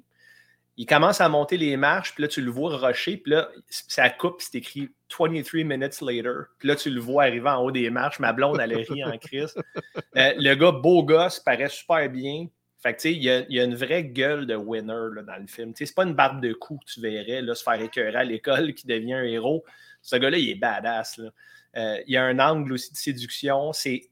il 0.76 0.86
commence 0.86 1.20
à 1.20 1.28
monter 1.28 1.56
les 1.56 1.76
marches, 1.76 2.14
puis 2.14 2.22
là, 2.22 2.28
tu 2.28 2.42
le 2.42 2.50
vois 2.50 2.76
rusher, 2.76 3.16
puis 3.18 3.32
là, 3.32 3.48
ça 3.68 4.10
coupe, 4.10 4.42
c'est 4.42 4.58
écrit 4.58 4.90
23 5.16 5.62
minutes 5.62 6.00
later. 6.00 6.46
Puis 6.58 6.66
là, 6.66 6.74
tu 6.74 6.90
le 6.90 7.00
vois 7.00 7.22
arriver 7.22 7.48
en 7.48 7.62
haut 7.62 7.70
des 7.70 7.90
marches. 7.90 8.18
Ma 8.18 8.32
blonde, 8.32 8.58
elle 8.60 8.74
rit 8.74 9.04
en 9.04 9.16
crise. 9.18 9.54
Euh, 10.16 10.34
le 10.36 10.54
gars, 10.54 10.72
beau 10.72 11.04
gosse, 11.04 11.38
paraît 11.38 11.68
super 11.68 12.10
bien. 12.10 12.48
Fait 12.84 12.92
que, 12.92 13.00
tu 13.00 13.08
sais, 13.08 13.14
il 13.14 13.22
y, 13.22 13.60
a 13.60 13.64
une 13.64 13.74
vraie 13.74 14.04
gueule 14.04 14.46
de 14.46 14.54
winner 14.54 15.08
là, 15.14 15.22
dans 15.22 15.40
le 15.40 15.46
film. 15.46 15.72
Tu 15.72 15.78
sais, 15.78 15.86
c'est 15.86 15.94
pas 15.94 16.04
une 16.04 16.12
barbe 16.12 16.42
de 16.42 16.52
cou 16.52 16.76
que 16.76 16.92
tu 16.92 17.00
verrais 17.00 17.40
là, 17.40 17.54
se 17.54 17.62
faire 17.62 17.80
écœurer 17.80 18.14
à 18.14 18.24
l'école 18.24 18.74
qui 18.74 18.86
devient 18.86 19.14
un 19.14 19.24
héros. 19.24 19.64
Ce 20.02 20.16
gars-là, 20.16 20.36
il 20.36 20.50
est 20.50 20.54
badass. 20.54 21.18
Euh, 21.78 22.02
il 22.06 22.12
y 22.12 22.18
a 22.18 22.24
un 22.24 22.38
angle 22.38 22.74
aussi 22.74 22.92
de 22.92 22.96
séduction. 22.98 23.72
C'est, 23.72 24.10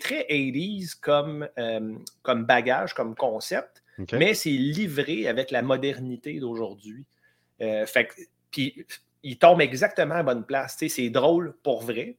très 0.00 0.26
80s 0.28 0.98
comme, 1.00 1.48
euh, 1.56 1.94
comme 2.22 2.46
bagage, 2.46 2.94
comme 2.94 3.14
concept, 3.14 3.84
mais 4.12 4.34
c'est 4.34 4.50
livré 4.50 5.28
avec 5.28 5.52
la 5.52 5.62
modernité 5.62 6.40
d'aujourd'hui. 6.40 7.06
Euh, 7.60 7.86
fait 7.86 8.06
que, 8.06 8.14
puis 8.50 8.86
il 9.22 9.38
tombe 9.38 9.60
exactement 9.60 10.16
à 10.16 10.24
bonne 10.24 10.44
place. 10.44 10.76
Tu 10.76 10.88
sais, 10.88 11.02
c'est 11.02 11.10
drôle 11.10 11.54
pour 11.62 11.82
vrai. 11.82 12.16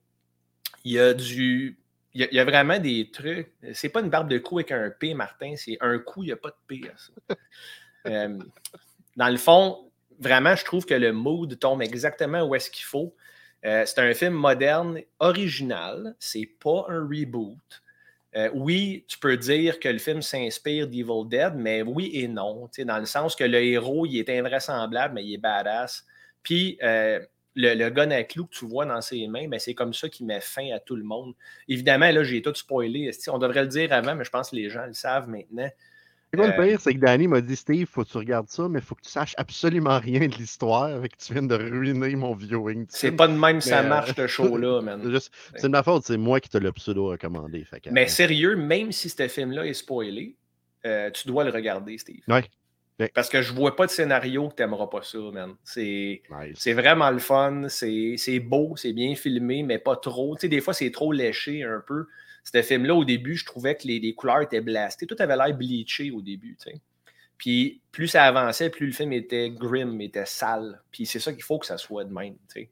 Il 0.85 0.93
y 0.93 0.99
a 0.99 1.13
du 1.13 1.80
il 2.13 2.27
y, 2.31 2.39
a 2.39 2.43
vraiment 2.43 2.77
des 2.77 3.09
trucs. 3.09 3.51
C'est 3.73 3.89
pas 3.89 4.01
une 4.01 4.09
barbe 4.09 4.29
de 4.29 4.37
cou 4.37 4.59
avec 4.59 4.71
un 4.71 4.89
P, 4.89 5.13
Martin. 5.13 5.53
C'est 5.55 5.77
un 5.79 5.97
coup, 5.97 6.23
il 6.23 6.27
n'y 6.27 6.31
a 6.33 6.37
pas 6.37 6.49
de 6.49 6.55
P 6.67 6.81
à 6.87 6.97
ça. 6.97 7.35
Euh, 8.07 8.39
dans 9.15 9.29
le 9.29 9.37
fond, 9.37 9.91
vraiment, 10.19 10.55
je 10.55 10.65
trouve 10.65 10.87
que 10.87 10.95
le 10.95 11.13
mood 11.13 11.59
tombe 11.59 11.83
exactement 11.83 12.41
où 12.41 12.55
est-ce 12.55 12.71
qu'il 12.71 12.83
faut. 12.83 13.13
Euh, 13.63 13.83
c'est 13.85 13.99
un 13.99 14.11
film 14.15 14.33
moderne, 14.33 15.01
original. 15.19 16.15
C'est 16.17 16.49
pas 16.59 16.87
un 16.89 17.01
reboot. 17.01 17.59
Euh, 18.35 18.49
oui, 18.55 19.05
tu 19.07 19.19
peux 19.19 19.37
dire 19.37 19.79
que 19.79 19.87
le 19.87 19.99
film 19.99 20.23
s'inspire 20.23 20.87
d'Evil 20.87 21.27
Dead, 21.29 21.53
mais 21.55 21.83
oui 21.83 22.09
et 22.11 22.27
non. 22.27 22.67
Dans 22.79 22.97
le 22.97 23.05
sens 23.05 23.35
que 23.35 23.43
le 23.43 23.61
héros, 23.61 24.07
il 24.07 24.17
est 24.17 24.35
invraisemblable, 24.35 25.13
mais 25.13 25.23
il 25.23 25.35
est 25.35 25.37
badass. 25.37 26.03
Puis, 26.41 26.79
le, 27.55 27.73
le 27.73 27.89
gun 27.89 28.11
à 28.11 28.23
clou 28.23 28.45
que 28.45 28.55
tu 28.55 28.65
vois 28.65 28.85
dans 28.85 29.01
ses 29.01 29.27
mains, 29.27 29.47
ben, 29.47 29.59
c'est 29.59 29.73
comme 29.73 29.93
ça 29.93 30.09
qu'il 30.09 30.25
met 30.25 30.41
fin 30.41 30.71
à 30.73 30.79
tout 30.79 30.95
le 30.95 31.03
monde. 31.03 31.33
Évidemment, 31.67 32.09
là, 32.11 32.23
j'ai 32.23 32.41
tout 32.41 32.53
spoilé. 32.55 33.11
On 33.29 33.37
devrait 33.37 33.63
le 33.63 33.67
dire 33.67 33.91
avant, 33.93 34.15
mais 34.15 34.23
je 34.23 34.29
pense 34.29 34.51
que 34.51 34.55
les 34.55 34.69
gens 34.69 34.85
le 34.85 34.93
savent 34.93 35.29
maintenant. 35.29 35.69
Le 36.33 36.43
euh, 36.43 36.51
pire, 36.51 36.79
c'est 36.79 36.93
que 36.93 36.99
Danny 36.99 37.27
m'a 37.27 37.41
dit 37.41 37.57
Steve, 37.57 37.87
faut 37.87 38.05
que 38.05 38.09
tu 38.09 38.17
regardes 38.17 38.47
ça, 38.47 38.69
mais 38.69 38.79
il 38.79 38.85
faut 38.85 38.95
que 38.95 39.01
tu 39.01 39.09
saches 39.09 39.33
absolument 39.35 39.99
rien 39.99 40.27
de 40.27 40.35
l'histoire 40.35 40.85
avec 40.85 41.17
que 41.17 41.23
tu 41.23 41.33
viens 41.33 41.43
de 41.43 41.55
ruiner 41.55 42.15
mon 42.15 42.33
viewing. 42.33 42.85
C'est 42.87 43.11
pas 43.11 43.27
de 43.27 43.33
même 43.33 43.59
ça 43.59 43.83
marche, 43.83 44.15
ce 44.15 44.27
show-là, 44.27 44.81
man. 44.83 45.19
c'est 45.55 45.63
de 45.63 45.67
ma 45.67 45.83
faute, 45.83 46.05
c'est 46.05 46.15
moi 46.15 46.39
qui 46.39 46.47
te 46.47 46.57
l'ai 46.57 46.71
pseudo 46.71 47.07
recommandé. 47.07 47.65
mais 47.91 48.07
sérieux, 48.07 48.55
même 48.55 48.93
si 48.93 49.09
ce 49.09 49.27
film-là 49.27 49.65
est 49.65 49.73
spoilé, 49.73 50.37
euh, 50.85 51.11
tu 51.11 51.27
dois 51.27 51.43
le 51.43 51.51
regarder, 51.51 51.97
Steve. 51.97 52.21
Ouais. 52.29 52.45
Parce 53.13 53.29
que 53.29 53.41
je 53.41 53.53
vois 53.53 53.75
pas 53.75 53.85
de 53.85 53.91
scénario 53.91 54.49
que 54.49 54.55
tu 54.55 54.61
n'aimeras 54.61 54.87
pas 54.87 55.01
ça, 55.01 55.19
man. 55.33 55.55
C'est 55.63 56.73
vraiment 56.73 57.09
le 57.09 57.19
fun, 57.19 57.67
c'est 57.69 58.39
beau, 58.39 58.75
c'est 58.75 58.93
bien 58.93 59.15
filmé, 59.15 59.63
mais 59.63 59.79
pas 59.79 59.95
trop. 59.95 60.35
Tu 60.35 60.41
sais, 60.41 60.47
des 60.47 60.61
fois, 60.61 60.73
c'est 60.73 60.91
trop 60.91 61.11
léché 61.11 61.63
un 61.63 61.83
peu. 61.85 62.07
Ce 62.43 62.61
film-là, 62.61 62.95
au 62.95 63.05
début, 63.05 63.35
je 63.35 63.45
trouvais 63.45 63.75
que 63.75 63.87
les, 63.87 64.13
couleurs 64.15 64.41
étaient 64.41 64.61
blastées. 64.61 65.05
Tout 65.05 65.15
avait 65.19 65.35
l'air 65.35 65.55
bleaché 65.55 66.11
au 66.11 66.21
début, 66.21 66.57
tu 66.61 66.71
sais. 66.71 66.81
Puis 67.37 67.81
plus 67.91 68.07
ça 68.07 68.25
avançait, 68.25 68.69
plus 68.69 68.85
le 68.85 68.91
film 68.91 69.13
était 69.13 69.49
grim, 69.49 69.99
était 69.99 70.27
sale. 70.27 70.79
Puis 70.91 71.07
c'est 71.07 71.19
ça 71.19 71.33
qu'il 71.33 71.41
faut 71.41 71.57
que 71.57 71.65
ça 71.65 71.77
soit 71.77 72.03
de 72.03 72.13
même, 72.13 72.35
tu 72.53 72.61
sais. 72.61 72.69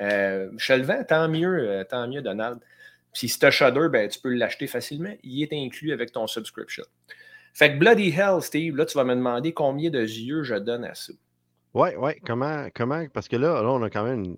Euh, 0.00 0.50
je 0.56 0.72
le 0.72 0.82
vends, 0.82 1.04
tant 1.04 1.28
mieux, 1.28 1.70
euh, 1.70 1.84
tant 1.84 2.08
mieux, 2.08 2.20
Donald. 2.20 2.58
Puis 3.12 3.28
si 3.28 3.38
tu 3.38 3.46
as 3.46 3.52
Shudder, 3.52 3.88
ben, 3.90 4.08
tu 4.08 4.18
peux 4.18 4.30
l'acheter 4.34 4.66
facilement. 4.66 5.14
Il 5.22 5.42
est 5.42 5.52
inclus 5.52 5.92
avec 5.92 6.10
ton 6.10 6.26
subscription. 6.26 6.84
Fait 7.54 7.72
que 7.72 7.78
Bloody 7.78 8.10
Hell, 8.10 8.42
Steve, 8.42 8.76
là, 8.76 8.84
tu 8.84 8.98
vas 8.98 9.04
me 9.04 9.14
demander 9.14 9.54
combien 9.54 9.88
de 9.88 10.00
yeux 10.00 10.42
je 10.42 10.56
donne 10.56 10.84
à 10.84 10.94
ça. 10.94 11.12
Oui, 11.72 11.90
oui. 11.96 12.12
Comment, 12.26 12.66
comment, 12.74 13.06
parce 13.12 13.28
que 13.28 13.36
là, 13.36 13.62
là, 13.62 13.70
on 13.70 13.82
a 13.82 13.90
quand 13.90 14.04
même 14.04 14.36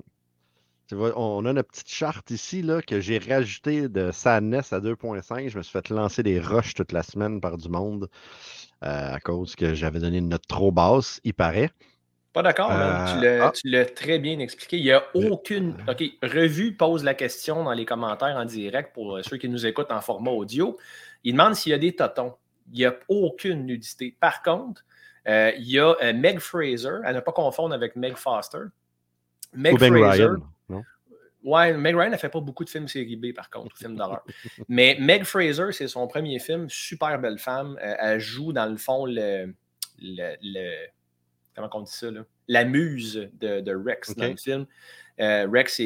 on 0.93 1.45
a 1.47 1.53
notre 1.53 1.71
petite 1.71 1.91
charte 1.91 2.31
ici 2.31 2.63
là, 2.63 2.81
que 2.81 3.01
j'ai 3.01 3.19
rajouté 3.19 3.89
de 3.89 4.13
Sadness 4.13 4.73
à 4.73 4.79
2.5. 4.79 5.49
Je 5.49 5.59
me 5.59 5.63
suis 5.63 5.73
fait 5.73 5.89
lancer 5.89 6.23
des 6.23 6.39
rushs 6.39 6.75
toute 6.75 6.93
la 6.93 7.03
semaine 7.03 7.41
par 7.41 7.57
du 7.57 7.69
monde 7.69 8.09
euh, 8.85 9.15
à 9.15 9.19
cause 9.19 9.57
que 9.57 9.75
j'avais 9.75 9.99
donné 9.99 10.19
une 10.19 10.29
note 10.29 10.47
trop 10.47 10.71
basse, 10.71 11.21
il 11.25 11.35
paraît. 11.35 11.71
Pas 12.33 12.43
d'accord, 12.43 12.71
euh, 12.71 13.41
ah. 13.43 13.53
tu 13.53 13.69
l'as 13.69 13.87
très 13.87 14.19
bien 14.19 14.39
expliqué. 14.39 14.77
Il 14.77 14.85
n'y 14.85 14.93
a 14.93 15.03
aucune. 15.15 15.75
OK, 15.89 16.05
Revue 16.23 16.77
pose 16.77 17.03
la 17.03 17.15
question 17.15 17.65
dans 17.65 17.73
les 17.73 17.87
commentaires 17.87 18.37
en 18.37 18.45
direct 18.45 18.93
pour 18.93 19.19
ceux 19.25 19.39
qui 19.39 19.49
nous 19.49 19.65
écoutent 19.65 19.91
en 19.91 20.03
format 20.03 20.31
audio. 20.31 20.77
Il 21.25 21.33
demande 21.33 21.55
s'il 21.55 21.73
y 21.73 21.75
a 21.75 21.79
des 21.79 21.97
totons 21.97 22.35
il 22.73 22.79
n'y 22.79 22.85
a 22.85 22.97
aucune 23.09 23.67
nudité. 23.67 24.17
Par 24.21 24.43
contre, 24.43 24.85
euh, 25.29 25.53
il 25.59 25.71
y 25.71 25.79
a 25.79 25.97
euh, 26.03 26.13
Meg 26.13 26.39
Fraser, 26.39 27.01
à 27.05 27.13
ne 27.13 27.21
pas 27.21 27.33
confondre 27.33 27.75
avec 27.75 27.97
Meg 27.97 28.17
Foster. 28.17 28.65
Meg 29.53 29.79
ben 29.79 29.93
Fraser. 29.93 30.25
Ryan, 30.25 30.37
non? 30.69 30.83
Ouais, 31.43 31.73
Meg 31.75 31.97
Ryan 31.97 32.11
n'a 32.11 32.19
fait 32.19 32.29
pas 32.29 32.41
beaucoup 32.41 32.65
de 32.65 32.71
films 32.71 32.89
série 32.89 33.17
B, 33.17 33.33
par 33.35 33.51
contre, 33.51 33.77
films 33.77 33.97
d'horreur. 33.97 34.25
Mais 34.69 34.97
Meg 35.01 35.25
Fraser, 35.25 35.73
c'est 35.73 35.89
son 35.89 36.07
premier 36.07 36.39
film, 36.39 36.69
super 36.69 37.19
belle 37.19 37.39
femme. 37.39 37.79
Euh, 37.83 37.95
elle 37.99 38.21
joue, 38.21 38.53
dans 38.53 38.67
le 38.67 38.77
fond, 38.77 39.07
le. 39.07 39.55
le, 39.99 40.87
comment 41.55 41.69
on 41.73 41.81
dit 41.83 41.93
ça, 41.93 42.11
là? 42.11 42.23
La 42.49 42.65
muse 42.65 43.29
de, 43.41 43.75
Rex 43.75 44.15
dans 44.15 44.29
le 44.29 44.37
film. 44.37 44.67
Rex, 45.19 45.77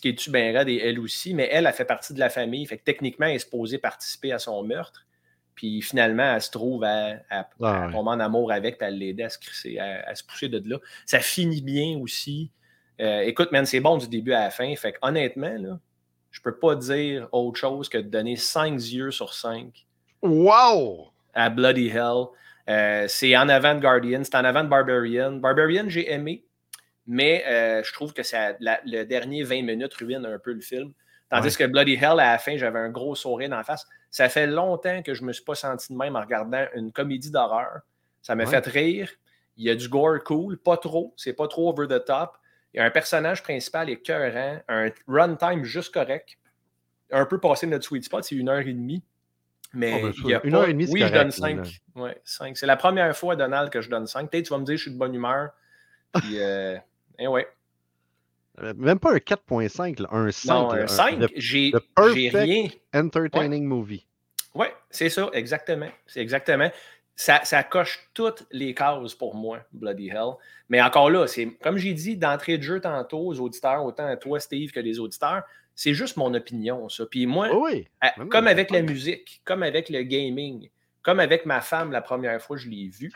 qui 0.00 0.08
est-tu 0.08 0.30
bien 0.30 0.52
raide 0.52 0.68
et 0.70 0.78
elle 0.78 0.98
aussi, 0.98 1.34
mais 1.34 1.48
elle, 1.52 1.66
a 1.66 1.72
fait 1.72 1.84
partie 1.84 2.14
de 2.14 2.20
la 2.20 2.30
famille. 2.30 2.64
Fait 2.64 2.78
que 2.78 2.84
techniquement, 2.84 3.26
elle 3.26 3.36
est 3.36 3.40
supposée 3.40 3.76
participer 3.76 4.32
à 4.32 4.38
son 4.38 4.62
meurtre. 4.62 5.03
Puis 5.54 5.82
finalement, 5.82 6.34
elle 6.34 6.42
se 6.42 6.50
trouve 6.50 6.84
à, 6.84 7.44
tomber 7.58 8.10
en 8.10 8.20
amour 8.20 8.52
avec, 8.52 8.78
puis 8.78 8.88
elle 8.88 8.98
l'aide 8.98 9.20
à 9.20 9.28
se 9.28 9.38
à, 9.78 10.14
se 10.14 10.24
pousser 10.24 10.48
de 10.48 10.62
là. 10.68 10.78
Ça 11.06 11.20
finit 11.20 11.62
bien 11.62 11.98
aussi. 11.98 12.50
Euh, 13.00 13.20
écoute, 13.20 13.52
man, 13.52 13.66
c'est 13.66 13.80
bon 13.80 13.96
du 13.96 14.08
début 14.08 14.32
à 14.32 14.44
la 14.44 14.50
fin. 14.50 14.74
Fait 14.76 14.92
que 14.92 14.98
honnêtement, 15.02 15.56
là, 15.58 15.78
je 16.30 16.40
peux 16.40 16.56
pas 16.56 16.74
dire 16.74 17.28
autre 17.32 17.58
chose 17.58 17.88
que 17.88 17.98
de 17.98 18.08
donner 18.08 18.36
5 18.36 18.74
yeux 18.74 19.10
sur 19.10 19.32
5. 19.32 19.86
Wow! 20.22 21.10
À 21.32 21.50
Bloody 21.50 21.88
Hell. 21.88 22.26
Euh, 22.68 23.06
c'est 23.08 23.36
en 23.36 23.48
avant 23.48 23.74
de 23.74 23.80
Guardian, 23.80 24.22
c'est 24.24 24.36
en 24.36 24.44
avant 24.44 24.64
de 24.64 24.68
Barbarian. 24.68 25.32
Barbarian, 25.32 25.84
j'ai 25.88 26.10
aimé, 26.10 26.44
mais 27.06 27.44
euh, 27.46 27.82
je 27.84 27.92
trouve 27.92 28.12
que 28.12 28.22
ça, 28.22 28.56
le 28.60 29.04
dernier 29.04 29.42
20 29.42 29.62
minutes 29.62 29.94
ruine 29.94 30.24
un 30.24 30.38
peu 30.38 30.52
le 30.52 30.60
film. 30.60 30.92
Tandis 31.34 31.56
que 31.56 31.64
Bloody 31.64 31.94
Hell, 31.94 32.20
à 32.20 32.32
la 32.32 32.38
fin, 32.38 32.56
j'avais 32.56 32.78
un 32.78 32.90
gros 32.90 33.14
sourire 33.14 33.48
dans 33.48 33.56
la 33.56 33.64
face. 33.64 33.86
Ça 34.10 34.28
fait 34.28 34.46
longtemps 34.46 35.02
que 35.02 35.14
je 35.14 35.22
ne 35.22 35.28
me 35.28 35.32
suis 35.32 35.44
pas 35.44 35.54
senti 35.54 35.92
de 35.92 35.98
même 35.98 36.14
en 36.14 36.20
regardant 36.20 36.64
une 36.74 36.92
comédie 36.92 37.30
d'horreur. 37.30 37.80
Ça 38.22 38.34
m'a 38.34 38.46
fait 38.46 38.66
rire. 38.66 39.10
Il 39.56 39.64
y 39.64 39.70
a 39.70 39.74
du 39.74 39.88
gore 39.88 40.22
cool, 40.24 40.58
pas 40.58 40.76
trop. 40.76 41.12
C'est 41.16 41.32
pas 41.32 41.48
trop 41.48 41.70
over 41.70 41.86
the 41.88 42.04
top. 42.04 42.36
Il 42.72 42.78
y 42.78 42.80
a 42.80 42.84
un 42.84 42.90
personnage 42.90 43.42
principal 43.42 43.90
écœurant, 43.90 44.60
un 44.68 44.90
runtime 45.06 45.64
juste 45.64 45.92
correct. 45.92 46.38
Un 47.10 47.26
peu 47.26 47.38
passé 47.38 47.66
notre 47.66 47.84
sweet 47.84 48.04
spot, 48.04 48.24
c'est 48.24 48.34
une 48.34 48.48
heure 48.48 48.60
et 48.60 48.72
demie. 48.72 49.04
Mais 49.72 50.00
oh, 50.02 50.06
ben, 50.06 50.12
il 50.24 50.30
y 50.30 50.34
a 50.34 50.44
une 50.44 50.54
heure 50.54 50.68
et 50.68 50.72
demie, 50.72 50.86
Oui, 50.88 51.00
je 51.00 51.12
donne 51.12 51.30
5. 51.30 51.80
Ouais, 51.96 52.20
C'est 52.24 52.66
la 52.66 52.76
première 52.76 53.16
fois, 53.16 53.36
Donald, 53.36 53.70
que 53.70 53.80
je 53.80 53.90
donne 53.90 54.06
5. 54.06 54.30
Peut-être 54.30 54.46
tu 54.46 54.50
vas 54.52 54.58
me 54.58 54.64
dire 54.64 54.74
que 54.74 54.78
je 54.78 54.82
suis 54.82 54.92
de 54.92 54.98
bonne 54.98 55.14
humeur. 55.14 55.50
Puis, 56.14 56.38
euh, 56.40 56.76
eh 57.18 57.26
ouais. 57.26 57.48
Euh, 58.62 58.72
même 58.76 58.98
pas 58.98 59.12
un 59.12 59.18
4.5, 59.18 60.06
un 60.10 60.30
5. 60.30 60.46
Non, 60.46 60.70
un 60.72 60.86
5, 60.86 61.26
j'ai 61.36 61.72
rien. 61.96 62.68
Entertaining 62.94 63.64
movie. 63.64 64.06
Oui, 64.54 64.66
c'est 64.90 65.08
ça, 65.08 65.28
exactement. 65.32 65.88
C'est 66.06 66.20
exactement. 66.20 66.70
Ça, 67.16 67.40
ça, 67.44 67.62
coche 67.62 68.08
toutes 68.12 68.46
les 68.50 68.74
cases 68.74 69.14
pour 69.14 69.34
moi, 69.34 69.60
Bloody 69.72 70.08
Hell. 70.08 70.34
Mais 70.68 70.80
encore 70.80 71.10
là, 71.10 71.26
c'est 71.26 71.46
comme 71.62 71.76
j'ai 71.76 71.94
dit 71.94 72.16
d'entrée 72.16 72.58
de 72.58 72.62
jeu 72.62 72.80
tantôt 72.80 73.26
aux 73.26 73.40
auditeurs, 73.40 73.84
autant 73.84 74.06
à 74.06 74.16
toi, 74.16 74.40
Steve, 74.40 74.72
que 74.72 74.80
les 74.80 74.98
auditeurs, 74.98 75.42
c'est 75.74 75.94
juste 75.94 76.16
mon 76.16 76.32
opinion, 76.34 76.88
ça. 76.88 77.04
Puis 77.06 77.26
moi, 77.26 77.50
oui. 77.52 77.86
comme 78.30 78.46
avec 78.46 78.70
la 78.70 78.82
musique, 78.82 79.42
comme 79.44 79.62
avec 79.62 79.88
le 79.88 80.02
gaming, 80.02 80.70
comme 81.02 81.20
avec 81.20 81.46
ma 81.46 81.60
femme 81.60 81.92
la 81.92 82.00
première 82.00 82.40
fois 82.40 82.56
que 82.56 82.62
je 82.62 82.68
l'ai 82.68 82.88
vue, 82.88 83.12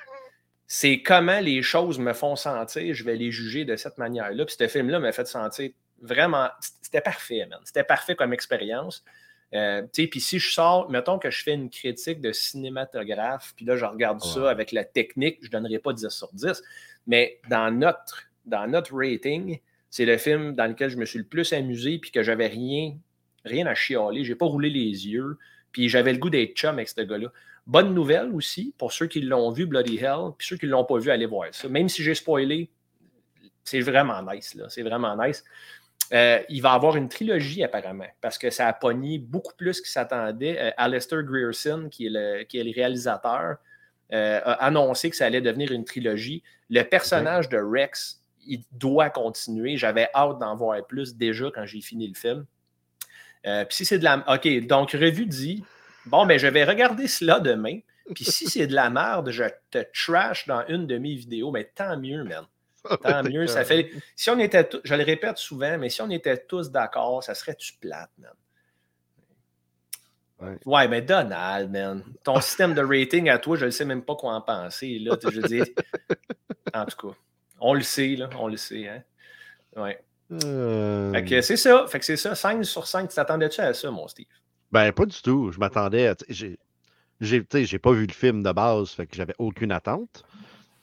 c'est 0.71 1.01
comment 1.01 1.41
les 1.41 1.63
choses 1.63 1.99
me 1.99 2.13
font 2.13 2.37
sentir, 2.37 2.95
je 2.95 3.03
vais 3.03 3.17
les 3.17 3.33
juger 3.33 3.65
de 3.65 3.75
cette 3.75 3.97
manière-là. 3.97 4.45
Puis 4.45 4.55
ce 4.59 4.69
film-là 4.69 5.01
m'a 5.01 5.13
fait 5.13 5.27
sentir 5.27 5.71
vraiment. 6.03 6.51
C'était 6.83 7.01
parfait, 7.01 7.47
man. 7.47 7.59
C'était 7.65 7.85
parfait 7.85 8.15
comme 8.15 8.35
expérience. 8.35 9.03
Euh, 9.55 9.83
puis 9.91 10.21
si 10.21 10.39
je 10.39 10.53
sors, 10.53 10.91
mettons 10.91 11.19
que 11.19 11.31
je 11.31 11.43
fais 11.43 11.55
une 11.55 11.71
critique 11.71 12.21
de 12.21 12.33
cinématographe, 12.33 13.55
puis 13.57 13.65
là, 13.65 13.77
je 13.77 13.87
regarde 13.87 14.21
ça 14.21 14.51
avec 14.51 14.73
la 14.73 14.85
technique, 14.85 15.39
je 15.41 15.47
ne 15.47 15.53
donnerai 15.53 15.79
pas 15.79 15.95
10 15.95 16.07
sur 16.11 16.31
10. 16.35 16.63
Mais 17.07 17.41
dans 17.49 17.75
notre, 17.75 18.25
dans 18.45 18.67
notre 18.67 18.95
rating, 18.95 19.61
c'est 19.89 20.05
le 20.05 20.19
film 20.19 20.55
dans 20.55 20.67
lequel 20.67 20.91
je 20.91 20.99
me 20.99 21.07
suis 21.07 21.19
le 21.19 21.25
plus 21.25 21.51
amusé, 21.55 21.99
puis 21.99 22.11
que 22.11 22.23
j'avais 22.23 22.47
rien, 22.47 22.95
rien 23.47 23.67
à 23.67 23.75
chialer. 23.75 24.23
J'ai 24.23 24.35
pas 24.35 24.45
roulé 24.45 24.69
les 24.69 25.09
yeux, 25.09 25.39
puis 25.73 25.89
j'avais 25.89 26.13
le 26.13 26.19
goût 26.19 26.31
d'être 26.31 26.55
chum 26.55 26.75
avec 26.75 26.89
ce 26.89 27.01
gars-là. 27.01 27.29
Bonne 27.67 27.93
nouvelle 27.93 28.33
aussi, 28.35 28.75
pour 28.79 28.93
ceux 28.93 29.07
qui 29.07 29.21
l'ont 29.21 29.51
vu, 29.51 29.67
Bloody 29.67 29.99
Hell, 29.99 30.33
puis 30.37 30.47
ceux 30.47 30.57
qui 30.57 30.67
ne 30.67 30.71
l'ont 30.71 30.85
pas 30.85 30.99
vu, 30.99 31.11
allez 31.11 31.27
voir 31.27 31.49
ça. 31.53 31.69
Même 31.69 31.89
si 31.89 32.03
j'ai 32.03 32.15
spoilé, 32.15 32.71
c'est 33.65 33.81
vraiment 33.81 34.23
nice, 34.23 34.55
là. 34.55 34.69
C'est 34.69 34.83
vraiment 34.83 35.15
nice. 35.23 35.45
Euh, 36.15 36.41
il 36.49 36.63
va 36.63 36.73
avoir 36.73 36.97
une 36.97 37.09
trilogie 37.09 37.63
apparemment, 37.63 38.07
parce 38.21 38.39
que 38.39 38.49
ça 38.49 38.67
a 38.67 38.73
pogné 38.73 39.19
beaucoup 39.19 39.53
plus 39.55 39.81
qu'il 39.81 39.91
s'attendait. 39.91 40.59
Euh, 40.59 40.71
Alistair 40.79 41.23
Grierson, 41.23 41.89
qui 41.91 42.07
est 42.07 42.11
le, 42.11 42.45
qui 42.45 42.59
est 42.59 42.65
le 42.65 42.73
réalisateur, 42.75 43.57
euh, 44.15 44.41
a 44.43 44.53
annoncé 44.65 45.11
que 45.11 45.17
ça 45.17 45.27
allait 45.27 45.43
devenir 45.43 45.71
une 45.71 45.85
trilogie. 45.85 46.43
Le 46.71 46.83
personnage 46.83 47.51
de 47.51 47.59
Rex, 47.59 48.23
il 48.47 48.63
doit 48.73 49.11
continuer. 49.11 49.77
J'avais 49.77 50.09
hâte 50.15 50.39
d'en 50.39 50.57
voir 50.57 50.83
plus 50.87 51.15
déjà 51.15 51.51
quand 51.55 51.67
j'ai 51.67 51.83
fini 51.83 52.09
le 52.09 52.15
film. 52.15 52.47
Puis 53.43 53.67
si 53.71 53.85
c'est 53.85 53.99
de 53.99 54.05
la. 54.05 54.25
OK, 54.35 54.67
donc 54.67 54.93
revue 54.93 55.27
dit 55.27 55.65
Bon, 56.07 56.27
ben, 56.27 56.39
je 56.39 56.47
vais 56.47 56.65
regarder 56.65 57.07
cela 57.07 57.41
demain. 57.41 57.81
Puis 58.15 58.25
si 58.25 58.49
c'est 58.49 58.67
de 58.67 58.75
la 58.75 58.89
merde, 58.89 59.31
je 59.31 59.45
te 59.71 59.85
trash 59.93 60.47
dans 60.47 60.65
une 60.69 60.87
de 60.87 60.97
mes 60.97 61.15
vidéos, 61.15 61.51
mais 61.51 61.65
tant 61.65 61.99
mieux, 61.99 62.25
man. 62.25 62.47
Tant 63.03 63.23
mieux. 63.23 63.47
Ça 63.47 63.65
fait. 63.65 63.91
Si 64.17 64.31
on 64.31 64.39
était 64.39 64.69
je 64.85 64.95
le 64.95 65.05
répète 65.05 65.37
souvent, 65.37 65.77
mais 65.79 65.91
si 65.91 66.01
on 66.01 66.11
était 66.11 66.39
tous 66.39 66.71
d'accord, 66.71 67.23
ça 67.23 67.35
serait-tu 67.35 67.75
plate, 67.75 68.11
man? 68.19 68.33
Ouais. 70.65 70.89
mais 70.89 71.03
Donald, 71.03 71.71
man. 71.71 72.03
Ton 72.23 72.41
système 72.41 72.73
de 72.73 72.81
rating 72.81 73.29
à 73.29 73.39
toi, 73.39 73.57
je 73.57 73.67
ne 73.67 73.71
sais 73.71 73.85
même 73.85 74.03
pas 74.03 74.15
quoi 74.15 74.35
en 74.35 74.41
penser. 74.41 74.99
Là, 75.01 75.17
je 75.21 75.41
dis, 75.41 75.63
en 76.73 76.87
tout 76.87 77.09
cas, 77.09 77.17
on 77.61 77.75
le 77.75 77.83
sait, 77.83 78.15
là. 78.17 78.31
On 78.39 78.47
le 78.47 78.57
sait, 78.57 78.89
hein? 78.89 79.03
Ouais. 79.77 80.03
Euh... 80.31 81.13
Fait 81.13 81.25
que 81.25 81.41
c'est 81.41 81.57
ça. 81.57 81.87
Fait 81.89 81.99
que 81.99 82.05
c'est 82.05 82.17
ça. 82.17 82.35
5 82.35 82.65
sur 82.65 82.87
5. 82.87 83.09
Tu 83.09 83.15
t'attendais-tu 83.15 83.61
à 83.61 83.73
ça, 83.75 83.91
mon 83.91 84.09
Steve? 84.09 84.27
Ben, 84.73 84.93
pas 84.93 85.07
du 85.07 85.21
tout. 85.23 85.51
Je 85.53 85.59
m'attendais 85.59 86.09
à. 86.09 86.15
J'ai, 86.29 86.59
j'ai 87.21 87.79
pas 87.79 87.93
vu 87.93 88.07
le 88.07 88.13
film 88.13 88.43
de 88.43 88.53
base, 88.53 88.91
fait 88.91 89.07
que 89.07 89.17
j'avais 89.17 89.35
aucune 89.39 89.73
attente. 89.73 90.25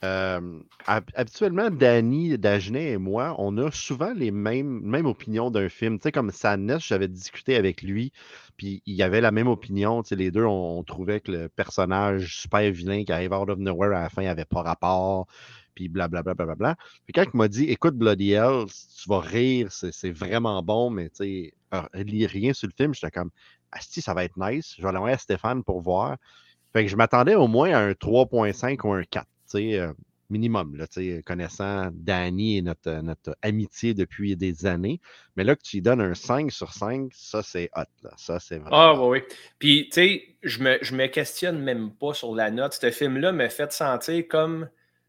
Euh, 0.03 0.59
habituellement, 0.85 1.69
Danny, 1.71 2.37
Dagenet 2.37 2.91
et 2.91 2.97
moi, 2.97 3.35
on 3.39 3.57
a 3.57 3.71
souvent 3.71 4.13
les 4.13 4.29
mêmes, 4.29 4.81
mêmes 4.81 5.05
opinions 5.05 5.49
d'un 5.49 5.69
film. 5.69 5.97
Tu 5.97 6.03
sais, 6.03 6.11
comme 6.11 6.31
Sadness, 6.31 6.85
j'avais 6.85 7.07
discuté 7.07 7.55
avec 7.55 7.81
lui, 7.81 8.11
puis 8.57 8.83
il 8.85 8.95
y 8.95 9.03
avait 9.03 9.21
la 9.21 9.31
même 9.31 9.47
opinion. 9.47 10.03
Tu 10.03 10.09
sais, 10.09 10.15
les 10.15 10.31
deux, 10.31 10.45
on, 10.45 10.83
trouvait 10.83 11.21
que 11.21 11.31
le 11.31 11.49
personnage 11.49 12.41
super 12.41 12.69
vilain 12.71 13.03
qui 13.03 13.11
arrive 13.11 13.33
out 13.33 13.49
of 13.49 13.57
nowhere 13.57 13.95
à 13.95 14.01
la 14.01 14.09
fin 14.09 14.23
n'avait 14.23 14.45
pas 14.45 14.61
rapport, 14.61 15.27
puis 15.75 15.89
blablabla. 15.89 16.33
Bla, 16.33 16.45
bla, 16.45 16.55
bla, 16.55 16.75
Puis 17.05 17.13
quand 17.13 17.25
il 17.31 17.37
m'a 17.37 17.47
dit, 17.47 17.65
écoute 17.65 17.95
Bloody 17.95 18.31
Hell, 18.31 18.65
tu 18.67 19.09
vas 19.09 19.19
rire, 19.19 19.71
c'est 19.71 20.11
vraiment 20.11 20.63
bon, 20.63 20.89
mais 20.89 21.09
tu 21.09 21.51
sais, 21.71 21.93
lis 21.93 22.25
rien 22.25 22.53
sur 22.53 22.67
le 22.67 22.73
film, 22.75 22.93
j'étais 22.93 23.11
comme, 23.11 23.31
si 23.81 24.01
ça 24.01 24.13
va 24.13 24.23
être 24.23 24.37
nice. 24.37 24.75
Je 24.77 24.85
vais 24.85 24.91
l'envoyer 24.91 25.15
à 25.15 25.19
Stéphane 25.19 25.63
pour 25.63 25.81
voir. 25.81 26.17
Fait 26.73 26.83
que 26.83 26.91
je 26.91 26.95
m'attendais 26.95 27.35
au 27.35 27.47
moins 27.47 27.71
à 27.71 27.79
un 27.79 27.91
3.5 27.91 28.85
ou 28.85 28.93
un 28.93 29.03
4, 29.03 29.27
euh, 29.55 29.93
minimum, 30.29 30.75
là, 30.75 30.85
connaissant 31.25 31.89
Danny 31.93 32.57
et 32.57 32.61
notre, 32.61 33.01
notre 33.01 33.37
amitié 33.41 33.93
depuis 33.93 34.35
des 34.35 34.65
années. 34.65 34.99
Mais 35.35 35.43
là 35.43 35.55
que 35.55 35.61
tu 35.61 35.77
lui 35.77 35.81
donnes 35.81 36.01
un 36.01 36.15
5 36.15 36.51
sur 36.51 36.73
5, 36.73 37.11
ça 37.13 37.43
c'est 37.43 37.69
hot. 37.75 37.83
Là. 38.03 38.11
Ça, 38.17 38.39
c'est 38.39 38.57
vraiment. 38.57 38.75
Ah 38.75 39.01
oui, 39.01 39.19
oui. 39.19 39.35
Puis, 39.59 39.89
tu 39.89 39.93
sais, 39.93 40.37
je 40.43 40.63
me, 40.63 40.77
je 40.81 40.95
me 40.95 41.07
questionne 41.07 41.59
même 41.59 41.91
pas 41.91 42.13
sur 42.13 42.35
la 42.35 42.51
note. 42.51 42.73
Ce 42.73 42.91
film-là 42.91 43.31
m'a 43.31 43.49
fait 43.49 43.71
sentir 43.71 44.27
comme 44.27 44.67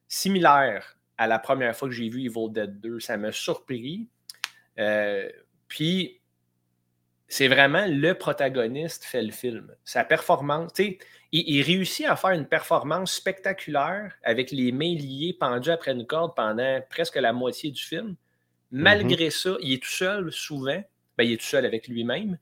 similaire 0.09 0.97
à 1.19 1.27
la 1.27 1.39
première 1.39 1.77
fois 1.77 1.89
que 1.89 1.95
j'ai 1.95 2.09
vu 2.09 2.25
Evil 2.25 2.51
Dead 2.51 2.81
2. 2.81 3.01
Ça 3.01 3.17
m'a 3.17 3.33
surpris. 3.33 4.09
Euh, 4.79 5.29
puis, 5.69 6.21
c'est 7.29 7.49
vraiment 7.49 7.87
le 7.89 8.13
protagoniste 8.15 9.05
fait 9.05 9.23
le 9.23 9.33
film. 9.33 9.75
Sa 9.85 10.05
performance, 10.05 10.73
tu 10.75 10.85
sais, 10.85 10.99
il, 11.33 11.63
réussit 11.63 12.07
à 12.07 12.17
faire 12.17 12.31
une 12.31 12.47
performance 12.47 13.13
spectaculaire 13.13 14.15
avec 14.23 14.51
les 14.53 14.71
mains 14.73 14.95
liées 14.95 15.37
pendues 15.39 15.71
après 15.71 15.93
une 15.93 16.07
corde 16.07 16.35
pendant 16.37 16.81
presque 16.89 17.17
la 17.17 17.33
moitié 17.33 17.71
du 17.71 17.83
film. 17.83 18.15
Malgré 18.71 19.29
mm-hmm. 19.29 19.43
ça, 19.43 19.57
il 19.61 19.75
est 19.75 19.83
tout 19.83 19.89
seul 19.89 20.31
souvent. 20.33 20.83
Ben, 21.19 21.25
il 21.25 21.33
est 21.33 21.37
tout 21.39 21.47
seul 21.47 21.67
avec 21.67 21.89
lui-même. 21.89 22.39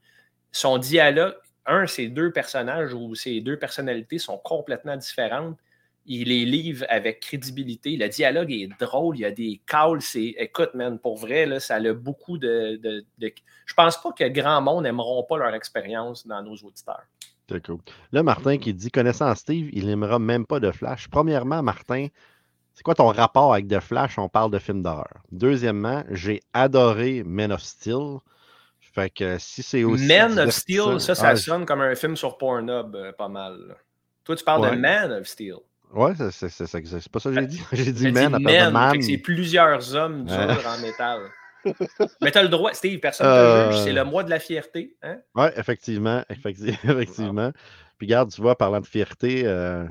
Son 0.52 0.78
dialogue, 0.78 1.34
un, 1.66 1.86
ces 1.86 2.08
deux 2.08 2.30
personnages 2.30 2.92
ou 2.92 3.14
ces 3.14 3.40
deux 3.40 3.58
personnalités 3.58 4.18
sont 4.18 4.38
complètement 4.38 4.96
différentes 4.96 5.58
il 6.06 6.28
les 6.28 6.44
livre 6.44 6.84
avec 6.88 7.20
crédibilité. 7.20 7.96
Le 7.96 8.08
dialogue 8.08 8.52
est 8.52 8.68
drôle, 8.78 9.16
il 9.16 9.20
y 9.20 9.24
a 9.24 9.30
des 9.30 9.60
calls. 9.66 10.02
C'est, 10.02 10.34
écoute, 10.38 10.74
man, 10.74 10.98
pour 10.98 11.16
vrai, 11.16 11.46
là, 11.46 11.60
ça 11.60 11.76
a 11.76 11.92
beaucoup 11.92 12.38
de, 12.38 12.76
de, 12.76 13.32
Je 13.66 13.74
pense 13.74 14.00
pas 14.00 14.12
que 14.12 14.28
grand 14.28 14.60
monde 14.60 14.84
n'aimeront 14.84 15.24
pas 15.24 15.38
leur 15.38 15.54
expérience 15.54 16.26
dans 16.26 16.42
nos 16.42 16.56
auditeurs. 16.56 17.04
C'est 17.48 17.64
cool. 17.66 17.78
Là, 18.12 18.22
Martin 18.22 18.56
qui 18.58 18.72
dit 18.72 18.90
connaissant 18.90 19.34
Steve, 19.34 19.68
il 19.72 19.86
n'aimera 19.86 20.18
même 20.18 20.46
pas 20.46 20.60
de 20.60 20.70
Flash. 20.70 21.08
Premièrement, 21.08 21.62
Martin, 21.62 22.08
c'est 22.74 22.82
quoi 22.82 22.94
ton 22.94 23.08
rapport 23.08 23.52
avec 23.52 23.68
The 23.68 23.80
Flash? 23.80 24.18
On 24.18 24.28
parle 24.28 24.50
de 24.50 24.58
films 24.58 24.82
d'horreur. 24.82 25.22
Deuxièmement, 25.30 26.04
j'ai 26.10 26.40
adoré 26.52 27.22
Men 27.24 27.52
of 27.52 27.62
Steel. 27.62 28.18
Fait 28.80 29.10
que 29.10 29.38
si 29.38 29.62
c'est 29.62 29.84
aussi. 29.84 30.06
Men 30.06 30.38
of 30.38 30.50
Steel, 30.50 31.00
ça, 31.00 31.14
ça 31.14 31.28
ah, 31.30 31.36
sonne 31.36 31.66
comme 31.66 31.80
un 31.80 31.94
film 31.94 32.16
sur 32.16 32.38
Pornhub, 32.38 32.94
euh, 32.94 33.12
pas 33.12 33.28
mal. 33.28 33.76
Toi, 34.24 34.36
tu 34.36 34.44
parles 34.44 34.70
de 34.70 34.76
Man 34.76 35.12
of 35.12 35.26
Steel. 35.26 35.56
Ouais, 35.94 36.12
c'est 36.30 37.08
pas 37.10 37.20
ça 37.20 37.30
que 37.30 37.40
j'ai 37.40 37.46
dit. 37.46 37.62
J'ai 37.72 37.92
dit 37.92 38.10
man, 38.10 38.36
man, 38.40 38.72
man. 38.72 39.02
C'est 39.02 39.18
plusieurs 39.18 39.94
hommes 39.94 40.24
durs 40.24 40.66
en 40.66 40.80
métal. 40.80 41.20
Mais 42.20 42.30
tu 42.30 42.38
as 42.38 42.42
le 42.42 42.48
droit, 42.48 42.74
Steve, 42.74 42.98
personne 43.00 43.26
ne 43.26 43.68
te 43.68 43.72
juge, 43.72 43.84
c'est 43.84 43.92
le 43.92 44.00
euh. 44.00 44.04
mois 44.04 44.22
de 44.22 44.30
la 44.30 44.38
fierté. 44.38 44.96
Hein? 45.02 45.18
Oui, 45.34 45.46
effectivement, 45.56 46.22
effectivement. 46.30 47.52
Puis 47.96 48.06
regarde, 48.06 48.30
tu 48.32 48.42
vois, 48.42 48.56
parlant 48.56 48.80
de 48.80 48.86
fierté, 48.86 49.42
euh, 49.46 49.84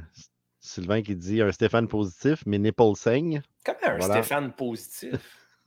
Sylvain 0.60 1.02
qui 1.02 1.16
dit 1.16 1.42
un 1.42 1.52
Stéphane 1.52 1.88
positif, 1.88 2.44
mais 2.46 2.60
nipple 2.60 2.96
saigne. 2.96 3.42
Comment 3.66 3.98
un 3.98 4.02
Stéphane 4.02 4.52
positif? 4.52 5.16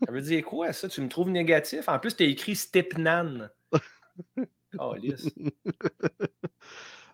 Ça 0.04 0.12
veut 0.12 0.20
dire 0.20 0.44
quoi, 0.44 0.72
ça? 0.72 0.88
Tu 0.88 1.00
me 1.00 1.08
trouves 1.08 1.30
négatif? 1.30 1.88
En 1.88 1.98
plus, 1.98 2.14
tu 2.14 2.22
as 2.22 2.26
écrit 2.26 2.54
Stepnan. 2.54 3.48
Oh, 4.78 4.94
lisse. 4.94 5.30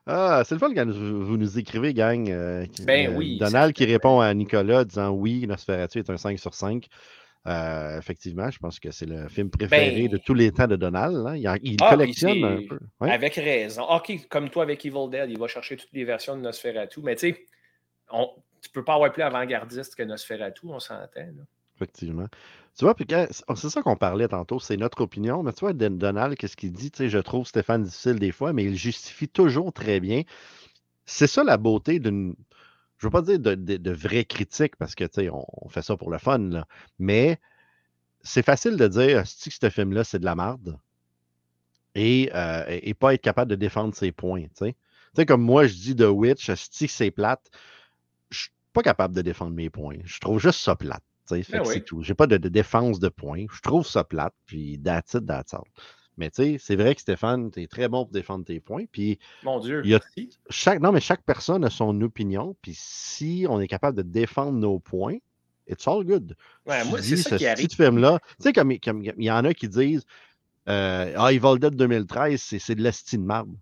Ah, 0.07 0.43
c'est 0.45 0.55
le 0.57 0.59
fun 0.59 0.75
quand 0.75 0.89
vous 0.91 1.37
nous 1.37 1.59
écrivez, 1.59 1.95
gang. 1.95 2.29
Euh, 2.29 2.67
ben 2.85 3.09
euh, 3.13 3.17
oui. 3.17 3.39
Donald 3.39 3.73
qui 3.73 3.85
répond 3.85 4.21
à 4.21 4.35
Nicolas 4.35 4.85
disant 4.85 5.11
oui, 5.11 5.47
Nosferatu 5.47 6.01
est 6.01 6.11
un 6.11 6.17
5 6.17 6.39
sur 6.39 6.55
5. 6.55 6.87
Euh, 7.47 7.99
effectivement, 7.99 8.51
je 8.51 8.59
pense 8.59 8.79
que 8.81 8.91
c'est 8.93 9.07
le 9.07 9.29
film 9.29 9.51
préféré 9.51 10.07
de 10.09 10.17
Ben 10.17 10.23
tous 10.25 10.35
les 10.35 10.51
temps 10.53 10.67
de 10.69 10.77
Donald. 10.77 11.27
hein. 11.27 11.57
Il, 11.63 11.77
Ah, 11.81 11.91
collectionne 11.91 12.43
un 12.45 12.61
peu. 12.69 12.79
Ouais, 13.01 13.11
Avec 13.11 13.35
raison. 13.35 13.83
OK, 13.91 14.29
comme 14.29 14.49
toi 14.49 14.63
avec 14.65 14.85
Evil 14.87 15.09
Dead, 15.11 15.29
il 15.31 15.39
va 15.39 15.49
chercher 15.49 15.77
toutes 15.77 15.93
les 15.93 16.05
versions 16.05 16.37
de 16.37 16.41
Nosferatu. 16.43 17.01
Mais 17.03 17.17
tu 17.17 17.33
sais, 17.33 17.47
on- 18.11 18.31
tu 18.61 18.71
peux 18.71 18.85
pas 18.85 18.95
avoir 18.95 19.13
plus 19.13 19.23
avant-gardiste 19.23 19.97
que 19.97 20.05
Nosferatu, 20.05 20.67
on 20.67 20.79
s'entend. 20.79 21.27
Effectivement. 21.77 22.27
Tu 22.77 22.85
vois, 22.85 22.95
quand- 22.95 23.27
c'est 23.57 23.71
ça 23.71 23.83
qu'on 23.83 23.97
parlait 23.97 24.29
tantôt, 24.29 24.59
c'est 24.59 24.77
notre 24.77 25.03
opinion. 25.03 25.43
Mais 25.43 25.53
tu 25.53 25.61
vois, 25.61 25.73
Don- 25.75 25.91
Donald, 25.91 26.37
qu'est-ce 26.37 26.57
qu'il 26.57 26.73
dit? 26.73 26.91
Tu 26.91 27.09
je 27.11 27.19
trouve 27.19 27.47
Stéphane 27.47 27.83
difficile 27.85 28.19
des 28.19 28.33
fois, 28.33 28.53
mais 28.53 28.65
il 28.65 28.77
justifie 28.77 29.29
toujours 29.29 29.73
très 29.73 30.01
bien. 30.01 30.23
C'est 31.07 31.27
ça 31.29 31.45
la 31.45 31.59
beauté 31.59 32.01
d'une. 32.01 32.35
Je 32.99 33.07
veux 33.09 33.11
pas 33.11 33.23
dire 33.23 33.39
de, 33.41 33.55
de, 33.57 33.77
de 33.79 33.93
vraie 33.93 34.25
critique 34.25 34.77
parce 34.77 34.95
que, 34.95 35.05
on, 35.31 35.69
fait 35.69 35.83
ça 35.83 35.97
pour 35.97 36.11
le 36.11 36.19
fun. 36.19 36.65
Mais 36.99 37.41
c'est 38.23 38.45
facile 38.45 38.77
de 38.77 38.89
dire, 38.89 39.27
si 39.27 39.51
ce 39.51 39.71
film-là, 39.71 40.05
c'est 40.05 40.21
de 40.21 40.25
la 40.27 40.35
merde. 40.37 40.79
Et, 41.95 42.31
euh, 42.35 42.65
et 42.69 42.95
pas 42.95 43.13
être 43.15 43.21
capable 43.23 43.51
de 43.51 43.57
défendre 43.57 43.95
ses 43.95 44.13
points, 44.13 44.47
tu 44.57 45.27
comme 45.27 45.43
moi, 45.43 45.67
je 45.67 45.75
dis 45.75 45.95
The 45.97 46.09
Witch, 46.09 46.51
si 46.55 46.89
c'est 46.89 47.11
plate, 47.11 47.51
je 48.31 48.41
suis 48.43 48.51
pas 48.73 48.83
capable 48.83 49.15
de 49.15 49.23
défendre 49.23 49.55
mes 49.55 49.71
points. 49.71 49.99
Je 50.05 50.21
trouve 50.21 50.41
juste 50.41 50.61
ça 50.61 50.77
plate. 50.77 51.05
Ben 51.51 51.61
oui. 51.61 51.71
c'est 51.73 51.85
tout. 51.85 52.03
J'ai 52.03 52.15
pas 52.15 52.27
de, 52.27 52.37
de 52.37 52.49
défense 52.49 52.99
de 53.01 53.09
points. 53.09 53.47
Je 53.53 53.61
trouve 53.61 53.87
ça 53.87 54.05
plate, 54.05 54.35
puis 54.47 54.81
that's 54.83 55.15
it, 55.15 55.27
that's 55.27 55.55
all. 55.55 55.63
Mais 56.19 56.31
tu 56.31 56.43
sais, 56.43 56.57
c'est 56.61 56.77
vrai 56.77 56.95
que 56.95 57.01
Stéphane, 57.01 57.51
tu 57.51 57.63
es 57.63 57.67
très 57.67 57.89
bon 57.89 58.05
pour 58.05 58.13
défendre 58.13 58.45
tes 58.45 58.61
points. 58.61 58.85
Puis 58.93 59.19
Mon 59.43 59.59
Dieu. 59.61 59.81
Il 59.85 59.91
y 59.91 59.95
a- 59.95 59.99
merci. 60.17 60.39
chaque, 60.51 60.81
non, 60.81 60.93
mais 60.93 61.01
chaque 61.01 61.23
personne 61.23 61.65
a 61.65 61.71
son 61.71 61.99
opinion. 62.03 62.55
Puis 62.61 62.75
si 62.77 63.47
on 63.49 63.61
est 63.61 63.67
capable 63.69 63.97
de 63.97 64.03
défendre 64.03 64.53
nos 64.59 64.79
points, 64.79 65.17
it's 65.67 65.89
all 65.89 66.05
good. 66.05 66.37
Ouais, 66.67 66.83
Tu 66.83 66.89
moi, 66.89 67.01
c'est 67.01 67.17
ça 67.17 67.31
ce 67.31 67.35
qui 67.37 67.47
arrive. 67.47 67.69
film-là, 67.75 68.19
tu 68.39 68.43
sais, 68.43 68.53
comme 68.53 68.71
il 68.73 68.81
y 69.25 69.31
en 69.31 69.45
a 69.47 69.55
qui 69.55 69.69
disent 69.69 70.05
euh, 70.69 71.15
Ah, 71.17 71.33
Evil 71.33 71.59
Dead 71.59 71.75
2013, 71.75 72.41
c'est 72.59 72.75
de 72.75 72.83
l'esti 72.83 73.17
de 73.17 73.25
marde. 73.25 73.55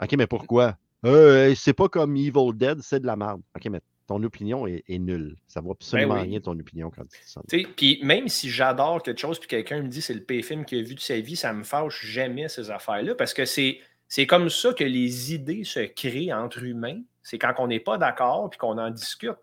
OK, 0.00 0.12
mais 0.16 0.26
pourquoi? 0.26 0.76
Euh, 1.06 1.54
c'est 1.56 1.72
pas 1.72 1.88
comme 1.88 2.16
Evil 2.16 2.52
Dead, 2.54 2.80
c'est 2.82 3.00
de 3.00 3.06
la 3.06 3.16
marde. 3.16 3.40
OK, 3.56 3.64
mais 3.70 3.80
ton 4.08 4.22
opinion 4.24 4.66
est, 4.66 4.82
est 4.88 4.98
nulle. 4.98 5.36
Ça 5.46 5.60
vaut 5.60 5.72
absolument 5.72 6.14
Ben 6.14 6.22
oui. 6.22 6.28
rien 6.30 6.40
ton 6.40 6.58
opinion 6.58 6.90
quand 6.90 7.02
tu 7.02 7.20
dis 7.22 7.30
ça. 7.30 7.42
Tu 7.48 7.60
sais, 7.60 7.66
Puis 7.76 8.00
même 8.02 8.26
si 8.26 8.50
j'adore 8.50 9.02
quelque 9.02 9.20
chose, 9.20 9.38
puis 9.38 9.48
quelqu'un 9.48 9.82
me 9.82 9.88
dit 9.88 10.00
c'est 10.00 10.14
le 10.14 10.22
pire 10.24 10.44
film 10.44 10.64
qu'il 10.64 10.78
a 10.78 10.82
vu 10.82 10.94
de 10.94 11.00
sa 11.00 11.20
vie, 11.20 11.36
ça 11.36 11.52
me 11.52 11.62
fâche 11.62 12.04
jamais 12.06 12.48
ces 12.48 12.70
affaires-là, 12.70 13.14
parce 13.14 13.34
que 13.34 13.44
c'est 13.44 13.78
c'est 14.08 14.26
comme 14.26 14.48
ça 14.48 14.72
que 14.72 14.84
les 14.84 15.34
idées 15.34 15.64
se 15.64 15.80
créent 15.80 16.32
entre 16.32 16.64
humains. 16.64 17.02
C'est 17.22 17.38
quand 17.38 17.52
on 17.58 17.66
n'est 17.66 17.80
pas 17.80 17.98
d'accord 17.98 18.48
puis 18.48 18.58
qu'on 18.58 18.78
en 18.78 18.90
discute. 18.90 19.36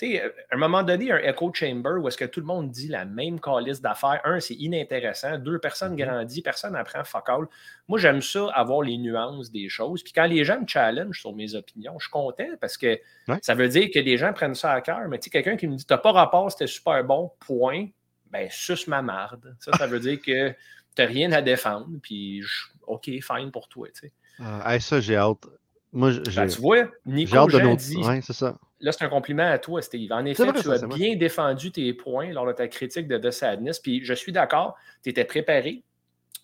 Tu 0.00 0.12
sais, 0.12 0.22
à 0.22 0.54
un 0.54 0.56
moment 0.56 0.82
donné, 0.82 1.12
un 1.12 1.18
echo 1.18 1.52
chamber 1.52 1.90
où 2.00 2.08
est-ce 2.08 2.16
que 2.16 2.24
tout 2.24 2.40
le 2.40 2.46
monde 2.46 2.70
dit 2.70 2.88
la 2.88 3.04
même 3.04 3.38
calice 3.38 3.82
d'affaires. 3.82 4.20
Un, 4.24 4.40
c'est 4.40 4.54
inintéressant. 4.54 5.36
Deux, 5.38 5.58
personne 5.58 5.92
Mhm. 5.92 5.98
grandit, 5.98 6.40
personne 6.40 6.74
apprend 6.74 7.04
fuck 7.04 7.28
all. 7.28 7.46
Moi, 7.86 7.98
j'aime 7.98 8.22
ça, 8.22 8.46
avoir 8.54 8.80
les 8.82 8.96
nuances 8.96 9.50
des 9.50 9.68
choses. 9.68 10.02
Puis 10.02 10.12
quand 10.14 10.24
les 10.26 10.44
gens 10.44 10.60
me 10.60 10.66
challenge 10.66 11.20
sur 11.20 11.34
mes 11.34 11.54
opinions, 11.54 11.98
je 11.98 12.04
suis 12.04 12.10
content 12.10 12.48
parce 12.60 12.78
que 12.78 12.98
Ouais. 13.28 13.38
ça 13.42 13.54
veut 13.54 13.68
dire 13.68 13.90
que 13.92 13.98
des 13.98 14.16
gens 14.16 14.32
prennent 14.32 14.54
ça 14.54 14.72
à 14.72 14.80
cœur. 14.80 15.06
Mais 15.08 15.18
tu 15.18 15.24
sais, 15.24 15.30
quelqu'un 15.30 15.56
qui 15.56 15.66
me 15.68 15.76
dit 15.76 15.84
T'as 15.84 15.98
pas 15.98 16.12
rapport, 16.12 16.50
c'était 16.50 16.66
super 16.66 17.04
bon, 17.04 17.30
point, 17.38 17.88
ben, 18.30 18.48
suce 18.50 18.86
ma 18.86 19.02
marde. 19.02 19.54
Ça, 19.60 19.72
ça 19.76 19.86
veut 19.86 20.00
dire 20.00 20.18
que 20.22 20.54
t'as 20.94 21.06
rien 21.06 21.30
à 21.32 21.42
défendre. 21.42 21.88
Puis, 22.02 22.42
je- 22.42 22.66
OK, 22.86 23.04
fine 23.04 23.50
pour 23.52 23.68
toi. 23.68 23.88
tu 23.88 24.06
sais. 24.08 24.12
Ah, 24.38 24.74
hey, 24.74 24.80
ça, 24.80 25.00
j'ai 25.00 25.16
hâte. 25.16 25.46
Moi, 25.92 26.10
j'ai 26.12 26.22
Ben, 26.40 26.46
tu 26.46 26.60
vois, 26.60 26.76
j'ai 26.78 27.12
Nico 27.12 27.36
hâte 27.36 27.50
de 27.52 27.58
nos. 27.60 27.76
dit 27.76 27.96
Ouais, 27.98 28.20
c'est 28.22 28.32
ça. 28.32 28.56
Là, 28.80 28.92
c'est 28.92 29.04
un 29.04 29.08
compliment 29.08 29.50
à 29.50 29.58
toi, 29.58 29.82
Steve. 29.82 30.10
En 30.12 30.24
effet, 30.24 30.44
vrai, 30.44 30.60
tu 30.60 30.70
as 30.70 30.86
bien 30.86 31.16
défendu 31.16 31.70
tes 31.70 31.92
points 31.92 32.32
lors 32.32 32.46
de 32.46 32.52
ta 32.52 32.66
critique 32.68 33.08
de 33.08 33.18
The 33.18 33.30
Sadness. 33.30 33.78
Puis 33.78 34.04
je 34.04 34.14
suis 34.14 34.32
d'accord, 34.32 34.76
tu 35.02 35.10
étais 35.10 35.24
préparé. 35.24 35.82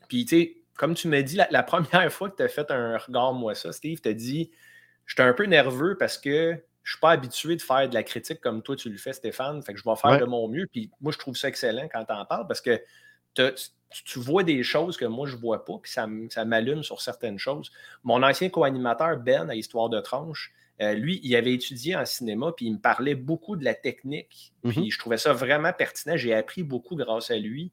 Puis, 0.09 0.25
tu 0.25 0.37
sais, 0.37 0.57
comme 0.77 0.95
tu 0.95 1.09
m'as 1.09 1.23
dit, 1.23 1.37
la, 1.37 1.49
la 1.51 1.63
première 1.63 2.11
fois 2.13 2.31
que 2.31 2.37
tu 2.37 2.43
as 2.43 2.49
fait 2.49 2.71
un 2.71 2.99
regard, 2.99 3.33
moi, 3.33 3.55
ça, 3.55 3.73
Steve, 3.73 4.01
tu 4.01 4.09
as 4.09 4.15
dit 4.15 4.51
J'étais 5.07 5.23
un 5.23 5.33
peu 5.33 5.45
nerveux 5.45 5.97
parce 5.97 6.19
que 6.19 6.61
je 6.83 6.93
suis 6.93 7.01
pas 7.01 7.11
habitué 7.11 7.57
de 7.57 7.63
faire 7.63 7.89
de 7.89 7.95
la 7.95 8.03
critique 8.03 8.41
comme 8.41 8.63
toi, 8.63 8.77
tu 8.77 8.91
le 8.91 8.97
fais, 8.97 9.13
Stéphane. 9.13 9.63
Fait 9.63 9.73
que 9.73 9.79
je 9.79 9.85
vais 9.85 9.97
faire 9.97 10.13
Ouais. 10.13 10.19
de 10.19 10.25
mon 10.25 10.49
mieux. 10.49 10.67
Puis 10.71 10.91
moi, 11.01 11.13
je 11.13 11.19
trouve 11.19 11.37
ça 11.37 11.49
excellent 11.49 11.89
quand 11.89 12.05
tu 12.05 12.13
en 12.13 12.25
parles 12.25 12.47
parce 12.47 12.61
que 12.61 12.81
tu, 13.35 14.19
vois 14.19 14.43
des 14.43 14.63
choses 14.63 14.97
que 14.97 15.05
moi, 15.05 15.27
je 15.27 15.37
vois 15.37 15.65
pas. 15.65 15.79
Puis 15.83 15.93
ça 15.93 16.45
m'allume 16.45 16.83
sur 16.83 17.01
certaines 17.01 17.39
choses. 17.39 17.71
Mon 18.05 18.23
ancien 18.23 18.49
co-animateur, 18.51 19.17
Ben, 19.19 19.49
à 19.49 19.55
Histoire 19.55 19.89
de 19.89 20.01
tranche, 20.01 20.53
euh, 20.83 20.93
lui, 20.95 21.21
il 21.23 21.35
avait 21.37 21.53
étudié 21.55 21.97
en 21.97 22.05
cinéma, 22.05 22.53
puis 22.57 22.67
il 22.67 22.75
me 22.75 22.79
parlait 22.79 23.15
beaucoup 23.15 23.57
de 23.57 23.65
la 23.65 23.75
technique. 23.75 24.53
Puis 24.63 24.81
Mhm. 24.81 24.91
je 24.91 24.99
trouvais 24.99 25.17
ça 25.19 25.33
vraiment 25.33 25.73
pertinent. 25.73 26.17
J'ai 26.17 26.35
appris 26.35 26.63
beaucoup 26.63 26.97
grâce 26.97 27.31
à 27.31 27.37
lui. 27.37 27.71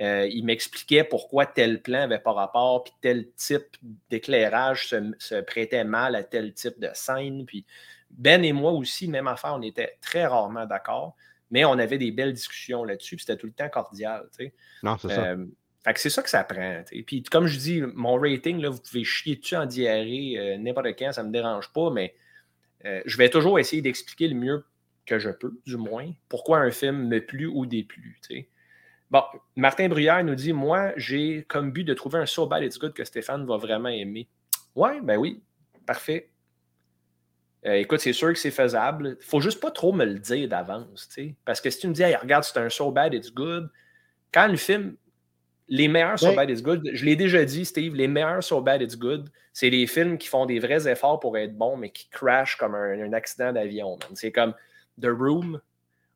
Euh, 0.00 0.26
il 0.30 0.44
m'expliquait 0.44 1.04
pourquoi 1.04 1.46
tel 1.46 1.80
plan 1.80 2.00
n'avait 2.00 2.18
pas 2.18 2.32
rapport, 2.32 2.82
puis 2.84 2.92
tel 3.00 3.30
type 3.36 3.76
d'éclairage 4.10 4.88
se, 4.88 4.96
se 5.18 5.40
prêtait 5.40 5.84
mal 5.84 6.14
à 6.16 6.22
tel 6.24 6.52
type 6.52 6.78
de 6.80 6.90
scène. 6.94 7.44
Puis 7.46 7.64
Ben 8.10 8.44
et 8.44 8.52
moi 8.52 8.72
aussi, 8.72 9.08
même 9.08 9.26
affaire, 9.28 9.54
on 9.54 9.62
était 9.62 9.96
très 10.00 10.26
rarement 10.26 10.66
d'accord, 10.66 11.16
mais 11.50 11.64
on 11.64 11.78
avait 11.78 11.98
des 11.98 12.10
belles 12.12 12.32
discussions 12.32 12.84
là-dessus, 12.84 13.16
puis 13.16 13.24
c'était 13.24 13.38
tout 13.38 13.46
le 13.46 13.52
temps 13.52 13.68
cordial. 13.68 14.28
tu 14.36 14.46
sais. 14.46 14.52
Non, 14.82 14.96
c'est 14.98 15.08
ça. 15.08 15.26
Euh, 15.26 15.46
fait 15.84 15.94
que 15.94 16.00
c'est 16.00 16.10
ça 16.10 16.22
que 16.22 16.30
ça 16.30 16.42
prend. 16.44 16.82
Puis 17.06 17.22
comme 17.24 17.46
je 17.46 17.58
dis, 17.58 17.80
mon 17.94 18.14
rating, 18.16 18.60
là, 18.60 18.70
vous 18.70 18.80
pouvez 18.80 19.04
chier 19.04 19.36
dessus 19.36 19.54
en 19.56 19.66
diarrhée 19.66 20.34
euh, 20.38 20.56
n'importe 20.58 20.86
quand, 20.98 21.12
ça 21.12 21.22
ne 21.22 21.28
me 21.28 21.32
dérange 21.32 21.72
pas, 21.72 21.90
mais 21.90 22.14
euh, 22.86 23.02
je 23.06 23.16
vais 23.16 23.30
toujours 23.30 23.58
essayer 23.58 23.82
d'expliquer 23.82 24.28
le 24.28 24.34
mieux 24.34 24.64
que 25.06 25.18
je 25.18 25.30
peux, 25.30 25.58
du 25.66 25.76
moins, 25.76 26.10
pourquoi 26.28 26.58
un 26.58 26.70
film 26.70 27.08
me 27.08 27.20
plut 27.20 27.46
ou 27.46 27.66
déplut. 27.66 28.18
tu 28.26 28.36
sais. 28.36 28.48
Bon, 29.10 29.22
Martin 29.54 29.88
Bruyère 29.88 30.24
nous 30.24 30.34
dit 30.34 30.52
Moi, 30.52 30.92
j'ai 30.96 31.44
comme 31.44 31.70
but 31.70 31.84
de 31.84 31.94
trouver 31.94 32.18
un 32.18 32.26
So 32.26 32.46
Bad 32.46 32.62
It's 32.62 32.78
Good 32.78 32.94
que 32.94 33.04
Stéphane 33.04 33.46
va 33.46 33.56
vraiment 33.58 33.90
aimer. 33.90 34.28
Ouais, 34.74 35.00
ben 35.02 35.16
oui, 35.16 35.42
parfait. 35.86 36.30
Euh, 37.66 37.74
écoute, 37.74 38.00
c'est 38.00 38.12
sûr 38.12 38.32
que 38.32 38.38
c'est 38.38 38.50
faisable. 38.50 39.16
faut 39.20 39.40
juste 39.40 39.60
pas 39.60 39.70
trop 39.70 39.92
me 39.92 40.04
le 40.04 40.18
dire 40.18 40.48
d'avance. 40.48 41.08
Parce 41.44 41.60
que 41.60 41.70
si 41.70 41.80
tu 41.80 41.88
me 41.88 41.92
dis, 41.92 42.02
Hey, 42.02 42.16
regarde, 42.16 42.44
c'est 42.44 42.58
un 42.58 42.68
So 42.68 42.90
Bad 42.90 43.14
It's 43.14 43.32
Good, 43.32 43.70
quand 44.32 44.48
le 44.48 44.56
film, 44.56 44.96
les 45.68 45.88
meilleurs 45.88 46.22
Ouais. 46.22 46.34
Bad 46.34 46.50
It's 46.50 46.62
Good, 46.62 46.90
je 46.92 47.04
l'ai 47.04 47.16
déjà 47.16 47.44
dit, 47.44 47.64
Steve, 47.64 47.94
les 47.94 48.08
meilleurs 48.08 48.42
So 48.42 48.60
Bad 48.60 48.82
It's 48.82 48.96
Good, 48.96 49.30
c'est 49.52 49.70
les 49.70 49.86
films 49.86 50.18
qui 50.18 50.28
font 50.28 50.46
des 50.46 50.58
vrais 50.58 50.88
efforts 50.88 51.20
pour 51.20 51.38
être 51.38 51.56
bons, 51.56 51.76
mais 51.76 51.90
qui 51.90 52.08
crashent 52.10 52.56
comme 52.56 52.74
un, 52.74 53.00
un 53.00 53.12
accident 53.12 53.52
d'avion. 53.52 53.98
C'est 54.14 54.32
comme 54.32 54.54
The 55.00 55.06
Room, 55.06 55.60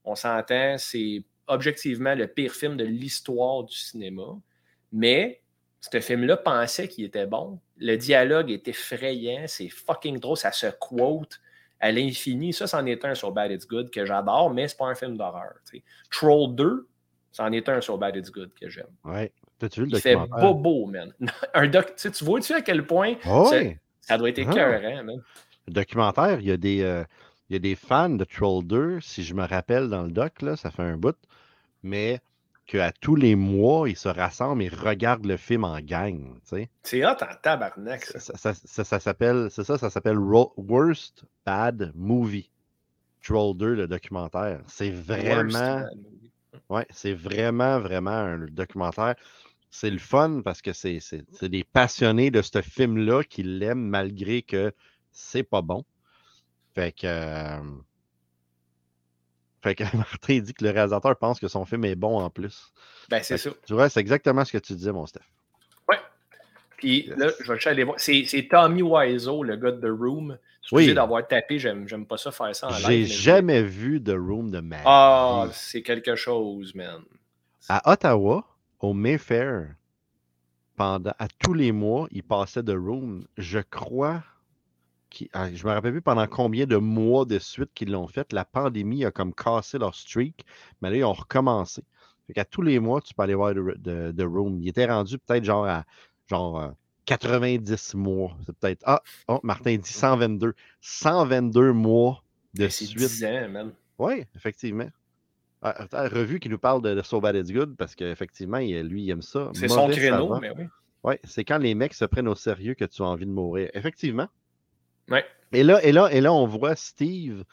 on 0.04 0.14
s'entend, 0.14 0.76
c'est 0.78 1.22
objectivement 1.46 2.14
le 2.14 2.26
pire 2.26 2.52
film 2.52 2.76
de 2.76 2.84
l'histoire 2.84 3.64
du 3.64 3.76
cinéma. 3.76 4.36
Mais 4.92 5.40
ce 5.80 6.00
film-là 6.00 6.36
pensait 6.36 6.88
qu'il 6.88 7.04
était 7.04 7.26
bon. 7.26 7.60
Le 7.76 7.96
dialogue 7.96 8.50
est 8.50 8.66
effrayant, 8.68 9.44
c'est 9.46 9.68
fucking 9.68 10.18
drôle, 10.18 10.36
ça 10.36 10.52
se 10.52 10.66
quote 10.78 11.40
à 11.80 11.92
l'infini. 11.92 12.52
Ça, 12.52 12.66
c'en 12.66 12.84
est 12.86 13.04
un 13.04 13.14
sur 13.14 13.32
Bad 13.32 13.50
It's 13.50 13.66
Good 13.66 13.90
que 13.90 14.04
j'adore, 14.04 14.50
mais 14.52 14.68
c'est 14.68 14.76
pas 14.76 14.86
un 14.86 14.94
film 14.94 15.16
d'horreur. 15.16 15.54
Troll 16.10 16.54
2, 16.54 16.88
c'en 17.32 17.52
est 17.52 17.68
un 17.68 17.80
sur 17.80 17.98
Bad 17.98 18.16
It's 18.16 18.30
Good 18.30 18.52
que 18.54 18.68
j'aime. 18.68 18.86
Ouais. 19.04 19.32
T'as-tu 19.58 19.80
vu 19.80 19.86
le 19.90 19.96
Il 19.96 20.00
fait 20.00 20.14
documentaire? 20.14 20.54
bobo, 20.54 20.86
man. 20.86 21.12
un 21.54 21.66
doc, 21.66 21.86
tu 21.86 21.92
sais, 21.96 22.10
tu 22.10 22.24
vois-tu 22.24 22.52
à 22.54 22.60
quel 22.62 22.86
point 22.86 23.14
Ah 23.24 23.44
ça, 24.00 24.16
doit 24.18 24.28
être 24.30 24.38
Ah. 24.38 24.42
écœurant, 24.52 25.04
man? 25.04 25.22
Le 25.66 25.72
documentaire, 25.72 26.40
il 26.40 26.46
y 26.46 26.52
a 26.52 26.56
des, 26.56 26.82
euh, 26.82 27.04
il 27.50 27.54
y 27.54 27.56
a 27.56 27.58
des 27.58 27.74
fans 27.74 28.08
de 28.10 28.24
Troll 28.24 28.64
2, 28.64 29.00
si 29.00 29.22
je 29.24 29.34
me 29.34 29.44
rappelle 29.46 29.88
dans 29.88 30.02
le 30.04 30.10
doc, 30.10 30.40
là, 30.42 30.56
ça 30.56 30.70
fait 30.70 30.82
un 30.82 30.96
bout, 30.96 31.16
mais 31.82 32.20
qu'à 32.66 32.92
tous 32.92 33.16
les 33.16 33.34
mois, 33.34 33.88
ils 33.88 33.96
se 33.96 34.08
rassemblent 34.08 34.62
et 34.62 34.68
regardent 34.68 35.24
le 35.26 35.36
film 35.38 35.64
en 35.64 35.80
gang. 35.80 36.20
tu 36.42 36.56
sais. 36.56 36.68
C'est 36.82 37.04
hot 37.04 37.10
en 37.22 37.34
tabarnak, 37.42 38.04
ça. 38.04 38.20
Ça, 38.54 38.54
ça- 38.84 39.00
s'appelle, 39.00 39.48
c'est 39.50 39.64
ça, 39.64 39.78
ça 39.78 39.88
s'appelle 39.90 40.18
Worst 40.18 41.24
Bad 41.46 41.92
Movie. 41.94 42.50
Troll 43.24 43.56
2, 43.56 43.74
le 43.74 43.88
documentaire. 43.88 44.60
C'est 44.68 44.90
vraiment, 44.90 45.82
ouais, 46.70 46.86
c'est 46.90 47.14
vraiment, 47.14 47.78
vraiment 47.80 48.10
un 48.10 48.38
documentaire. 48.50 49.16
C'est 49.70 49.90
le 49.90 49.98
fun 49.98 50.40
parce 50.44 50.62
que 50.62 50.72
c'est 50.72 51.00
des 51.42 51.64
passionnés 51.64 52.30
de 52.30 52.40
ce 52.42 52.62
film-là 52.62 53.22
qui 53.24 53.42
l'aiment 53.42 53.86
malgré 53.88 54.42
que 54.42 54.72
c'est 55.12 55.42
pas 55.42 55.62
bon. 55.62 55.84
Fait 56.74 56.92
que. 56.92 57.06
euh, 57.06 57.60
Fait 59.62 59.74
que 59.74 59.84
Martin 59.96 60.38
dit 60.38 60.54
que 60.54 60.64
le 60.64 60.70
réalisateur 60.70 61.16
pense 61.18 61.38
que 61.40 61.48
son 61.48 61.64
film 61.64 61.84
est 61.84 61.96
bon 61.96 62.18
en 62.20 62.30
plus. 62.30 62.72
Ben, 63.10 63.22
c'est 63.22 63.36
ça. 63.38 63.50
Tu 63.66 63.74
vois, 63.74 63.88
c'est 63.88 64.00
exactement 64.00 64.44
ce 64.44 64.52
que 64.52 64.58
tu 64.58 64.74
disais, 64.74 64.92
mon 64.92 65.06
Steph. 65.06 65.20
Puis 66.76 67.08
Yes. 67.08 67.16
là, 67.18 67.26
je 67.40 67.48
vais 67.50 67.54
juste 67.56 67.66
aller 67.66 67.82
voir. 67.82 67.98
C'est 67.98 68.48
Tommy 68.48 68.82
Wiseau, 68.82 69.42
le 69.42 69.56
gars 69.56 69.72
de 69.72 69.80
The 69.80 69.90
Room. 69.90 70.38
Oui. 70.70 70.82
Excusez 70.82 70.94
d'avoir 70.94 71.26
tapé, 71.26 71.58
j'aime 71.58 72.06
pas 72.06 72.16
ça 72.18 72.30
faire 72.30 72.54
ça 72.54 72.68
en 72.68 72.70
live. 72.70 72.80
J'ai 72.86 72.98
mais- 73.00 73.04
jamais 73.06 73.62
vu 73.64 74.00
The 74.00 74.10
Room 74.16 74.50
de 74.52 74.60
ma 74.60 74.76
Ah, 74.84 75.48
c'est 75.52 75.82
quelque 75.82 76.14
chose, 76.14 76.74
man. 76.76 77.02
À 77.68 77.90
Ottawa, 77.90 78.44
au 78.80 78.92
Mayfair, 78.92 79.74
pendant, 80.76 81.12
à 81.18 81.28
tous 81.28 81.54
les 81.54 81.72
mois, 81.72 82.08
ils 82.10 82.22
passaient 82.22 82.62
de 82.62 82.76
room. 82.76 83.26
Je 83.36 83.58
crois. 83.58 84.22
Qui, 85.10 85.30
ah, 85.32 85.52
je 85.52 85.66
me 85.66 85.72
rappelle 85.72 85.92
plus 85.92 86.02
pendant 86.02 86.26
combien 86.26 86.66
de 86.66 86.76
mois 86.76 87.24
de 87.24 87.38
suite 87.38 87.70
qu'ils 87.74 87.90
l'ont 87.90 88.06
fait. 88.06 88.32
La 88.32 88.44
pandémie 88.44 89.04
a 89.04 89.10
comme 89.10 89.34
cassé 89.34 89.78
leur 89.78 89.94
streak, 89.94 90.44
mais 90.80 90.90
là, 90.90 90.96
ils 90.96 91.04
ont 91.04 91.14
recommencé. 91.14 91.82
Fait 92.26 92.34
qu'à 92.34 92.44
tous 92.44 92.60
les 92.60 92.78
mois, 92.78 93.00
tu 93.00 93.14
peux 93.14 93.22
aller 93.22 93.34
voir 93.34 93.54
de, 93.54 94.24
Room. 94.24 94.60
Il 94.60 94.68
était 94.68 94.86
rendu 94.86 95.18
peut-être 95.18 95.44
genre 95.44 95.64
à 95.64 95.84
genre 96.28 96.74
90 97.06 97.94
euh, 97.94 97.98
mois. 97.98 98.36
C'est 98.44 98.56
peut-être. 98.58 98.82
Ah, 98.84 99.02
oh, 99.28 99.40
Martin 99.42 99.76
dit 99.76 99.90
122. 99.90 100.54
122 100.82 101.72
mois 101.72 102.22
de 102.52 102.68
suite. 102.68 102.96
10 102.96 103.24
ans, 103.24 103.48
man. 103.48 103.72
Oui, 103.98 104.24
effectivement. 104.36 104.90
Ah, 105.60 106.08
revue 106.08 106.38
qui 106.38 106.48
nous 106.48 106.58
parle 106.58 106.82
de, 106.82 107.02
So 107.02 107.20
Bad 107.20 107.34
It's 107.34 107.52
Good 107.52 107.76
parce 107.76 107.94
qu'effectivement, 107.94 108.58
lui, 108.58 109.02
il 109.02 109.10
aime 109.10 109.22
ça. 109.22 109.50
C'est 109.54 109.68
son 109.68 109.88
créneau, 109.88 110.38
mais 110.38 110.50
oui. 110.50 110.64
Oui, 111.04 111.14
c'est 111.24 111.44
quand 111.44 111.58
les 111.58 111.74
mecs 111.74 111.94
se 111.94 112.04
prennent 112.04 112.28
au 112.28 112.34
sérieux 112.34 112.74
que 112.74 112.84
tu 112.84 113.02
as 113.02 113.06
envie 113.06 113.26
de 113.26 113.30
mourir. 113.30 113.70
Effectivement. 113.72 114.28
Oui. 115.08 115.20
Et 115.52 115.62
là, 115.62 115.82
et 115.84 115.92
là, 115.92 116.08
et 116.12 116.20
là, 116.20 116.32
on 116.32 116.46
voit 116.46 116.76
Steve, 116.76 117.44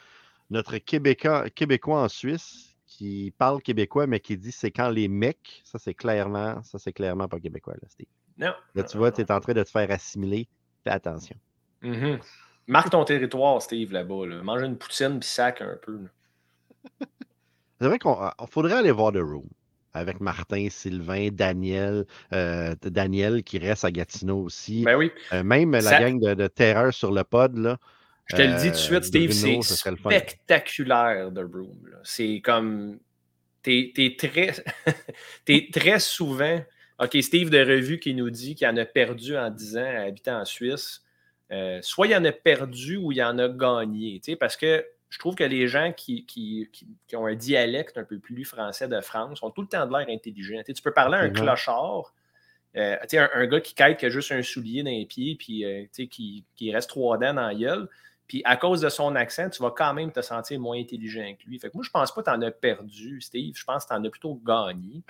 notre 0.49 0.77
Québécois, 0.77 1.49
Québécois 1.49 2.01
en 2.01 2.09
Suisse, 2.09 2.75
qui 2.85 3.33
parle 3.37 3.61
québécois, 3.61 4.07
mais 4.07 4.19
qui 4.19 4.37
dit 4.37 4.51
c'est 4.51 4.71
quand 4.71 4.89
les 4.89 5.07
mecs, 5.07 5.61
ça 5.63 5.79
c'est 5.79 5.93
clairement, 5.93 6.61
ça 6.63 6.79
c'est 6.79 6.93
clairement 6.93 7.27
pas 7.27 7.39
québécois, 7.39 7.75
là, 7.81 7.87
Steve. 7.89 8.07
Non. 8.37 8.53
Là, 8.73 8.83
tu 8.83 8.97
vois, 8.97 9.11
tu 9.11 9.21
es 9.21 9.31
en 9.31 9.39
train 9.39 9.53
de 9.53 9.63
te 9.63 9.69
faire 9.69 9.89
assimiler. 9.91 10.47
Fais 10.83 10.91
attention. 10.91 11.37
Mm-hmm. 11.81 12.19
Marque 12.67 12.89
ton 12.89 13.03
territoire, 13.05 13.61
Steve, 13.61 13.91
là-bas. 13.91 14.25
Là. 14.27 14.43
Mange 14.43 14.63
une 14.63 14.77
poutine 14.77 15.19
puis 15.19 15.29
sac 15.29 15.61
un 15.61 15.77
peu. 15.81 15.99
c'est 17.79 17.87
vrai 17.87 17.99
qu'on 17.99 18.31
faudrait 18.49 18.75
aller 18.75 18.91
voir 18.91 19.11
The 19.11 19.17
Room 19.17 19.47
avec 19.95 20.19
Martin, 20.19 20.67
Sylvain, 20.69 21.29
Daniel, 21.31 22.05
euh, 22.33 22.75
Daniel 22.81 23.43
qui 23.43 23.57
reste 23.57 23.85
à 23.85 23.91
Gatineau 23.91 24.43
aussi. 24.43 24.83
Ben 24.83 24.97
oui. 24.97 25.11
Euh, 25.31 25.41
même 25.41 25.71
la 25.71 25.99
gang 25.99 26.19
de, 26.19 26.47
terreur 26.47 26.93
sur 26.93 27.11
le 27.11 27.23
pod, 27.23 27.57
là. 27.57 27.77
Je 28.25 28.35
te 28.35 28.41
le 28.41 28.57
dis 28.59 28.67
tout 28.67 28.71
de 28.71 28.75
suite, 28.75 29.03
Steve, 29.03 29.31
c'est 29.31 29.61
spectaculaire, 29.61 31.31
The 31.33 31.39
Room. 31.39 31.77
C'est 32.03 32.41
comme. 32.43 32.99
T'es 33.61 33.93
es 33.97 34.15
très... 34.17 34.51
es 35.47 35.69
très 35.71 35.99
souvent. 35.99 36.59
OK, 36.99 37.17
Steve 37.21 37.49
de 37.49 37.59
Revue 37.59 37.99
qui 37.99 38.13
nous 38.13 38.29
dit 38.29 38.55
qu'il 38.55 38.67
en 38.67 38.77
a 38.77 38.85
perdu 38.85 39.37
en 39.37 39.49
10 39.49 39.77
ans 39.77 40.07
habitant 40.07 40.39
en 40.39 40.45
Suisse. 40.45 41.01
Euh, 41.51 41.79
soit 41.81 42.07
il 42.07 42.15
en 42.15 42.25
a 42.25 42.31
perdu 42.31 42.97
ou 42.97 43.11
il 43.11 43.21
en 43.23 43.37
a 43.37 43.47
gagné. 43.47 44.19
Parce 44.39 44.55
que 44.55 44.85
je 45.15 45.19
trouve 45.19 45.35
que 45.35 45.45
les 45.45 45.69
gens 45.69 45.93
qui, 45.93 46.25
qui, 46.25 46.67
ont 47.13 47.25
un 47.25 47.35
dialecte 47.35 47.97
un 47.97 48.03
peu 48.03 48.19
plus 48.19 48.43
français 48.43 48.89
de 48.89 48.99
France 48.99 49.41
ont 49.43 49.49
tout 49.49 49.61
le 49.61 49.67
temps 49.69 49.85
de 49.85 49.97
l'air 49.97 50.05
intelligent. 50.09 50.61
tu 50.67 50.81
peux 50.81 50.91
parler 50.91 51.15
à 51.15 51.21
un 51.21 51.29
clochard, 51.29 52.13
euh, 52.75 52.97
un, 53.13 53.29
un, 53.33 53.47
gars 53.47 53.61
qui 53.61 53.73
quête 53.73 53.97
qui 53.97 54.07
a 54.07 54.09
juste 54.09 54.33
un 54.33 54.41
soulier 54.41 54.83
dans 54.83 54.89
les 54.89 55.05
pieds, 55.05 55.35
puis 55.35 55.63
euh, 55.63 55.85
qui, 55.93 56.43
qui, 56.53 56.73
reste 56.73 56.89
trois 56.89 57.17
dents 57.17 57.33
dans 57.33 57.47
la 57.47 57.55
gueule. 57.55 57.87
Puis 58.27 58.41
à 58.43 58.57
cause 58.57 58.81
de 58.81 58.89
son 58.89 59.15
accent, 59.15 59.49
tu 59.49 59.63
vas 59.63 59.71
quand 59.71 59.93
même 59.93 60.11
te 60.11 60.19
sentir 60.19 60.59
moins 60.59 60.77
intelligent 60.77 61.33
que 61.39 61.47
lui. 61.47 61.59
Fait 61.59 61.69
que 61.69 61.77
moi, 61.77 61.85
je 61.85 61.91
pense 61.91 62.13
pas 62.13 62.21
que 62.21 62.29
tu 62.29 62.35
en 62.35 62.41
as 62.41 62.51
perdu, 62.51 63.21
Steve. 63.21 63.53
Je 63.55 63.63
pense 63.63 63.85
que 63.85 63.93
tu 63.93 63.95
en 63.95 64.03
as 64.03 64.09
plutôt 64.09 64.35
gagné. 64.43 65.01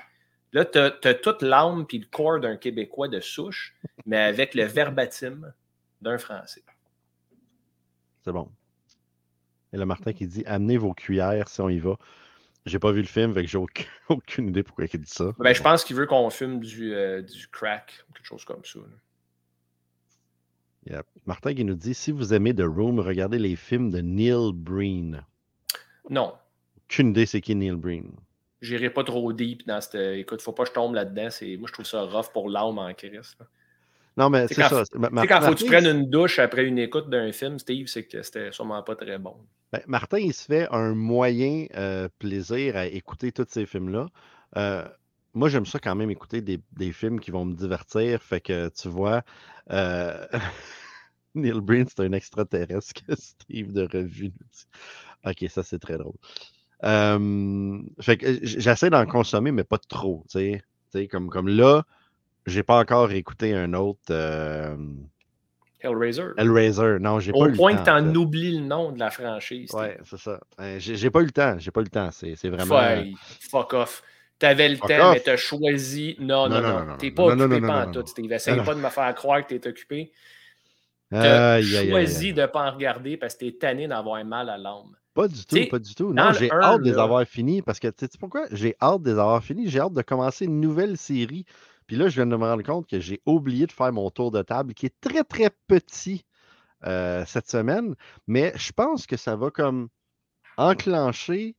Là, 0.53 0.65
tu 0.65 0.77
as, 0.77 1.13
toute 1.15 1.41
l'âme 1.41 1.87
puis 1.87 1.97
le 1.97 2.05
corps 2.05 2.39
d'un 2.39 2.57
Québécois 2.57 3.07
de 3.07 3.21
souche, 3.21 3.75
mais 4.05 4.19
avec 4.19 4.53
le 4.53 4.65
verbatim 4.65 5.51
d'un 5.99 6.19
Français. 6.19 6.63
C'est 8.23 8.31
bon. 8.31 8.51
Et 9.73 9.77
le 9.77 9.85
Martin 9.85 10.13
qui 10.13 10.27
dit 10.27 10.43
Amenez 10.45 10.77
vos 10.77 10.93
cuillères 10.93 11.47
si 11.49 11.61
on 11.61 11.69
y 11.69 11.79
va. 11.79 11.97
J'ai 12.65 12.79
pas 12.79 12.91
vu 12.91 13.01
le 13.01 13.07
film, 13.07 13.33
fait 13.33 13.43
que 13.43 13.49
j'ai 13.49 13.57
aucune, 14.09 14.49
idée 14.49 14.63
pourquoi 14.63 14.85
il 14.91 14.99
dit 14.99 15.09
ça. 15.09 15.33
Ben, 15.37 15.53
je 15.53 15.61
pense 15.61 15.83
qu'il 15.83 15.95
veut 15.95 16.07
qu'on 16.07 16.29
fume 16.29 16.59
du, 16.59 16.93
euh, 16.95 17.21
du 17.21 17.47
crack, 17.47 18.05
quelque 18.13 18.25
chose 18.25 18.43
comme 18.43 18.65
ça. 18.65 18.79
Martin 21.25 21.53
qui 21.53 21.65
nous 21.65 21.75
dit 21.75 21.93
si 21.93 22.11
vous 22.11 22.33
aimez 22.33 22.53
The 22.53 22.63
Room, 22.63 22.99
regardez 22.99 23.39
les 23.39 23.55
films 23.55 23.89
de 23.89 24.01
Neil 24.01 24.51
Breen. 24.53 25.23
Non. 26.09 26.33
Aucune 26.77 27.09
idée 27.09 27.25
c'est 27.25 27.41
qui 27.41 27.55
Neil 27.55 27.75
Breen. 27.75 28.11
J'irai 28.61 28.89
pas 28.89 29.03
trop 29.03 29.33
deep 29.33 29.67
dans 29.67 29.81
cette. 29.81 29.95
Écoute, 29.95 30.41
faut 30.41 30.51
pas 30.51 30.63
que 30.63 30.69
je 30.69 30.73
tombe 30.73 30.93
là-dedans. 30.93 31.29
Moi, 31.59 31.67
je 31.67 31.73
trouve 31.73 31.85
ça 31.85 32.01
rough 32.03 32.31
pour 32.31 32.49
l'âme 32.49 32.77
en 32.77 32.93
Christ. 32.93 33.37
Non, 34.17 34.29
mais 34.29 34.47
c'est 34.47 34.55
ça. 34.55 34.83
Tu 34.85 34.99
sais, 34.99 35.27
quand 35.27 35.41
faut 35.41 35.53
que 35.53 35.59
tu 35.59 35.65
prennes 35.65 35.87
une 35.87 36.09
douche 36.09 36.39
après 36.39 36.65
une 36.65 36.79
écoute 36.79 37.09
d'un 37.09 37.31
film, 37.31 37.59
Steve, 37.59 37.87
c'est 37.87 38.05
que 38.05 38.21
c'était 38.21 38.51
sûrement 38.51 38.81
pas 38.81 38.95
très 38.95 39.17
bon. 39.17 39.35
Ben, 39.73 39.81
Martin, 39.87 40.19
il 40.19 40.33
se 40.33 40.45
fait 40.45 40.67
un 40.71 40.95
moyen 40.95 41.65
euh, 41.75 42.07
plaisir 42.19 42.77
à 42.77 42.85
écouter 42.85 43.31
tous 43.31 43.47
ces 43.49 43.65
films-là. 43.65 44.07
Euh, 44.55 44.87
moi, 45.33 45.49
j'aime 45.49 45.65
ça 45.65 45.79
quand 45.79 45.95
même 45.95 46.09
écouter 46.09 46.41
des, 46.41 46.61
films 46.93 47.19
qui 47.19 47.31
vont 47.31 47.43
me 47.43 47.55
divertir. 47.55 48.23
Fait 48.23 48.39
que 48.39 48.69
tu 48.69 48.87
vois, 48.87 49.21
euh, 49.71 50.25
Neil 51.35 51.59
Breen, 51.59 51.85
c'est 51.87 51.99
un 52.01 52.13
extraterrestre 52.13 52.93
que 52.93 53.15
Steve 53.17 53.73
de 53.73 53.81
revue 53.81 54.31
nous 54.39 54.47
dit. 54.53 54.65
Ok, 55.25 55.49
ça 55.49 55.63
c'est 55.63 55.79
très 55.79 55.97
drôle. 55.97 56.15
fait 57.99 58.17
que 58.17 58.39
j'essaie 58.43 58.89
d'en 58.89 59.05
consommer, 59.05 59.51
mais 59.51 59.65
pas 59.65 59.79
trop. 59.79 60.23
Tu 60.29 60.61
sais, 60.89 61.07
comme, 61.09 61.29
comme 61.29 61.49
là, 61.49 61.83
j'ai 62.45 62.63
pas 62.63 62.79
encore 62.79 63.11
écouté 63.11 63.53
un 63.53 63.73
autre. 63.73 63.99
Euh... 64.11 64.75
Hellraiser. 65.81 66.29
Hellraiser, 66.37 66.97
non, 66.99 67.19
j'ai 67.19 67.31
pas 67.31 67.39
eu 67.39 67.41
le 67.43 67.47
temps. 67.49 67.53
Au 67.53 67.57
point 67.57 67.75
que 67.75 67.83
tu 67.83 67.89
en 67.91 68.15
oublies 68.15 68.57
le 68.57 68.65
nom 68.65 68.91
de 68.91 68.99
la 68.99 69.11
franchise. 69.11 69.71
Ouais, 69.73 69.99
c'est 70.03 70.17
ça. 70.17 70.39
Euh, 70.59 70.77
j'ai 70.79 71.09
pas 71.09 71.21
eu 71.21 71.25
le 71.25 71.31
temps. 71.31 71.57
J'ai 71.59 71.71
pas 71.71 71.81
eu 71.81 71.83
le 71.83 71.89
temps. 71.89 72.09
C'est 72.11 72.49
vraiment. 72.49 72.79
Fuck 73.51 73.73
off. 73.73 74.03
T'avais 74.37 74.67
le 74.67 74.77
temps, 74.77 75.13
mais 75.13 75.21
t'as 75.21 75.37
choisi. 75.37 76.17
Non, 76.19 76.49
non, 76.49 76.61
non. 76.61 76.97
T'es 76.97 77.11
pas 77.11 77.23
occupé 77.23 77.61
pas 77.61 77.85
en 77.85 77.91
tout, 77.91 78.05
Steve. 78.05 78.31
Essaye 78.31 78.61
pas 78.63 78.75
de 78.75 78.79
me 78.79 78.89
faire 78.89 79.15
croire 79.15 79.45
que 79.45 79.53
t'es 79.53 79.67
occupé. 79.67 80.11
T'as 81.09 81.61
choisi 81.61 82.33
de 82.33 82.45
pas 82.45 82.69
en 82.69 82.73
regarder 82.73 83.17
parce 83.17 83.35
que 83.35 83.45
t'es 83.45 83.51
tanné 83.53 83.87
d'avoir 83.87 84.23
mal 84.25 84.49
à 84.49 84.57
l'âme. 84.57 84.95
Pas 85.13 85.29
du 85.29 85.45
tout, 85.45 85.69
pas 85.69 85.79
du 85.79 85.95
tout. 85.95 86.11
Non, 86.13 86.33
j'ai 86.33 86.51
hâte 86.51 86.81
de 86.81 86.91
les 86.91 86.97
avoir 86.97 87.25
finis 87.25 87.61
parce 87.61 87.79
que, 87.79 87.87
tu 87.87 88.05
sais 88.05 88.17
pourquoi? 88.19 88.47
J'ai 88.51 88.75
hâte 88.81 89.01
de 89.03 89.11
les 89.11 89.19
avoir 89.19 89.41
finis. 89.41 89.69
J'ai 89.69 89.79
hâte 89.79 89.93
de 89.93 90.01
commencer 90.01 90.43
une 90.43 90.59
nouvelle 90.59 90.97
série 90.97 91.45
puis 91.87 91.97
là, 91.97 92.07
je 92.07 92.15
viens 92.15 92.25
de 92.25 92.35
me 92.35 92.43
rendre 92.45 92.63
compte 92.63 92.87
que 92.87 92.99
j'ai 92.99 93.21
oublié 93.25 93.67
de 93.67 93.71
faire 93.71 93.93
mon 93.93 94.09
tour 94.09 94.31
de 94.31 94.41
table 94.41 94.73
qui 94.73 94.87
est 94.87 94.95
très, 95.01 95.23
très 95.23 95.51
petit 95.67 96.25
euh, 96.85 97.23
cette 97.25 97.47
semaine. 97.49 97.95
Mais 98.27 98.53
je 98.55 98.71
pense 98.71 99.05
que 99.05 99.17
ça 99.17 99.35
va 99.35 99.51
comme 99.51 99.89
enclencher 100.57 101.55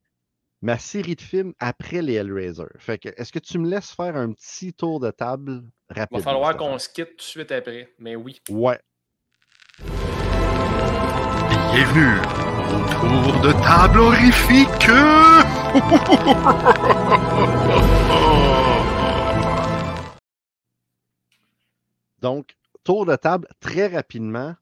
ma 0.62 0.78
série 0.78 1.14
de 1.14 1.20
films 1.20 1.52
après 1.60 2.02
les 2.02 2.14
Hellraiser. 2.14 2.64
Fait 2.78 2.98
que, 2.98 3.10
est-ce 3.16 3.30
que 3.32 3.38
tu 3.38 3.58
me 3.58 3.68
laisses 3.68 3.92
faire 3.92 4.16
un 4.16 4.32
petit 4.32 4.72
tour 4.72 4.98
de 4.98 5.12
table 5.12 5.62
rapide? 5.88 6.18
Il 6.18 6.18
va 6.18 6.24
falloir 6.24 6.56
qu'on 6.56 6.78
se 6.78 6.88
quitte 6.88 7.10
tout 7.10 7.16
de 7.16 7.22
suite 7.22 7.52
après, 7.52 7.92
mais 7.98 8.16
oui. 8.16 8.40
Ouais. 8.50 8.80
Bienvenue 11.72 12.18
au 12.68 12.80
tour 12.90 13.40
de 13.42 13.52
table 13.62 14.00
horrifique! 14.00 14.86
Donc, 22.26 22.56
tour 22.82 23.06
de 23.06 23.14
table, 23.14 23.46
très 23.60 23.86
rapidement, 23.86 24.56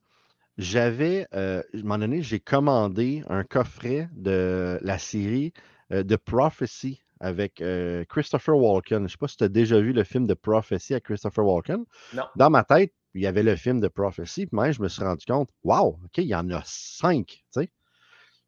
j'avais, 0.59 1.27
euh, 1.33 1.63
à 1.63 1.77
un 1.79 1.81
moment 1.81 1.97
donné, 1.97 2.21
j'ai 2.21 2.39
commandé 2.39 3.23
un 3.31 3.43
coffret 3.43 4.11
de 4.13 4.79
la 4.83 4.99
série 4.99 5.55
de 5.91 6.15
euh, 6.15 6.19
Prophecy 6.27 7.01
avec 7.21 7.63
euh, 7.63 8.05
Christopher 8.07 8.55
Walken. 8.55 8.99
Je 8.99 9.03
ne 9.05 9.09
sais 9.09 9.17
pas 9.17 9.29
si 9.29 9.39
tu 9.39 9.45
as 9.45 9.49
déjà 9.49 9.81
vu 9.81 9.95
le 9.95 10.05
film 10.05 10.27
de 10.27 10.35
Prophecy 10.35 10.93
avec 10.93 11.05
Christopher 11.05 11.43
Walken. 11.43 11.85
Non. 12.13 12.25
Dans 12.37 12.51
ma 12.51 12.65
tête, 12.65 12.93
il 13.15 13.23
y 13.23 13.27
avait 13.27 13.43
le 13.43 13.57
film 13.57 13.81
de 13.81 13.89
Prophecy, 13.89 14.45
puis 14.45 14.55
moi, 14.55 14.71
je 14.71 14.83
me 14.83 14.89
suis 14.89 15.03
rendu 15.03 15.25
compte, 15.25 15.49
wow, 15.63 15.99
OK, 16.05 16.19
il 16.19 16.25
y 16.25 16.35
en 16.35 16.51
a 16.51 16.61
cinq, 16.67 17.27
tu 17.29 17.63
sais. 17.63 17.71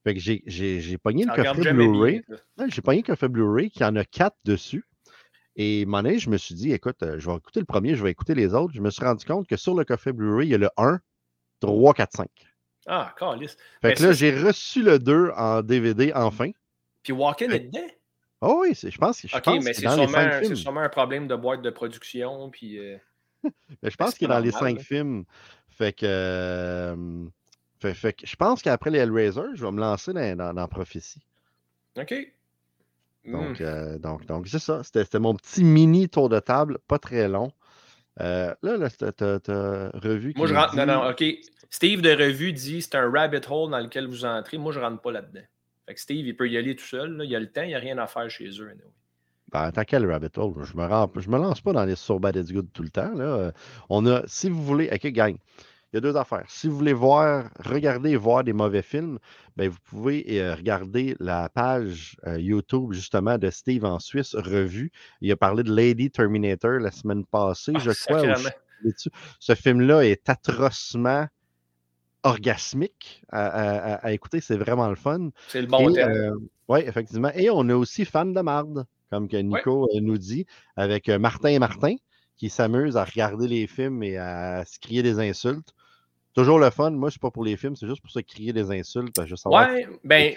Fait 0.05 0.13
que 0.13 0.21
j'ai, 0.21 0.43
j'ai, 0.47 0.99
pogné 0.99 1.25
le 1.25 1.35
coffret 1.35 1.73
Blu-ray. 1.73 2.23
J'ai 2.69 2.83
pogné 2.83 2.99
le 2.99 3.07
coffret 3.07 3.31
Blu-ray 3.31 3.71
qui 3.71 3.83
en 3.83 3.97
a 3.97 4.05
quatre 4.05 4.37
dessus. 4.45 4.85
Et 5.57 5.87
mon 5.87 6.03
je 6.19 6.29
me 6.29 6.37
suis 6.37 6.55
dit, 6.55 6.73
écoute, 6.73 7.03
euh, 7.03 7.19
je 7.19 7.31
vais 7.31 7.37
écouter 7.37 7.61
le 7.61 7.67
premier, 7.67 7.97
je 7.97 8.05
vais 8.05 8.11
écouter 8.11 8.35
les 8.35 8.55
autres. 8.55 8.75
Je 8.75 8.83
me 8.83 8.91
suis 8.91 9.03
rendu 9.03 9.25
compte 9.25 9.49
que 9.49 9.57
sur 9.57 9.75
le 9.75 9.85
coffret 9.85 10.13
Blu-ray, 10.13 10.49
il 10.49 10.51
y 10.51 10.55
a 10.55 10.59
le 10.59 10.69
1, 10.77 11.01
3, 11.61 11.95
4, 11.95 12.13
5. 12.13 12.29
Ah, 12.87 13.15
calice. 13.19 13.57
Fait 13.81 13.95
que 13.95 14.03
là, 14.03 14.13
j'ai 14.13 14.39
reçu 14.39 14.83
le 14.83 14.99
2 14.99 15.31
en 15.35 15.63
DVD 15.63 16.13
enfin. 16.15 16.51
Puis 17.03 17.13
Walken 17.13 17.51
est 17.53 17.61
dedans? 17.61 17.87
Oh 18.43 18.59
oui, 18.61 18.75
je 18.75 18.99
pense, 18.99 19.27
je 19.27 19.35
OK, 19.35 19.47
mais 19.63 19.73
c'est 19.73 19.89
sûrement, 19.89 20.55
sûrement, 20.55 20.81
un 20.81 20.89
problème 20.91 21.27
de 21.27 21.35
boîte 21.35 21.63
de 21.63 21.71
production. 21.71 22.51
Puis, 22.51 22.79
euh, 22.79 22.99
mais 23.83 23.91
je 23.91 23.97
pense 23.97 24.15
qu'il 24.15 24.27
est 24.27 24.35
dans 24.35 24.39
les 24.39 24.53
5 24.53 24.79
films. 24.81 25.25
Fait 25.71 25.95
que, 25.95 26.07
euh, 26.07 27.27
fait, 27.81 28.13
que 28.13 28.27
je 28.27 28.37
pense 28.37 28.63
qu'après 28.63 28.91
les 28.91 28.99
Hellraiser, 28.99 29.41
je 29.55 29.65
vais 29.65 29.73
me 29.73 29.81
lancer 29.81 30.13
dans, 30.13 30.37
dans, 30.37 30.53
dans 30.53 30.69
Prophétie. 30.69 31.23
OK. 31.99 32.15
Donc, 33.27 33.61
mmh. 33.61 33.65
euh, 33.65 33.99
donc, 33.99 34.27
donc 34.27 34.49
c'est 34.49 34.59
ça. 34.59 34.83
C'était 34.83 35.19
mon 35.19 35.35
petit 35.35 35.65
mini 35.65 36.09
tour 36.09 36.29
de 36.29 36.39
table, 36.39 36.79
pas 36.87 36.99
très 36.99 37.29
long. 37.29 37.51
Euh, 38.21 38.55
là, 38.63 38.77
là 38.77 38.89
tu 38.91 39.05
as, 39.05 39.91
revu. 39.95 40.33
Moi, 40.37 40.47
je 40.47 40.55
rentre. 40.55 40.77
Non, 40.77 40.87
non, 40.87 41.09
OK. 41.09 41.25
Steve 41.71 42.01
de 42.01 42.11
revue 42.11 42.53
dit 42.53 42.81
c'est 42.81 42.95
un 42.95 43.11
rabbit 43.11 43.41
hole 43.51 43.71
dans 43.71 43.81
lequel 43.81 44.07
vous 44.07 44.25
entrez. 44.25 44.59
Moi, 44.59 44.73
je 44.73 44.81
rentre 44.81 45.01
pas 45.01 45.13
là-dedans. 45.13 45.45
Fait 45.87 45.95
que 45.95 46.01
Steve, 46.01 46.27
il 46.27 46.37
peut 46.37 46.49
y 46.49 46.57
aller 46.57 46.75
tout 46.75 46.85
seul. 46.85 47.21
Il 47.25 47.35
a 47.35 47.41
le 47.41 47.51
temps, 47.51 47.63
il 47.63 47.69
n'y 47.69 47.75
a 47.75 47.79
rien 47.79 47.99
à 47.99 48.07
faire 48.07 48.29
chez 48.31 48.49
eux. 48.61 48.73
Ben, 49.53 49.71
tant 49.71 49.85
quel 49.85 50.11
rabbit 50.11 50.29
hole, 50.37 50.55
je 50.65 50.77
me, 50.77 50.85
rends, 50.85 51.11
je 51.15 51.29
me 51.29 51.39
lance 51.39 51.61
pas 51.61 51.73
dans 51.73 51.85
les 51.85 51.95
So 51.95 52.19
Bad 52.19 52.37
It's 52.37 52.53
Good 52.53 52.69
tout 52.73 52.83
le 52.83 52.89
temps. 52.89 53.15
Là. 53.15 53.53
On 53.89 54.05
a, 54.07 54.23
si 54.27 54.49
vous 54.49 54.63
voulez, 54.65 54.91
OK, 54.93 55.07
gang, 55.09 55.37
il 55.97 56.05
y 56.05 56.07
a 56.07 56.13
deux 56.13 56.17
affaires. 56.19 56.45
Si 56.49 56.69
vous 56.69 56.77
voulez 56.77 56.93
voir, 56.93 57.49
regarder 57.65 58.11
et 58.11 58.17
voir 58.17 58.45
des 58.45 58.53
mauvais 58.53 58.83
films, 58.83 59.19
ben, 59.57 59.71
vous 59.71 59.79
pouvez 59.85 60.25
euh, 60.43 60.55
regarder 60.55 61.17
la 61.21 61.49
page 61.49 62.17
euh, 62.27 62.39
YouTube 62.39 62.93
justement 62.93 63.39
de 63.39 63.49
Steve 63.49 63.85
en 63.87 63.99
Suisse, 63.99 64.35
revue. 64.35 64.93
Il 65.23 65.33
a 65.33 65.37
parlé 65.37 65.63
de 65.63 65.75
Lady 65.75 66.11
Terminator 66.11 66.73
la 66.81 66.91
semaine 66.91 67.25
passée, 67.25 67.73
Ah, 67.77 67.79
je 67.79 67.91
crois. 67.93 68.35
je-. 68.35 69.09
Ce 69.41 69.55
film-là 69.55 70.03
est 70.05 70.29
atrocement 70.29 71.27
orgasmique 72.25 73.23
à, 73.31 73.47
à- 73.47 73.93
à- 73.95 74.07
à 74.07 74.13
écouter. 74.13 74.41
C'est 74.43 74.57
vraiment 74.59 74.89
le 74.91 74.97
fun. 74.97 75.31
C'est 75.49 75.63
le 75.63 75.67
bon 75.67 75.91
terme. 75.93 76.13
euh, 76.13 76.31
oui, 76.69 76.81
effectivement. 76.87 77.31
Et 77.35 77.49
on 77.51 77.69
a 77.71 77.75
aussi 77.75 78.05
fan 78.05 78.35
de 78.35 78.41
marde, 78.43 78.85
comme 79.11 79.29
que 79.29 79.37
Nico 79.37 79.89
nous 80.03 80.19
dit, 80.19 80.45
avec 80.77 81.09
Martin 81.09 81.49
et 81.51 81.59
Martin, 81.59 81.95
qui 82.37 82.51
s'amusent 82.51 82.97
à 82.99 83.05
regarder 83.05 83.49
les 83.49 83.67
films 83.67 84.03
et 84.03 84.19
à 84.19 84.65
se 84.67 84.79
crier 84.79 85.03
des 85.03 85.19
insultes. 85.21 85.73
Toujours 86.37 86.59
le 86.59 86.69
fun. 86.69 86.91
Moi, 86.91 87.11
c'est 87.11 87.21
pas 87.21 87.31
pour 87.31 87.45
les 87.45 87.57
films, 87.57 87.77
c'est 87.77 87.87
juste 87.87 88.03
pour 88.03 88.11
se 88.11 88.21
crier 88.21 88.53
des 88.53 88.71
insultes. 88.71 89.17
Je 89.25 89.35
Ouais, 89.49 89.89
ben, 90.05 90.35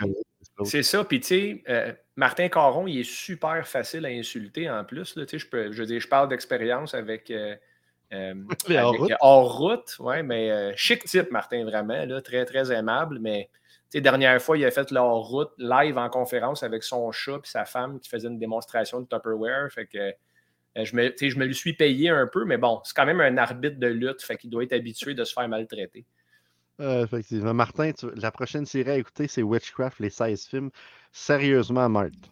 c'est 0.63 0.81
ça. 0.81 1.03
Puis, 1.03 1.19
tu 1.19 1.27
sais, 1.27 1.63
euh, 1.67 1.91
Martin 2.15 2.47
Caron, 2.47 2.87
il 2.87 3.01
est 3.01 3.03
super 3.03 3.67
facile 3.67 4.05
à 4.05 4.09
insulter 4.09 4.69
en 4.69 4.85
plus. 4.85 5.17
Là, 5.17 5.25
je, 5.29 5.45
peux, 5.45 5.73
je 5.73 5.77
veux 5.77 5.85
dire, 5.85 5.99
je 5.99 6.07
parle 6.07 6.29
d'expérience 6.29 6.93
avec. 6.93 7.29
euh, 7.29 7.53
euh, 8.13 8.33
hors-route. 8.77 9.11
euh, 9.11 9.15
hors-route, 9.19 9.95
ouais, 9.99 10.23
mais 10.23 10.49
euh, 10.49 10.71
chic 10.77 11.03
type, 11.03 11.31
Martin, 11.31 11.65
vraiment, 11.65 12.05
là, 12.05 12.21
très, 12.21 12.45
très 12.45 12.71
aimable. 12.71 13.19
Mais, 13.19 13.49
tu 13.91 13.97
sais, 13.97 14.01
dernière 14.01 14.41
fois, 14.41 14.57
il 14.57 14.63
a 14.63 14.71
fait 14.71 14.91
le 14.91 14.99
hors-route 15.01 15.51
live 15.57 15.97
en 15.97 16.09
conférence 16.09 16.63
avec 16.63 16.83
son 16.83 17.11
chat 17.11 17.35
et 17.35 17.39
sa 17.43 17.65
femme 17.65 17.99
qui 17.99 18.07
faisait 18.07 18.29
une 18.29 18.39
démonstration 18.39 19.01
de 19.01 19.05
Tupperware. 19.05 19.69
Fait 19.69 19.85
que 19.85 20.13
je, 20.76 20.95
me, 20.95 21.13
je 21.20 21.38
me 21.38 21.45
le 21.45 21.53
suis 21.53 21.74
payé 21.74 22.09
un 22.09 22.28
peu, 22.28 22.45
mais 22.45 22.57
bon, 22.57 22.82
c'est 22.84 22.95
quand 22.95 23.05
même 23.05 23.22
un 23.22 23.38
arbitre 23.38 23.80
de 23.80 23.88
lutte, 23.88 24.22
fait 24.22 24.38
qu'il 24.38 24.49
doit 24.49 24.63
être 24.63 24.74
habitué 24.74 25.13
de 25.13 25.24
se 25.24 25.34
faire 25.34 25.47
maltraiter. 25.49 26.05
Euh, 26.80 27.03
effectivement. 27.03 27.53
Martin, 27.53 27.91
tu- 27.91 28.09
la 28.15 28.32
prochaine 28.32 28.65
série 28.65 28.91
à 28.91 28.97
écouter, 28.97 29.28
c'est 29.28 29.43
Witchcraft, 29.43 29.99
les 29.99 30.09
16 30.09 30.45
films. 30.45 30.70
Sérieusement, 31.11 31.89
Marthe. 31.89 32.32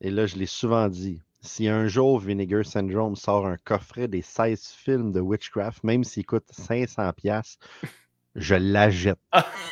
Et 0.00 0.10
là, 0.10 0.26
je 0.26 0.36
l'ai 0.36 0.46
souvent 0.46 0.88
dit. 0.88 1.22
Si 1.40 1.68
un 1.68 1.86
jour 1.86 2.18
Vinegar 2.18 2.64
Syndrome 2.64 3.14
sort 3.14 3.46
un 3.46 3.56
coffret 3.58 4.08
des 4.08 4.22
16 4.22 4.66
films 4.70 5.12
de 5.12 5.20
Witchcraft, 5.20 5.84
même 5.84 6.02
s'il 6.02 6.26
coûte 6.26 6.48
500$, 6.50 7.12
piastres, 7.12 7.64
je. 8.34 8.54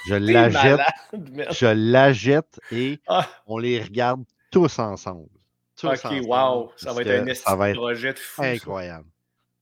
Je 0.06 0.14
T'es 0.14 0.18
l'achète. 0.20 0.78
malade, 1.12 1.30
merde. 1.32 1.52
Je 1.52 1.66
l'achète 1.66 2.60
et 2.70 3.00
Ah, 3.08 3.28
on 3.46 3.58
les 3.58 3.82
regarde 3.82 4.24
tous 4.50 4.78
ensemble. 4.78 5.28
Ok, 5.82 6.26
wow, 6.26 6.72
ça 6.76 6.92
va 6.92 7.02
être 7.02 7.28
un 7.28 7.34
ça 7.34 7.56
va 7.56 7.66
de 7.66 7.70
être 7.72 7.76
projet 7.76 8.12
de 8.12 8.18
fou. 8.18 8.42
incroyable. 8.42 9.06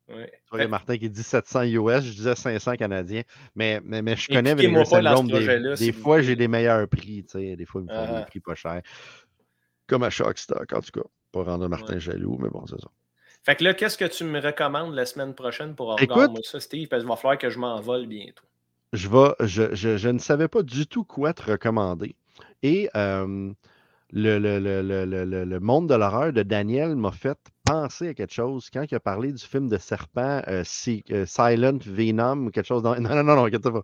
Ouais. 0.08 0.30
Tu 0.30 0.50
vois, 0.50 0.58
il 0.58 0.62
y 0.62 0.64
a 0.64 0.68
Martin 0.68 0.98
qui 0.98 1.08
dit 1.08 1.22
700 1.22 1.62
US, 1.62 2.02
je 2.04 2.12
disais 2.12 2.34
500 2.34 2.74
Canadiens, 2.76 3.22
mais, 3.54 3.80
mais, 3.82 4.02
mais 4.02 4.14
je 4.16 4.28
connais 4.28 4.54
ce 4.56 4.84
Syndrome. 4.84 5.28
Des, 5.28 5.74
des 5.76 5.92
fois, 5.92 6.20
j'ai 6.20 6.36
des 6.36 6.48
meilleurs 6.48 6.86
prix. 6.88 7.24
tu 7.24 7.30
sais, 7.38 7.56
Des 7.56 7.64
fois, 7.64 7.80
ils 7.80 7.84
me 7.84 7.88
font 7.88 8.14
Ah. 8.14 8.18
des 8.20 8.26
prix 8.26 8.40
pas 8.40 8.54
chers. 8.54 8.82
Comme 9.86 10.02
à 10.02 10.10
Shockstock, 10.10 10.72
en 10.72 10.80
tout 10.80 10.90
cas. 11.00 11.06
Pas 11.32 11.44
rendre 11.44 11.66
Martin 11.68 11.94
Ouais. 11.94 12.00
jaloux, 12.00 12.36
mais 12.38 12.50
bon, 12.50 12.66
c'est 12.66 12.78
ça. 12.80 12.88
Fait 13.44 13.56
que 13.56 13.64
là, 13.64 13.72
qu'est-ce 13.74 13.96
que 13.96 14.04
tu 14.04 14.24
me 14.24 14.38
recommandes 14.40 14.94
la 14.94 15.06
semaine 15.06 15.34
prochaine 15.34 15.74
pour 15.74 15.94
Écoute- 15.98 16.10
regarder 16.14 16.32
moi 16.34 16.40
ça, 16.44 16.60
Steve? 16.60 16.88
Parce 16.88 17.02
qu'il 17.02 17.08
va 17.08 17.16
falloir 17.16 17.38
que 17.38 17.48
je 17.48 17.58
m'envole 17.58 18.06
bientôt. 18.06 18.44
Je, 18.92 19.08
vais, 19.08 19.32
je, 19.40 19.74
je, 19.74 19.96
je 19.96 20.08
ne 20.10 20.18
savais 20.18 20.48
pas 20.48 20.62
du 20.62 20.86
tout 20.86 21.04
quoi 21.04 21.32
te 21.32 21.50
recommander. 21.50 22.14
Et 22.62 22.90
euh, 22.94 23.50
le, 24.12 24.38
le, 24.38 24.58
le, 24.58 25.44
le, 25.44 25.60
monde 25.60 25.88
de 25.88 25.94
l'horreur 25.94 26.32
de 26.32 26.42
Daniel 26.42 26.96
m'a 26.96 27.12
fait 27.12 27.38
penser 27.64 28.08
à 28.08 28.14
quelque 28.14 28.34
chose 28.34 28.68
quand 28.70 28.84
il 28.90 28.94
a 28.94 29.00
parlé 29.00 29.32
du 29.32 29.42
film 29.42 29.68
de 29.68 29.78
serpent 29.78 30.42
euh, 30.48 30.62
Si- 30.64 31.04
euh, 31.10 31.24
Silent 31.24 31.78
Venom 31.82 32.46
ou 32.46 32.50
quelque 32.50 32.66
chose. 32.66 32.82
Dans... 32.82 32.94
Non, 33.00 33.14
non, 33.16 33.24
non, 33.24 33.36
non, 33.36 33.50
pas. 33.50 33.82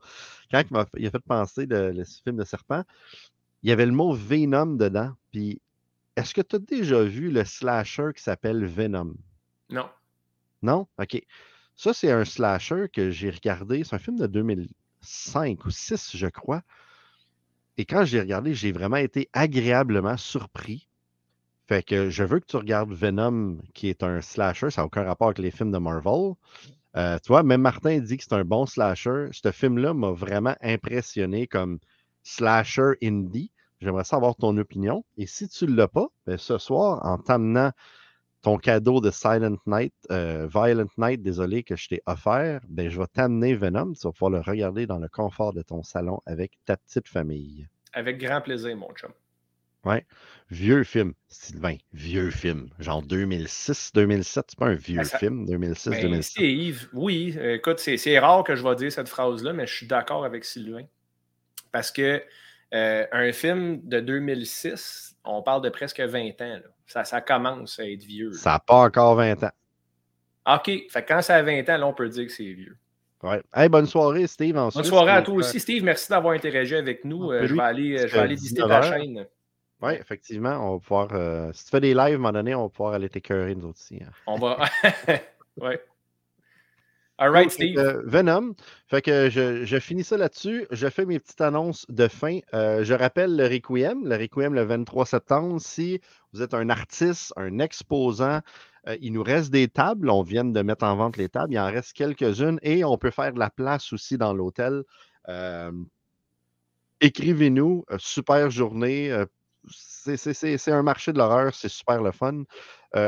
Quand 0.51 0.87
il, 0.97 1.07
a 1.07 1.11
fait 1.11 1.19
penser 1.21 1.67
de, 1.67 1.93
le 1.97 2.05
film 2.05 2.37
de 2.37 2.45
serpent, 2.45 2.85
il 3.63 3.71
y 3.71 3.73
avait 3.73 3.87
le 3.87 3.93
mot 3.93 4.13
Venom 4.13 4.77
dedans. 4.77 5.13
Puis, 5.33 5.63
est-ce 6.17 6.35
que 6.35 6.43
tu 6.43 6.57
as 6.57 6.59
déjà 6.59 7.03
vu 7.03 7.31
le 7.31 7.45
slasher 7.45 8.11
qui 8.15 8.23
s'appelle 8.23 8.67
Venom? 8.67 9.15
Non. 9.71 9.89
Non? 10.63 10.87
OK. 10.99 11.23
Ça, 11.75 11.95
c'est 11.95 12.11
un 12.11 12.25
slasher 12.25 12.89
que 12.93 13.11
j'ai 13.11 13.31
regardé. 13.31 13.83
C'est 13.85 13.95
un 13.95 13.99
film 13.99 14.19
de 14.19 14.27
2005 14.27 15.65
ou 15.65 15.71
6, 15.71 16.17
je 16.17 16.27
crois. 16.27 16.63
Et 17.79 17.85
quand 17.85 18.05
j'ai 18.05 18.21
regardé, 18.21 18.55
j'ai 18.55 18.73
vraiment 18.73 18.97
été 18.97 19.31
agréablement 19.33 20.17
surpris. 20.17 20.89
Fait 21.69 21.85
que 21.85 22.11
je 22.11 22.25
veux 22.25 22.41
que 22.41 22.47
tu 22.47 22.57
regardes 22.57 22.93
Venom, 22.93 23.59
qui 23.73 23.89
est 23.89 24.03
un 24.03 24.21
slasher. 24.21 24.71
Ça 24.71 24.83
n'a 24.83 24.87
aucun 24.87 25.05
rapport 25.05 25.29
avec 25.29 25.39
les 25.39 25.53
films 25.53 25.71
de 25.71 25.79
Marvel. 25.79 26.35
Euh, 26.97 27.19
tu 27.23 27.29
vois, 27.29 27.45
même 27.45 27.61
Martin 27.61 28.01
dit 28.01 28.17
que 28.17 28.25
c'est 28.25 28.35
un 28.35 28.45
bon 28.45 28.67
slasher. 28.67 29.29
Ce 29.31 29.53
film-là 29.53 29.95
m'a 29.95 30.11
vraiment 30.11 30.57
impressionné 30.61 31.47
comme 31.47 31.79
slasher 32.25 32.95
indie. 33.01 33.53
J'aimerais 33.81 34.05
savoir 34.05 34.35
ton 34.35 34.57
opinion. 34.57 35.05
Et 35.17 35.29
si 35.29 35.49
tu 35.49 35.67
ne 35.67 35.77
l'as 35.77 35.87
pas, 35.87 36.09
ben, 36.27 36.37
ce 36.37 36.59
soir, 36.59 37.07
en 37.07 37.19
t'amenant 37.19 37.71
ton 38.43 38.57
cadeau 38.57 39.01
de 39.01 39.11
Silent 39.11 39.57
Night, 39.67 39.95
euh, 40.11 40.47
Violent 40.53 40.89
Night, 40.97 41.23
désolé, 41.23 41.63
que 41.63 41.77
je 41.77 41.89
t'ai 41.89 42.03
offert, 42.07 42.61
ben, 42.69 42.89
je 42.89 42.99
vais 42.99 43.07
t'amener 43.13 43.55
Venom. 43.55 43.93
Tu 43.95 44.07
vas 44.07 44.13
pouvoir 44.13 44.31
le 44.31 44.41
regarder 44.41 44.87
dans 44.87 44.99
le 44.99 45.09
confort 45.09 45.53
de 45.53 45.63
ton 45.63 45.83
salon 45.83 46.21
avec 46.27 46.53
ta 46.65 46.77
petite 46.77 47.09
famille. 47.09 47.67
Avec 47.93 48.19
grand 48.19 48.41
plaisir, 48.41 48.77
mon 48.77 48.93
chum. 48.95 49.11
Vieux 50.51 50.85
film, 50.85 51.15
Sylvain, 51.29 51.77
vieux 51.93 52.31
film. 52.31 52.69
Genre 52.79 53.03
2006, 53.03 53.93
2007, 53.95 54.45
c'est 54.49 54.59
pas 54.59 54.67
un 54.67 54.75
vieux 54.75 54.99
Ben, 54.99 55.05
ça- 55.05 55.19
film, 55.19 55.47
2006, 55.47 55.91
Ben, 55.91 56.01
2007. 56.03 56.31
Steve, 56.31 56.89
oui, 56.93 57.37
écoute, 57.43 57.79
c'est 57.79 57.97
c'est 57.97 58.19
rare 58.19 58.45
que 58.45 58.55
je 58.55 58.63
vais 58.63 58.75
dire 58.77 58.93
cette 58.93 59.09
phrase-là, 59.09 59.53
mais 59.53 59.67
je 59.67 59.75
suis 59.75 59.87
d'accord 59.87 60.25
avec 60.25 60.45
Sylvain. 60.45 60.85
Parce 61.73 61.91
que 61.91 62.23
euh, 62.75 63.07
un 63.13 63.33
film 63.33 63.81
de 63.85 64.01
2006, 64.01 65.17
on 65.25 65.43
parle 65.43 65.63
de 65.63 65.69
presque 65.71 66.01
20 66.01 66.29
ans. 66.41 66.55
là. 66.55 66.61
Ça, 66.87 67.05
ça 67.05 67.21
commence 67.21 67.79
à 67.79 67.89
être 67.89 68.03
vieux. 68.05 68.31
là. 68.31 68.37
Ça 68.39 68.51
n'a 68.53 68.59
pas 68.61 68.77
encore 68.77 69.15
20 69.17 69.43
ans. 69.45 69.51
OK, 70.55 70.65
fait 70.65 71.03
que 71.03 71.09
quand 71.09 71.21
ça 71.23 71.37
a 71.37 71.43
20 71.43 71.69
ans, 71.69 71.77
là, 71.77 71.87
on 71.87 71.93
peut 71.93 72.09
dire 72.09 72.27
que 72.27 72.33
c'est 72.33 72.45
vieux. 72.53 72.77
Ouais. 73.23 73.43
Hey, 73.55 73.69
bonne 73.69 73.87
soirée, 73.87 74.27
Steve. 74.27 74.55
Bonne 74.55 74.71
Suisse. 74.71 74.87
soirée 74.87 75.11
à 75.13 75.21
Et, 75.21 75.25
toi 75.25 75.35
euh, 75.35 75.39
aussi, 75.39 75.61
Steve. 75.61 75.83
Merci 75.85 76.09
d'avoir 76.09 76.35
interagi 76.35 76.77
avec 76.77 77.05
nous. 77.05 77.31
Euh, 77.33 77.39
Salut. 77.41 77.49
je 77.49 77.55
vais 77.55 77.61
aller, 77.63 77.99
euh, 77.99 78.07
je 78.09 78.15
vais 78.15 78.21
aller 78.21 78.35
visiter 78.37 78.63
19 78.63 78.69
ta 78.81 78.83
chaîne. 78.99 79.27
Oui, 79.83 79.93
effectivement, 79.95 80.57
on 80.71 80.75
va 80.75 80.79
pouvoir. 80.81 81.09
euh, 81.13 81.53
si 81.53 81.65
tu 81.65 81.71
fais 81.71 81.81
des 81.81 81.95
lives 81.95 81.99
à 82.01 82.05
un 82.07 82.11
moment 82.17 82.33
donné, 82.33 82.55
on 82.55 82.63
va 82.63 82.69
pouvoir 82.69 82.95
aller 82.95 83.09
t'écœurer, 83.09 83.55
nous 83.55 83.67
autres 83.69 83.81
aussi. 83.81 83.97
hein. 84.03 84.11
On 84.27 84.37
va. 84.39 84.59
ouais. 85.61 85.81
All 87.21 87.31
right, 87.31 87.51
Steve. 87.51 87.77
euh, 87.79 88.03
Venom. 88.05 88.55
Fait 88.87 89.03
que 89.03 89.29
je, 89.29 89.65
je 89.65 89.79
finis 89.81 90.05
ça 90.05 90.17
là-dessus. 90.17 90.67
Je 90.71 90.89
fais 90.89 91.05
mes 91.05 91.19
petites 91.19 91.41
annonces 91.41 91.85
de 91.89 92.07
fin. 92.07 92.39
Euh, 92.55 92.85
je 92.85 92.95
rappelle 92.95 93.35
le 93.37 93.45
Requiem, 93.47 94.07
le 94.07 94.17
Requiem 94.17 94.55
le 94.55 94.63
23 94.63 95.05
septembre. 95.05 95.61
Si 95.61 96.01
vous 96.33 96.43
êtes 96.43 96.55
un 96.55 96.69
artiste, 96.71 97.33
un 97.37 97.59
exposant, 97.59 98.41
euh, 98.87 98.97
il 99.01 99.13
nous 99.15 99.25
reste 99.25 99.51
des 99.51 99.67
tables. 99.67 100.09
On 100.11 100.23
vient 100.23 100.45
de 100.45 100.63
mettre 100.63 100.85
en 100.85 100.95
vente 100.95 101.17
les 101.17 101.29
tables. 101.29 101.53
Il 101.53 101.59
en 101.59 101.67
reste 101.67 101.93
quelques-unes 101.95 102.61
et 102.63 102.85
on 102.85 102.97
peut 102.99 103.11
faire 103.11 103.33
de 103.33 103.41
la 103.41 103.51
place 103.51 103.93
aussi 103.93 104.17
dans 104.17 104.33
l'hôtel. 104.33 104.85
Euh, 105.29 105.73
Écrivez-nous. 107.01 107.85
Super 107.99 108.51
journée. 108.51 109.25
C'est- 109.71 110.69
un 110.73 110.83
marché 110.83 111.13
de 111.13 111.19
l'horreur. 111.19 111.55
C'est 111.55 111.69
super 111.69 112.03
le 112.03 112.13
fun. 112.13 112.43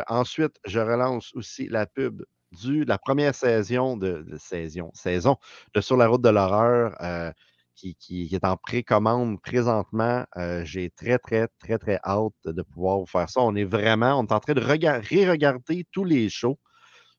Ensuite, 0.09 0.57
je 0.65 0.79
relance 0.81 1.33
aussi 1.35 1.69
la 1.69 1.87
pub 1.87 2.23
du, 2.53 2.85
la 2.85 2.99
première 2.99 3.35
saison 3.35 3.97
de, 3.97 4.27
saison, 4.39 4.91
saison 4.95 5.37
de 5.75 5.81
Sur 5.81 5.97
la 5.97 6.09
route 6.09 6.23
de 6.23 6.29
l'horreur 6.29 6.97
euh, 7.03 7.33
qui, 7.77 7.95
qui- 7.97 8.29
est 8.35 8.45
en 8.45 8.57
précommande 8.57 9.41
présentement. 9.41 10.25
Euh, 10.37 10.65
J'ai 10.65 10.91
très, 10.91 11.19
très, 11.19 11.49
très, 11.59 11.79
très 11.79 12.01
hâte 12.05 12.33
de 12.45 12.63
pouvoir 12.63 12.99
vous 12.99 13.07
faire 13.07 13.29
ça. 13.29 13.41
On 13.41 13.55
est 13.57 13.65
vraiment, 13.65 14.19
on 14.19 14.27
est 14.27 14.33
en 14.33 14.41
train 14.41 14.55
de 14.55 14.61
rega- 14.61 15.01
ré-regarder 15.01 15.87
tous 15.93 16.05
les 16.05 16.29
shows 16.29 16.59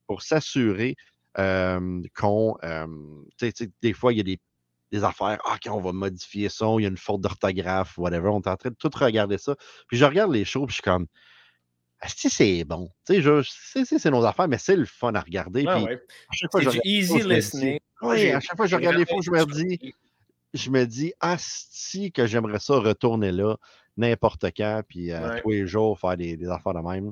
pour 0.07 0.21
s'assurer 0.21 0.95
euh, 1.39 2.01
qu'on. 2.15 2.57
des 3.81 3.93
fois, 3.93 4.13
il 4.13 4.17
y 4.17 4.21
a 4.21 4.23
des, 4.23 4.39
des 4.91 5.03
affaires. 5.03 5.39
Ah, 5.45 5.57
on 5.67 5.81
va 5.81 5.91
modifier 5.93 6.49
ça, 6.49 6.65
il 6.77 6.83
y 6.83 6.85
a 6.85 6.89
une 6.89 6.97
faute 6.97 7.21
d'orthographe, 7.21 7.97
whatever. 7.97 8.29
On 8.29 8.41
est 8.41 8.47
en 8.47 8.57
train 8.57 8.69
de 8.69 8.75
tout 8.75 8.91
regarder 8.95 9.37
ça. 9.37 9.55
Puis 9.87 9.97
je 9.97 10.05
regarde 10.05 10.31
les 10.31 10.45
shows, 10.45 10.65
puis 10.65 10.73
je 10.73 10.81
suis 10.81 10.83
comme. 10.83 11.07
Si 12.07 12.29
c'est 12.29 12.63
bon. 12.63 12.89
Tu 13.05 13.21
sais, 13.21 13.85
c'est 13.85 14.09
nos 14.09 14.25
affaires, 14.25 14.47
mais 14.47 14.57
c'est 14.57 14.75
le 14.75 14.85
fun 14.85 15.13
à 15.13 15.19
regarder. 15.21 15.65
Ouais. 15.65 16.01
à 16.29 16.33
chaque 16.33 16.51
fois 16.51 16.61
je 16.61 16.69
regarde 16.69 16.85
easy 16.85 17.19
je 17.19 17.27
listening. 17.27 17.79
Oui, 18.01 18.31
à 18.31 18.39
chaque 18.39 18.55
fois 18.57 18.65
que 18.65 18.71
je 18.71 18.75
regarde 18.75 18.95
les 18.97 19.05
shows, 19.05 19.21
je 19.21 19.29
me 19.31 19.45
dis, 19.45 19.93
je 20.53 20.69
me 20.71 20.85
dis, 20.85 21.13
asti 21.19 22.11
que 22.11 22.25
j'aimerais 22.25 22.59
ça 22.59 22.75
retourner 22.79 23.31
là 23.31 23.55
n'importe 23.97 24.45
quand, 24.57 24.81
puis 24.87 25.11
euh, 25.11 25.29
Ouais. 25.29 25.41
tous 25.41 25.49
les 25.51 25.67
jours 25.67 25.99
faire 25.99 26.17
des, 26.17 26.37
des 26.37 26.49
affaires 26.49 26.73
de 26.73 26.79
même. 26.79 27.11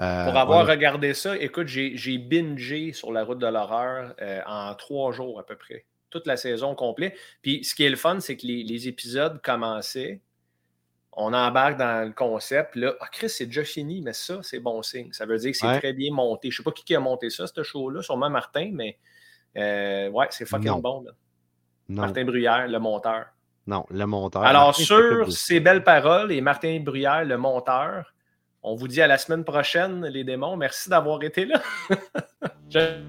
Euh, 0.00 0.24
Pour 0.26 0.36
avoir 0.36 0.66
regardé 0.66 1.14
ça, 1.14 1.36
écoute, 1.36 1.68
j'ai 1.68 1.96
j'ai 1.96 2.18
bingé 2.18 2.92
sur 2.92 3.12
la 3.12 3.24
route 3.24 3.38
de 3.38 3.46
l'horreur 3.46 4.14
euh, 4.20 4.40
en 4.46 4.74
trois 4.74 5.12
jours 5.12 5.38
à 5.40 5.46
peu 5.46 5.56
près. 5.56 5.84
Toute 6.10 6.26
la 6.26 6.36
saison 6.36 6.74
complète. 6.74 7.16
Puis 7.42 7.64
ce 7.64 7.74
qui 7.74 7.84
est 7.84 7.90
le 7.90 7.96
fun, 7.96 8.20
c'est 8.20 8.36
que 8.36 8.46
les, 8.46 8.62
les 8.62 8.86
épisodes 8.88 9.40
commençaient. 9.42 10.20
On 11.16 11.32
embarque 11.32 11.76
dans 11.78 12.06
le 12.06 12.12
concept. 12.12 12.76
Là, 12.76 12.94
ah, 13.00 13.06
Chris, 13.10 13.28
c'est 13.28 13.46
déjà 13.46 13.64
fini, 13.64 14.02
mais 14.02 14.12
ça, 14.12 14.38
c'est 14.42 14.58
bon 14.60 14.82
signe. 14.82 15.12
Ça 15.12 15.26
veut 15.26 15.38
dire 15.38 15.52
que 15.52 15.56
c'est 15.56 15.66
Ouais. 15.66 15.78
très 15.78 15.92
bien 15.92 16.12
monté. 16.12 16.50
Je 16.50 16.56
sais 16.58 16.62
pas 16.62 16.72
qui, 16.72 16.94
a 16.94 17.00
monté 17.00 17.30
ça, 17.30 17.46
ce 17.46 17.62
show-là, 17.62 18.02
sûrement 18.02 18.30
Martin, 18.30 18.70
mais 18.72 18.98
euh, 19.56 20.08
ouais, 20.10 20.26
c'est 20.30 20.44
fucking 20.46 20.66
Non. 20.68 20.78
bon. 20.78 21.02
là. 21.04 21.12
Non, 21.88 22.02
Martin 22.02 22.24
Bruyère, 22.24 22.66
le 22.66 22.78
monteur. 22.78 23.26
non, 23.66 23.84
le 23.90 24.04
monteur. 24.06 24.42
Alors, 24.42 24.66
Martin 24.68 24.82
sur 24.84 25.32
ces 25.32 25.60
belles 25.60 25.84
paroles 25.84 26.32
et 26.32 26.40
Martin 26.40 26.80
Bruyère, 26.80 27.24
le 27.24 27.36
monteur, 27.38 28.12
on 28.62 28.74
vous 28.74 28.88
dit 28.88 29.02
à 29.02 29.06
la 29.06 29.18
semaine 29.18 29.44
prochaine, 29.44 30.04
les 30.06 30.24
démons. 30.24 30.56
Merci 30.56 30.88
d'avoir 30.90 31.22
été 31.22 31.44
là. 31.44 31.62
Je- 32.70 33.00